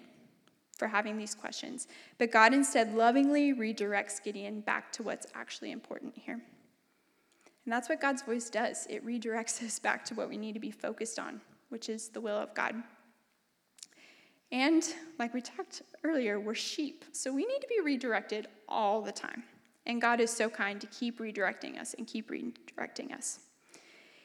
for 0.77 0.89
having 0.89 1.19
these 1.19 1.35
questions, 1.35 1.87
but 2.19 2.33
God 2.33 2.55
instead 2.55 2.95
lovingly 2.95 3.53
redirects 3.53 4.23
Gideon 4.23 4.61
back 4.61 4.91
to 4.93 5.03
what's 5.03 5.27
actually 5.35 5.73
important 5.73 6.17
here. 6.17 6.41
And 7.67 7.73
that's 7.73 7.91
what 7.91 8.01
God's 8.01 8.23
voice 8.23 8.49
does 8.49 8.87
it 8.89 9.05
redirects 9.07 9.63
us 9.63 9.79
back 9.79 10.05
to 10.07 10.15
what 10.15 10.29
we 10.29 10.39
need 10.39 10.55
to 10.55 10.61
be 10.61 10.71
focused 10.71 11.19
on, 11.19 11.41
which 11.69 11.89
is 11.91 12.09
the 12.09 12.21
will 12.21 12.39
of 12.39 12.55
God. 12.55 12.75
And 14.53 14.83
like 15.19 15.33
we 15.33 15.41
talked 15.41 15.83
earlier, 16.03 16.41
we're 16.41 16.55
sheep, 16.55 17.05
so 17.13 17.33
we 17.33 17.47
need 17.47 17.61
to 17.61 17.69
be 17.69 17.81
redirected 17.81 18.49
all 18.69 19.01
the 19.01 19.13
time. 19.13 19.45
And 19.87 20.01
God 20.01 20.21
is 20.21 20.31
so 20.31 20.49
kind 20.49 20.81
to 20.81 20.87
keep 20.89 21.21
redirecting 21.21 21.81
us 21.81 21.95
and 21.95 22.07
keep 22.07 22.31
redirecting 22.31 23.17
us. 23.17 23.41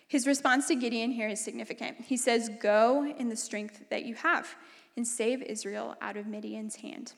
His 0.07 0.27
response 0.27 0.67
to 0.67 0.75
Gideon 0.75 1.11
here 1.11 1.29
is 1.29 1.43
significant. 1.43 2.01
He 2.01 2.17
says, 2.17 2.49
Go 2.61 3.13
in 3.17 3.29
the 3.29 3.35
strength 3.35 3.89
that 3.89 4.05
you 4.05 4.15
have 4.15 4.55
and 4.95 5.07
save 5.07 5.41
Israel 5.41 5.95
out 6.01 6.17
of 6.17 6.27
Midian's 6.27 6.77
hand. 6.77 7.13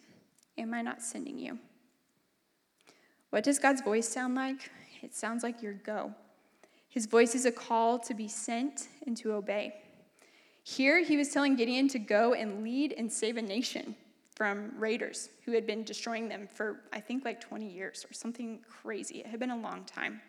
Am 0.58 0.74
I 0.74 0.82
not 0.82 1.02
sending 1.02 1.38
you? 1.38 1.60
What 3.30 3.44
does 3.44 3.60
God's 3.60 3.82
voice 3.82 4.08
sound 4.08 4.36
like? 4.36 4.72
It 5.02 5.14
sounds 5.14 5.44
like 5.44 5.62
your 5.62 5.74
go. 5.74 6.14
His 6.90 7.06
voice 7.06 7.36
is 7.36 7.46
a 7.46 7.52
call 7.52 8.00
to 8.00 8.14
be 8.14 8.28
sent 8.28 8.88
and 9.06 9.16
to 9.18 9.34
obey. 9.34 9.76
Here, 10.70 11.02
he 11.02 11.16
was 11.16 11.30
telling 11.30 11.56
Gideon 11.56 11.88
to 11.88 11.98
go 11.98 12.34
and 12.34 12.62
lead 12.62 12.94
and 12.98 13.10
save 13.10 13.38
a 13.38 13.42
nation 13.42 13.96
from 14.36 14.74
raiders 14.78 15.30
who 15.46 15.54
had 15.54 15.66
been 15.66 15.86
destroying 15.86 16.28
them 16.28 16.46
for, 16.54 16.82
I 16.92 17.00
think, 17.00 17.24
like 17.24 17.40
20 17.40 17.66
years 17.66 18.06
or 18.08 18.14
something 18.14 18.60
crazy. 18.70 19.20
It 19.20 19.28
had 19.28 19.40
been 19.40 19.52
a 19.52 19.58
long 19.58 19.86
time. 19.86 20.20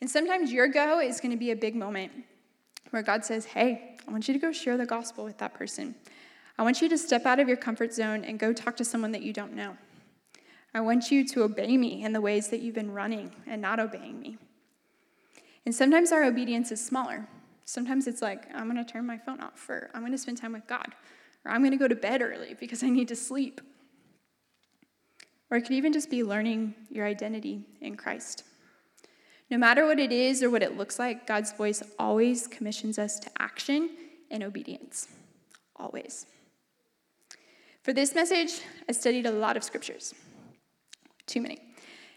And 0.00 0.08
sometimes 0.08 0.50
your 0.50 0.66
go 0.66 1.00
is 1.00 1.20
going 1.20 1.32
to 1.32 1.36
be 1.36 1.50
a 1.50 1.56
big 1.56 1.76
moment 1.76 2.10
where 2.88 3.02
God 3.02 3.22
says, 3.22 3.44
Hey, 3.44 3.96
I 4.08 4.10
want 4.10 4.28
you 4.28 4.32
to 4.32 4.40
go 4.40 4.50
share 4.50 4.78
the 4.78 4.86
gospel 4.86 5.24
with 5.24 5.36
that 5.38 5.52
person. 5.52 5.94
I 6.56 6.62
want 6.62 6.80
you 6.80 6.88
to 6.88 6.96
step 6.96 7.26
out 7.26 7.38
of 7.38 7.48
your 7.48 7.58
comfort 7.58 7.92
zone 7.92 8.24
and 8.24 8.38
go 8.38 8.54
talk 8.54 8.78
to 8.78 8.84
someone 8.84 9.12
that 9.12 9.22
you 9.22 9.34
don't 9.34 9.52
know. 9.52 9.76
I 10.72 10.80
want 10.80 11.10
you 11.10 11.28
to 11.28 11.42
obey 11.42 11.76
me 11.76 12.02
in 12.02 12.14
the 12.14 12.22
ways 12.22 12.48
that 12.48 12.62
you've 12.62 12.74
been 12.74 12.94
running 12.94 13.32
and 13.46 13.60
not 13.60 13.78
obeying 13.78 14.18
me. 14.18 14.38
And 15.66 15.74
sometimes 15.74 16.12
our 16.12 16.24
obedience 16.24 16.72
is 16.72 16.82
smaller. 16.82 17.28
Sometimes 17.68 18.06
it's 18.06 18.22
like, 18.22 18.46
I'm 18.54 18.64
going 18.64 18.82
to 18.82 18.90
turn 18.90 19.06
my 19.06 19.18
phone 19.18 19.40
off, 19.40 19.68
or 19.68 19.90
I'm 19.92 20.00
going 20.00 20.12
to 20.12 20.16
spend 20.16 20.38
time 20.38 20.54
with 20.54 20.66
God, 20.66 20.94
or 21.44 21.50
I'm 21.50 21.60
going 21.60 21.72
to 21.72 21.76
go 21.76 21.86
to 21.86 21.94
bed 21.94 22.22
early 22.22 22.56
because 22.58 22.82
I 22.82 22.88
need 22.88 23.08
to 23.08 23.14
sleep. 23.14 23.60
Or 25.50 25.58
it 25.58 25.62
could 25.62 25.72
even 25.72 25.92
just 25.92 26.08
be 26.08 26.24
learning 26.24 26.74
your 26.88 27.04
identity 27.04 27.66
in 27.82 27.94
Christ. 27.94 28.42
No 29.50 29.58
matter 29.58 29.84
what 29.84 29.98
it 29.98 30.12
is 30.12 30.42
or 30.42 30.48
what 30.48 30.62
it 30.62 30.78
looks 30.78 30.98
like, 30.98 31.26
God's 31.26 31.52
voice 31.52 31.82
always 31.98 32.46
commissions 32.46 32.98
us 32.98 33.18
to 33.18 33.30
action 33.38 33.90
and 34.30 34.42
obedience. 34.42 35.06
Always. 35.76 36.24
For 37.82 37.92
this 37.92 38.14
message, 38.14 38.62
I 38.88 38.92
studied 38.92 39.26
a 39.26 39.30
lot 39.30 39.58
of 39.58 39.62
scriptures. 39.62 40.14
Too 41.26 41.42
many. 41.42 41.67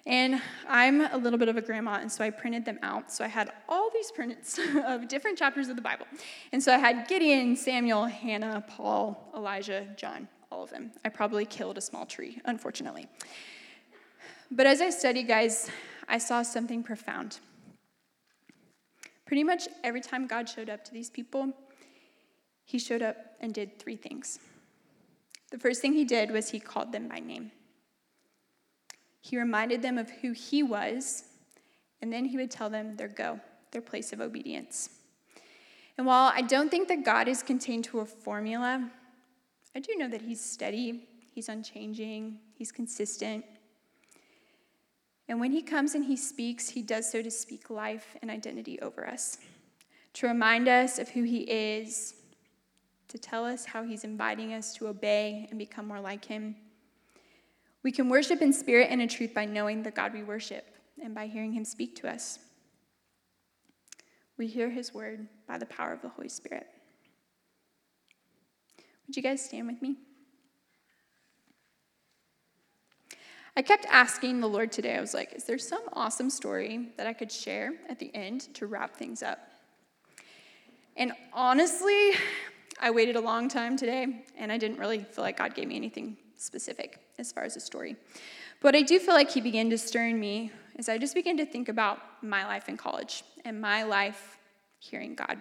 And 0.06 0.42
I'm 0.68 1.02
a 1.02 1.18
little 1.18 1.38
bit 1.38 1.48
of 1.48 1.58
a 1.58 1.62
grandma, 1.62 2.00
and 2.02 2.12
so 2.12 2.24
I 2.24 2.32
printed 2.32 2.66
them 2.66 2.80
out. 2.82 3.12
So 3.12 3.24
I 3.24 3.28
had 3.28 3.52
all 3.70 3.90
these 3.94 4.12
prints 4.12 4.60
of 4.86 5.08
different 5.08 5.38
chapters 5.38 5.70
of 5.70 5.76
the 5.76 5.82
Bible. 5.82 6.08
And 6.52 6.62
so 6.62 6.74
I 6.74 6.78
had 6.78 7.08
Gideon, 7.08 7.56
Samuel, 7.56 8.06
Hannah, 8.06 8.64
Paul, 8.68 9.32
Elijah, 9.36 9.88
John, 9.96 10.28
all 10.52 10.64
of 10.64 10.72
them. 10.72 10.92
I 11.06 11.10
probably 11.10 11.46
killed 11.46 11.78
a 11.78 11.82
small 11.82 12.06
tree, 12.06 12.42
unfortunately. 12.46 13.08
But 14.50 14.66
as 14.66 14.82
I 14.82 14.90
studied, 14.90 15.28
guys, 15.28 15.70
I 16.10 16.18
saw 16.18 16.42
something 16.42 16.84
profound. 16.84 17.40
Pretty 19.26 19.44
much 19.44 19.70
every 19.84 20.02
time 20.02 20.28
God 20.28 20.50
showed 20.50 20.70
up 20.70 20.84
to 20.86 20.94
these 20.94 21.10
people, 21.10 21.54
he 22.66 22.80
showed 22.80 23.02
up 23.02 23.18
and 23.40 23.54
did 23.54 23.80
three 23.80 23.96
things. 23.96 24.40
The 25.52 25.60
first 25.60 25.82
thing 25.82 25.94
he 25.94 26.06
did 26.06 26.32
was 26.32 26.50
he 26.50 26.60
called 26.60 26.92
them 26.92 27.08
by 27.08 27.20
name. 27.20 27.52
He 29.22 29.38
reminded 29.38 29.82
them 29.82 29.98
of 29.98 30.10
who 30.10 30.32
he 30.32 30.64
was, 30.64 31.24
and 32.02 32.12
then 32.12 32.26
he 32.26 32.38
would 32.38 32.52
tell 32.52 32.70
them 32.70 32.96
their 32.98 33.08
go, 33.08 33.40
their 33.72 33.82
place 33.82 34.12
of 34.12 34.20
obedience. 34.20 34.90
And 35.98 36.08
while 36.08 36.32
I 36.34 36.42
don't 36.42 36.70
think 36.70 36.88
that 36.88 37.06
God 37.06 37.28
is 37.28 37.44
contained 37.44 37.84
to 37.86 38.00
a 38.00 38.06
formula, 38.06 38.90
I 39.76 39.80
do 39.80 39.96
know 39.96 40.10
that 40.10 40.22
he's 40.22 40.44
steady, 40.44 41.08
he's 41.34 41.48
unchanging, 41.48 42.40
he's 42.56 42.72
consistent. 42.72 43.46
And 45.28 45.40
when 45.40 45.52
he 45.52 45.62
comes 45.62 45.96
and 45.96 46.04
he 46.04 46.18
speaks, 46.18 46.70
he 46.70 46.82
does 46.82 47.10
so 47.10 47.22
to 47.22 47.32
speak 47.32 47.70
life 47.70 48.16
and 48.22 48.32
identity 48.32 48.80
over 48.82 49.08
us, 49.08 49.38
to 50.14 50.28
remind 50.28 50.68
us 50.68 51.00
of 51.00 51.10
who 51.10 51.24
he 51.24 51.42
is, 51.42 52.16
to 53.08 53.18
tell 53.18 53.46
us 53.46 53.66
how 53.66 53.84
he's 53.84 54.04
inviting 54.04 54.54
us 54.54 54.74
to 54.76 54.88
obey 54.88 55.48
and 55.50 55.60
become 55.60 55.88
more 55.88 56.00
like 56.00 56.26
him. 56.26 56.56
We 57.84 57.92
can 57.92 58.10
worship 58.10 58.42
in 58.42 58.54
spirit 58.54 58.88
and 58.92 59.02
in 59.02 59.08
truth 59.08 59.34
by 59.34 59.46
knowing 59.46 59.84
the 59.84 59.92
God 59.92 60.14
we 60.14 60.24
worship 60.24 60.66
and 61.02 61.16
by 61.16 61.28
hearing 61.28 61.54
him 61.54 61.66
speak 61.66 61.96
to 61.98 62.10
us. 62.10 62.40
We 64.38 64.48
hear 64.48 64.70
his 64.70 64.94
word 64.94 65.28
by 65.48 65.58
the 65.58 65.66
power 65.66 65.92
of 65.92 66.02
the 66.02 66.10
Holy 66.10 66.30
Spirit. 66.30 66.68
Would 69.08 69.16
you 69.16 69.24
guys 69.24 69.44
stand 69.44 69.68
with 69.68 69.82
me? 69.82 69.98
I 73.58 73.62
kept 73.62 73.86
asking 73.90 74.40
the 74.40 74.48
Lord 74.48 74.72
today, 74.72 74.96
I 74.96 75.02
was 75.02 75.14
like, 75.14 75.34
is 75.34 75.44
there 75.44 75.58
some 75.58 75.82
awesome 75.94 76.30
story 76.30 76.90
that 76.98 77.06
I 77.06 77.14
could 77.14 77.32
share 77.32 77.74
at 77.90 78.00
the 78.00 78.10
end 78.16 78.54
to 78.56 78.66
wrap 78.66 78.96
things 78.96 79.22
up? 79.22 79.40
And 80.96 81.12
honestly, 81.34 82.14
I 82.80 82.92
waited 82.92 83.18
a 83.18 83.22
long 83.22 83.50
time 83.50 83.76
today, 83.76 84.24
and 84.38 84.52
I 84.52 84.58
didn't 84.58 84.78
really 84.78 85.04
feel 85.04 85.24
like 85.24 85.38
God 85.38 85.54
gave 85.54 85.68
me 85.68 85.76
anything 85.76 86.16
specific 86.42 87.00
as 87.20 87.32
far 87.32 87.44
as 87.44 87.54
the 87.54 87.60
story. 87.60 87.96
But 88.62 88.76
I 88.76 88.82
do 88.82 89.00
feel 89.00 89.14
like 89.14 89.32
He 89.32 89.42
began 89.42 89.70
to 89.70 89.78
stir 89.78 90.08
in 90.08 90.20
me 90.20 90.52
as 90.78 90.90
I 90.90 90.98
just 90.98 91.16
began 91.16 91.38
to 91.38 91.46
think 91.46 91.70
about 91.70 92.00
my 92.22 92.46
life 92.46 92.70
in 92.70 92.78
college 92.78 93.24
and 93.46 93.62
my 93.62 93.84
life 93.84 94.38
hearing 94.80 95.16
God. 95.16 95.38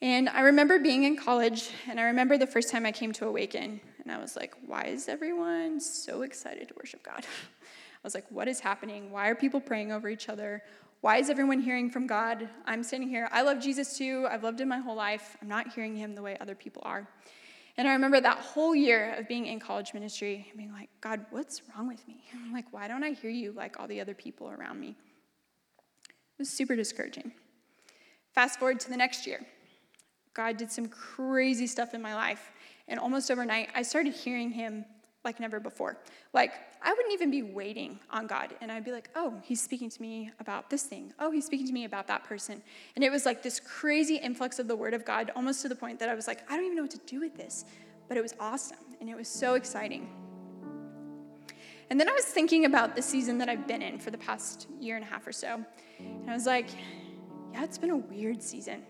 And 0.00 0.28
I 0.28 0.40
remember 0.40 0.80
being 0.80 1.04
in 1.04 1.16
college, 1.16 1.70
and 1.88 2.00
I 2.00 2.04
remember 2.04 2.36
the 2.36 2.46
first 2.46 2.70
time 2.70 2.84
I 2.84 2.90
came 2.90 3.12
to 3.12 3.26
Awaken, 3.26 3.80
and 4.02 4.10
I 4.10 4.18
was 4.18 4.34
like, 4.34 4.54
why 4.66 4.86
is 4.86 5.08
everyone 5.08 5.78
so 5.78 6.22
excited 6.22 6.68
to 6.68 6.74
worship 6.74 7.04
God? 7.04 7.20
I 7.24 8.00
was 8.02 8.14
like, 8.14 8.26
what 8.30 8.48
is 8.48 8.58
happening? 8.58 9.12
Why 9.12 9.28
are 9.28 9.36
people 9.36 9.60
praying 9.60 9.92
over 9.92 10.08
each 10.08 10.28
other? 10.28 10.62
Why 11.02 11.18
is 11.18 11.30
everyone 11.30 11.60
hearing 11.60 11.88
from 11.88 12.08
God? 12.08 12.48
I'm 12.66 12.82
sitting 12.82 13.08
here. 13.08 13.28
I 13.30 13.42
love 13.42 13.60
Jesus 13.60 13.96
too. 13.96 14.26
I've 14.28 14.42
loved 14.42 14.60
him 14.60 14.68
my 14.68 14.78
whole 14.78 14.96
life. 14.96 15.36
I'm 15.40 15.48
not 15.48 15.72
hearing 15.72 15.96
him 15.96 16.16
the 16.16 16.22
way 16.22 16.36
other 16.40 16.56
people 16.56 16.82
are. 16.84 17.08
And 17.78 17.88
I 17.88 17.92
remember 17.92 18.20
that 18.20 18.38
whole 18.38 18.74
year 18.74 19.14
of 19.18 19.28
being 19.28 19.46
in 19.46 19.58
college 19.58 19.94
ministry 19.94 20.46
and 20.50 20.58
being 20.58 20.72
like, 20.72 20.90
God, 21.00 21.24
what's 21.30 21.62
wrong 21.74 21.88
with 21.88 22.06
me? 22.06 22.24
I'm 22.34 22.52
like, 22.52 22.66
why 22.72 22.88
don't 22.88 23.02
I 23.02 23.12
hear 23.12 23.30
you 23.30 23.52
like 23.52 23.80
all 23.80 23.88
the 23.88 24.00
other 24.00 24.14
people 24.14 24.50
around 24.50 24.80
me? 24.80 24.90
It 24.90 26.38
was 26.38 26.50
super 26.50 26.76
discouraging. 26.76 27.32
Fast 28.34 28.58
forward 28.58 28.80
to 28.80 28.90
the 28.90 28.96
next 28.96 29.26
year. 29.26 29.40
God 30.34 30.56
did 30.56 30.70
some 30.70 30.86
crazy 30.86 31.66
stuff 31.66 31.94
in 31.94 32.02
my 32.02 32.14
life. 32.14 32.52
And 32.88 32.98
almost 32.98 33.30
overnight, 33.30 33.68
I 33.74 33.82
started 33.82 34.14
hearing 34.14 34.50
him 34.50 34.84
like 35.24 35.38
never 35.38 35.60
before. 35.60 35.98
Like, 36.32 36.52
I 36.82 36.92
wouldn't 36.92 37.12
even 37.12 37.30
be 37.30 37.42
waiting 37.42 38.00
on 38.10 38.26
God. 38.26 38.54
And 38.60 38.72
I'd 38.72 38.84
be 38.84 38.90
like, 38.92 39.08
oh, 39.14 39.34
he's 39.42 39.60
speaking 39.60 39.88
to 39.90 40.02
me 40.02 40.30
about 40.40 40.68
this 40.68 40.82
thing. 40.82 41.12
Oh, 41.18 41.30
he's 41.30 41.46
speaking 41.46 41.66
to 41.66 41.72
me 41.72 41.84
about 41.84 42.08
that 42.08 42.24
person. 42.24 42.60
And 42.96 43.04
it 43.04 43.10
was 43.10 43.24
like 43.24 43.42
this 43.42 43.60
crazy 43.60 44.16
influx 44.16 44.58
of 44.58 44.66
the 44.66 44.76
word 44.76 44.94
of 44.94 45.04
God, 45.04 45.30
almost 45.36 45.62
to 45.62 45.68
the 45.68 45.76
point 45.76 46.00
that 46.00 46.08
I 46.08 46.14
was 46.14 46.26
like, 46.26 46.40
I 46.50 46.56
don't 46.56 46.64
even 46.64 46.76
know 46.76 46.82
what 46.82 46.90
to 46.92 47.00
do 47.06 47.20
with 47.20 47.36
this. 47.36 47.64
But 48.08 48.16
it 48.16 48.22
was 48.22 48.34
awesome. 48.40 48.78
And 49.00 49.08
it 49.08 49.16
was 49.16 49.28
so 49.28 49.54
exciting. 49.54 50.08
And 51.90 52.00
then 52.00 52.08
I 52.08 52.12
was 52.12 52.24
thinking 52.24 52.64
about 52.64 52.96
the 52.96 53.02
season 53.02 53.38
that 53.38 53.48
I've 53.48 53.66
been 53.66 53.82
in 53.82 53.98
for 53.98 54.10
the 54.10 54.18
past 54.18 54.66
year 54.80 54.96
and 54.96 55.04
a 55.04 55.08
half 55.08 55.26
or 55.26 55.32
so. 55.32 55.62
And 55.98 56.30
I 56.30 56.34
was 56.34 56.46
like, 56.46 56.70
yeah, 57.52 57.64
it's 57.64 57.78
been 57.78 57.90
a 57.90 57.96
weird 57.96 58.42
season. 58.42 58.82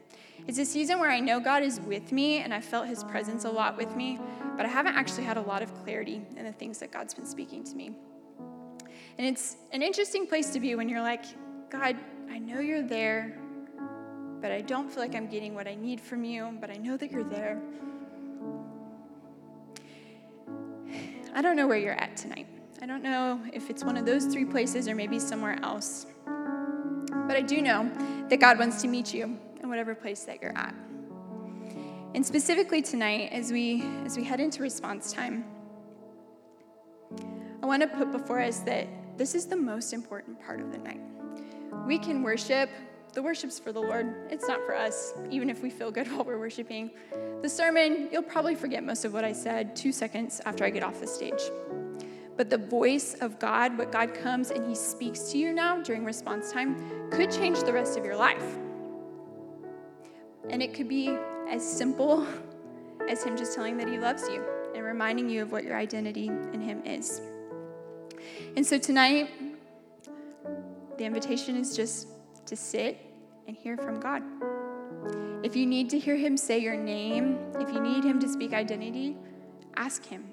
It's 0.48 0.58
a 0.58 0.64
season 0.64 0.98
where 0.98 1.10
I 1.10 1.20
know 1.20 1.38
God 1.38 1.62
is 1.62 1.80
with 1.80 2.10
me 2.10 2.38
and 2.38 2.52
I 2.52 2.60
felt 2.60 2.88
his 2.88 3.04
presence 3.04 3.44
a 3.44 3.50
lot 3.50 3.76
with 3.76 3.94
me, 3.94 4.18
but 4.56 4.66
I 4.66 4.68
haven't 4.68 4.96
actually 4.96 5.22
had 5.22 5.36
a 5.36 5.40
lot 5.40 5.62
of 5.62 5.72
clarity 5.84 6.20
in 6.36 6.44
the 6.44 6.52
things 6.52 6.78
that 6.78 6.90
God's 6.90 7.14
been 7.14 7.26
speaking 7.26 7.62
to 7.62 7.76
me. 7.76 7.92
And 9.18 9.26
it's 9.26 9.56
an 9.70 9.82
interesting 9.82 10.26
place 10.26 10.50
to 10.50 10.60
be 10.60 10.74
when 10.74 10.88
you're 10.88 11.00
like, 11.00 11.24
God, 11.70 11.96
I 12.28 12.38
know 12.38 12.58
you're 12.58 12.82
there, 12.82 13.38
but 14.40 14.50
I 14.50 14.62
don't 14.62 14.90
feel 14.90 15.00
like 15.00 15.14
I'm 15.14 15.28
getting 15.28 15.54
what 15.54 15.68
I 15.68 15.76
need 15.76 16.00
from 16.00 16.24
you, 16.24 16.58
but 16.60 16.70
I 16.70 16.74
know 16.74 16.96
that 16.96 17.12
you're 17.12 17.22
there. 17.22 17.62
I 21.34 21.40
don't 21.40 21.54
know 21.54 21.68
where 21.68 21.78
you're 21.78 21.94
at 21.94 22.16
tonight. 22.16 22.48
I 22.82 22.86
don't 22.86 23.02
know 23.02 23.40
if 23.52 23.70
it's 23.70 23.84
one 23.84 23.96
of 23.96 24.04
those 24.04 24.24
three 24.26 24.44
places 24.44 24.88
or 24.88 24.96
maybe 24.96 25.20
somewhere 25.20 25.58
else. 25.62 26.06
But 26.26 27.36
I 27.36 27.42
do 27.42 27.62
know 27.62 27.90
that 28.28 28.40
God 28.40 28.58
wants 28.58 28.82
to 28.82 28.88
meet 28.88 29.14
you 29.14 29.38
whatever 29.72 29.94
place 29.94 30.24
that 30.24 30.42
you're 30.42 30.54
at. 30.54 30.74
And 32.14 32.24
specifically 32.26 32.82
tonight, 32.82 33.30
as 33.32 33.50
we 33.50 33.82
as 34.04 34.18
we 34.18 34.22
head 34.22 34.38
into 34.38 34.60
response 34.60 35.14
time, 35.14 35.46
I 37.62 37.64
want 37.64 37.80
to 37.80 37.88
put 37.88 38.12
before 38.12 38.38
us 38.38 38.58
that 38.60 38.86
this 39.16 39.34
is 39.34 39.46
the 39.46 39.56
most 39.56 39.94
important 39.94 40.38
part 40.44 40.60
of 40.60 40.72
the 40.72 40.78
night. 40.78 41.00
We 41.86 41.98
can 41.98 42.22
worship. 42.22 42.68
The 43.14 43.22
worship's 43.22 43.58
for 43.58 43.72
the 43.72 43.80
Lord. 43.80 44.30
It's 44.30 44.46
not 44.46 44.60
for 44.66 44.76
us, 44.76 45.14
even 45.30 45.48
if 45.48 45.62
we 45.62 45.70
feel 45.70 45.90
good 45.90 46.06
while 46.12 46.24
we're 46.24 46.38
worshiping. 46.38 46.90
The 47.40 47.48
sermon, 47.48 48.10
you'll 48.12 48.22
probably 48.22 48.54
forget 48.54 48.84
most 48.84 49.06
of 49.06 49.14
what 49.14 49.24
I 49.24 49.32
said 49.32 49.74
two 49.74 49.90
seconds 49.90 50.42
after 50.44 50.66
I 50.66 50.70
get 50.70 50.82
off 50.82 51.00
the 51.00 51.06
stage. 51.06 51.40
But 52.36 52.50
the 52.50 52.58
voice 52.58 53.14
of 53.14 53.38
God, 53.38 53.78
what 53.78 53.90
God 53.90 54.12
comes 54.12 54.50
and 54.50 54.68
He 54.68 54.74
speaks 54.74 55.32
to 55.32 55.38
you 55.38 55.54
now 55.54 55.80
during 55.80 56.04
response 56.04 56.52
time, 56.52 56.76
could 57.10 57.30
change 57.30 57.62
the 57.62 57.72
rest 57.72 57.96
of 57.96 58.04
your 58.04 58.16
life. 58.16 58.58
And 60.50 60.62
it 60.62 60.74
could 60.74 60.88
be 60.88 61.16
as 61.48 61.66
simple 61.66 62.26
as 63.08 63.22
Him 63.22 63.36
just 63.36 63.54
telling 63.54 63.76
that 63.78 63.88
He 63.88 63.98
loves 63.98 64.28
you 64.28 64.44
and 64.74 64.84
reminding 64.84 65.28
you 65.28 65.42
of 65.42 65.52
what 65.52 65.64
your 65.64 65.76
identity 65.76 66.26
in 66.26 66.60
Him 66.60 66.82
is. 66.84 67.20
And 68.56 68.66
so 68.66 68.78
tonight, 68.78 69.30
the 70.98 71.04
invitation 71.04 71.56
is 71.56 71.74
just 71.74 72.08
to 72.46 72.56
sit 72.56 72.98
and 73.46 73.56
hear 73.56 73.76
from 73.76 74.00
God. 74.00 74.22
If 75.42 75.56
you 75.56 75.66
need 75.66 75.90
to 75.90 75.98
hear 75.98 76.16
Him 76.16 76.36
say 76.36 76.58
your 76.58 76.76
name, 76.76 77.38
if 77.58 77.72
you 77.72 77.80
need 77.80 78.04
Him 78.04 78.20
to 78.20 78.28
speak 78.28 78.52
identity, 78.52 79.16
ask 79.76 80.04
Him. 80.04 80.30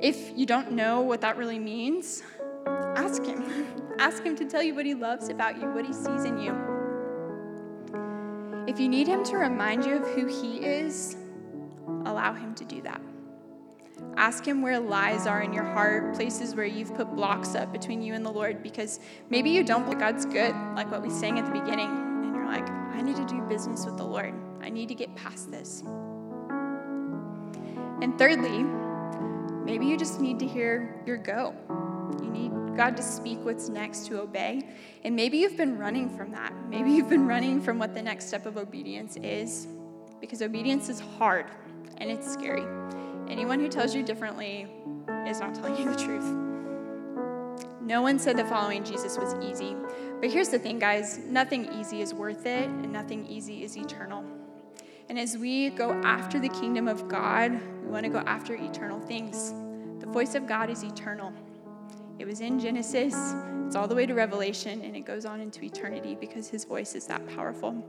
If 0.00 0.36
you 0.36 0.46
don't 0.46 0.72
know 0.72 1.00
what 1.00 1.20
that 1.22 1.36
really 1.36 1.58
means, 1.58 2.22
ask 2.66 3.24
Him. 3.24 3.44
ask 3.98 4.22
Him 4.22 4.36
to 4.36 4.44
tell 4.44 4.62
you 4.62 4.74
what 4.74 4.86
He 4.86 4.94
loves 4.94 5.28
about 5.28 5.60
you, 5.60 5.68
what 5.72 5.84
He 5.84 5.92
sees 5.92 6.24
in 6.24 6.38
you. 6.38 6.69
If 8.80 8.84
you 8.84 8.88
need 8.88 9.08
Him 9.08 9.22
to 9.24 9.36
remind 9.36 9.84
you 9.84 9.96
of 9.96 10.08
who 10.14 10.24
He 10.24 10.64
is, 10.64 11.14
allow 12.06 12.32
Him 12.32 12.54
to 12.54 12.64
do 12.64 12.80
that. 12.80 13.02
Ask 14.16 14.48
Him 14.48 14.62
where 14.62 14.80
lies 14.80 15.26
are 15.26 15.42
in 15.42 15.52
your 15.52 15.64
heart, 15.64 16.14
places 16.14 16.54
where 16.54 16.64
you've 16.64 16.94
put 16.94 17.14
blocks 17.14 17.54
up 17.54 17.74
between 17.74 18.00
you 18.00 18.14
and 18.14 18.24
the 18.24 18.30
Lord, 18.30 18.62
because 18.62 18.98
maybe 19.28 19.50
you 19.50 19.62
don't 19.64 19.84
believe 19.84 19.98
God's 19.98 20.24
good, 20.24 20.54
like 20.74 20.90
what 20.90 21.02
we 21.02 21.10
sang 21.10 21.38
at 21.38 21.44
the 21.44 21.50
beginning, 21.50 21.90
and 21.90 22.34
you're 22.34 22.46
like, 22.46 22.66
I 22.70 23.02
need 23.02 23.16
to 23.16 23.26
do 23.26 23.42
business 23.42 23.84
with 23.84 23.98
the 23.98 24.04
Lord. 24.04 24.32
I 24.62 24.70
need 24.70 24.88
to 24.88 24.94
get 24.94 25.14
past 25.14 25.50
this. 25.50 25.82
And 28.00 28.18
thirdly, 28.18 28.62
maybe 29.62 29.84
you 29.84 29.98
just 29.98 30.22
need 30.22 30.38
to 30.38 30.46
hear 30.46 31.02
your 31.04 31.18
go. 31.18 31.54
You 32.22 32.30
need 32.30 32.52
God 32.80 32.96
to 32.96 33.02
speak 33.02 33.44
what's 33.44 33.68
next, 33.68 34.06
to 34.06 34.22
obey. 34.22 34.66
And 35.04 35.14
maybe 35.14 35.36
you've 35.36 35.58
been 35.58 35.76
running 35.76 36.08
from 36.08 36.32
that. 36.32 36.50
Maybe 36.70 36.92
you've 36.92 37.10
been 37.10 37.26
running 37.26 37.60
from 37.60 37.78
what 37.78 37.92
the 37.92 38.00
next 38.00 38.28
step 38.28 38.46
of 38.46 38.56
obedience 38.56 39.16
is, 39.16 39.68
because 40.18 40.40
obedience 40.40 40.88
is 40.88 40.98
hard 41.18 41.44
and 41.98 42.10
it's 42.10 42.32
scary. 42.32 42.64
Anyone 43.28 43.60
who 43.60 43.68
tells 43.68 43.94
you 43.94 44.02
differently 44.02 44.66
is 45.26 45.40
not 45.40 45.54
telling 45.54 45.76
you 45.76 45.94
the 45.94 46.02
truth. 46.02 46.24
No 47.82 48.00
one 48.00 48.18
said 48.18 48.38
that 48.38 48.48
following 48.48 48.82
Jesus 48.82 49.18
was 49.18 49.34
easy. 49.44 49.76
But 50.18 50.30
here's 50.30 50.48
the 50.48 50.58
thing, 50.58 50.78
guys 50.78 51.18
nothing 51.18 51.70
easy 51.78 52.00
is 52.00 52.14
worth 52.14 52.46
it, 52.46 52.66
and 52.66 52.90
nothing 52.90 53.26
easy 53.26 53.62
is 53.62 53.76
eternal. 53.76 54.24
And 55.10 55.18
as 55.18 55.36
we 55.36 55.68
go 55.68 55.92
after 56.02 56.38
the 56.38 56.48
kingdom 56.48 56.88
of 56.88 57.08
God, 57.08 57.52
we 57.84 57.90
want 57.90 58.04
to 58.04 58.10
go 58.10 58.20
after 58.20 58.54
eternal 58.54 59.00
things. 59.00 59.52
The 60.00 60.10
voice 60.10 60.34
of 60.34 60.46
God 60.46 60.70
is 60.70 60.82
eternal. 60.82 61.30
It 62.20 62.26
was 62.26 62.42
in 62.42 62.60
Genesis, 62.60 63.14
it's 63.66 63.74
all 63.74 63.88
the 63.88 63.94
way 63.94 64.04
to 64.04 64.12
Revelation, 64.12 64.82
and 64.82 64.94
it 64.94 65.06
goes 65.06 65.24
on 65.24 65.40
into 65.40 65.64
eternity 65.64 66.14
because 66.20 66.48
his 66.48 66.66
voice 66.66 66.94
is 66.94 67.06
that 67.06 67.26
powerful. 67.34 67.82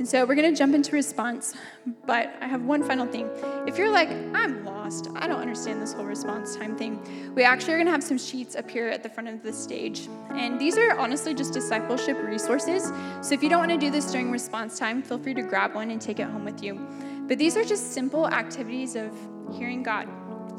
And 0.00 0.08
so 0.08 0.24
we're 0.24 0.34
going 0.34 0.52
to 0.52 0.58
jump 0.58 0.74
into 0.74 0.90
response, 0.90 1.54
but 2.06 2.34
I 2.40 2.48
have 2.48 2.62
one 2.62 2.82
final 2.82 3.06
thing. 3.06 3.30
If 3.68 3.78
you're 3.78 3.92
like, 3.92 4.08
I'm 4.34 4.64
lost, 4.64 5.06
I 5.14 5.28
don't 5.28 5.38
understand 5.38 5.80
this 5.80 5.92
whole 5.92 6.04
response 6.04 6.56
time 6.56 6.76
thing, 6.76 7.00
we 7.36 7.44
actually 7.44 7.74
are 7.74 7.76
going 7.76 7.86
to 7.86 7.92
have 7.92 8.02
some 8.02 8.18
sheets 8.18 8.56
up 8.56 8.68
here 8.68 8.88
at 8.88 9.04
the 9.04 9.08
front 9.08 9.28
of 9.28 9.44
the 9.44 9.52
stage. 9.52 10.08
And 10.30 10.60
these 10.60 10.76
are 10.76 10.98
honestly 10.98 11.34
just 11.34 11.52
discipleship 11.52 12.18
resources. 12.20 12.90
So 13.20 13.32
if 13.32 13.44
you 13.44 13.48
don't 13.48 13.60
want 13.60 13.70
to 13.70 13.78
do 13.78 13.92
this 13.92 14.10
during 14.10 14.32
response 14.32 14.76
time, 14.76 15.04
feel 15.04 15.20
free 15.20 15.34
to 15.34 15.42
grab 15.42 15.76
one 15.76 15.92
and 15.92 16.02
take 16.02 16.18
it 16.18 16.26
home 16.26 16.44
with 16.44 16.64
you. 16.64 16.84
But 17.28 17.38
these 17.38 17.56
are 17.56 17.64
just 17.64 17.92
simple 17.92 18.26
activities 18.26 18.96
of 18.96 19.12
hearing 19.52 19.84
God. 19.84 20.08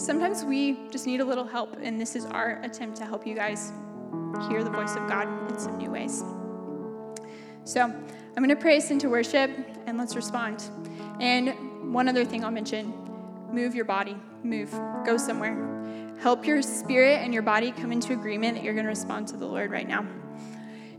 Sometimes 0.02 0.44
we 0.44 0.80
just 0.90 1.06
need 1.06 1.22
a 1.22 1.26
little 1.26 1.46
help, 1.46 1.78
and 1.80 2.02
this 2.02 2.16
is 2.16 2.26
our 2.26 2.60
attempt 2.64 2.98
to 2.98 3.06
help 3.06 3.28
you 3.28 3.36
guys 3.36 3.72
hear 4.50 4.64
the 4.64 4.70
voice 4.72 4.96
of 4.96 5.08
God 5.08 5.28
in 5.52 5.60
some 5.60 5.78
new 5.78 5.92
ways. 5.92 6.24
So, 7.66 7.84
I'm 7.84 8.36
going 8.36 8.50
to 8.50 8.56
pray 8.56 8.78
us 8.78 8.90
into 8.90 9.10
worship 9.10 9.52
and 9.86 10.00
let's 10.00 10.16
respond. 10.16 10.64
And 11.20 11.94
one 11.94 12.10
other 12.10 12.26
thing 12.26 12.44
I'll 12.44 12.50
mention 12.50 12.92
move 13.52 13.76
your 13.76 13.86
body, 13.86 14.18
move, 14.44 14.72
go 15.06 15.18
somewhere. 15.18 16.16
Help 16.20 16.48
your 16.48 16.64
spirit 16.64 17.22
and 17.22 17.32
your 17.32 17.44
body 17.44 17.72
come 17.72 17.92
into 17.92 18.14
agreement 18.14 18.56
that 18.56 18.64
you're 18.64 18.74
going 18.74 18.86
to 18.86 18.90
respond 18.90 19.28
to 19.28 19.38
the 19.38 19.46
Lord 19.46 19.70
right 19.70 19.88
now. 19.88 20.08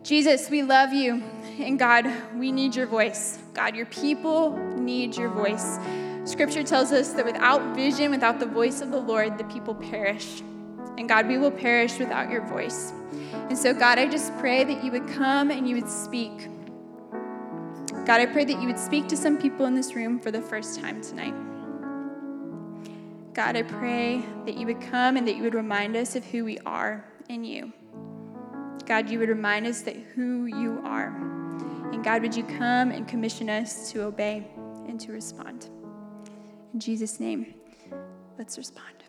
Jesus, 0.04 0.48
we 0.48 0.62
love 0.62 0.92
you. 0.92 1.24
And 1.58 1.76
God, 1.76 2.06
we 2.36 2.52
need 2.52 2.76
your 2.76 2.86
voice. 2.86 3.40
God, 3.52 3.74
your 3.74 3.86
people 3.86 4.56
need 4.76 5.16
your 5.16 5.28
voice. 5.28 5.78
Scripture 6.24 6.62
tells 6.62 6.92
us 6.92 7.12
that 7.14 7.24
without 7.24 7.74
vision, 7.74 8.10
without 8.10 8.38
the 8.38 8.46
voice 8.46 8.80
of 8.80 8.92
the 8.92 9.00
Lord, 9.00 9.38
the 9.38 9.44
people 9.44 9.74
perish. 9.74 10.40
And 10.96 11.08
God, 11.08 11.26
we 11.26 11.36
will 11.36 11.50
perish 11.50 11.98
without 11.98 12.30
your 12.30 12.46
voice. 12.46 12.92
And 13.32 13.58
so, 13.58 13.74
God, 13.74 13.98
I 13.98 14.06
just 14.06 14.36
pray 14.38 14.62
that 14.62 14.84
you 14.84 14.92
would 14.92 15.08
come 15.08 15.50
and 15.50 15.68
you 15.68 15.74
would 15.74 15.88
speak. 15.88 16.48
God, 18.06 18.20
I 18.20 18.26
pray 18.26 18.44
that 18.44 18.60
you 18.60 18.66
would 18.68 18.78
speak 18.78 19.08
to 19.08 19.16
some 19.16 19.36
people 19.36 19.66
in 19.66 19.74
this 19.74 19.94
room 19.94 20.20
for 20.20 20.30
the 20.30 20.40
first 20.40 20.78
time 20.78 21.00
tonight. 21.02 21.34
God, 23.34 23.56
I 23.56 23.62
pray 23.62 24.24
that 24.46 24.56
you 24.56 24.66
would 24.66 24.80
come 24.80 25.16
and 25.16 25.26
that 25.26 25.36
you 25.36 25.42
would 25.42 25.54
remind 25.54 25.96
us 25.96 26.14
of 26.14 26.24
who 26.24 26.44
we 26.44 26.58
are 26.60 27.04
in 27.28 27.42
you. 27.42 27.72
God, 28.86 29.10
you 29.10 29.18
would 29.18 29.28
remind 29.28 29.66
us 29.66 29.80
that 29.82 29.96
who 29.96 30.46
you 30.46 30.82
are. 30.84 31.08
And 31.92 32.04
God, 32.04 32.22
would 32.22 32.36
you 32.36 32.44
come 32.44 32.90
and 32.90 33.08
commission 33.08 33.50
us 33.50 33.90
to 33.92 34.02
obey 34.02 34.46
and 34.86 35.00
to 35.00 35.12
respond? 35.12 35.70
In 36.72 36.80
Jesus' 36.80 37.20
name, 37.20 37.54
let's 38.38 38.56
respond. 38.56 39.01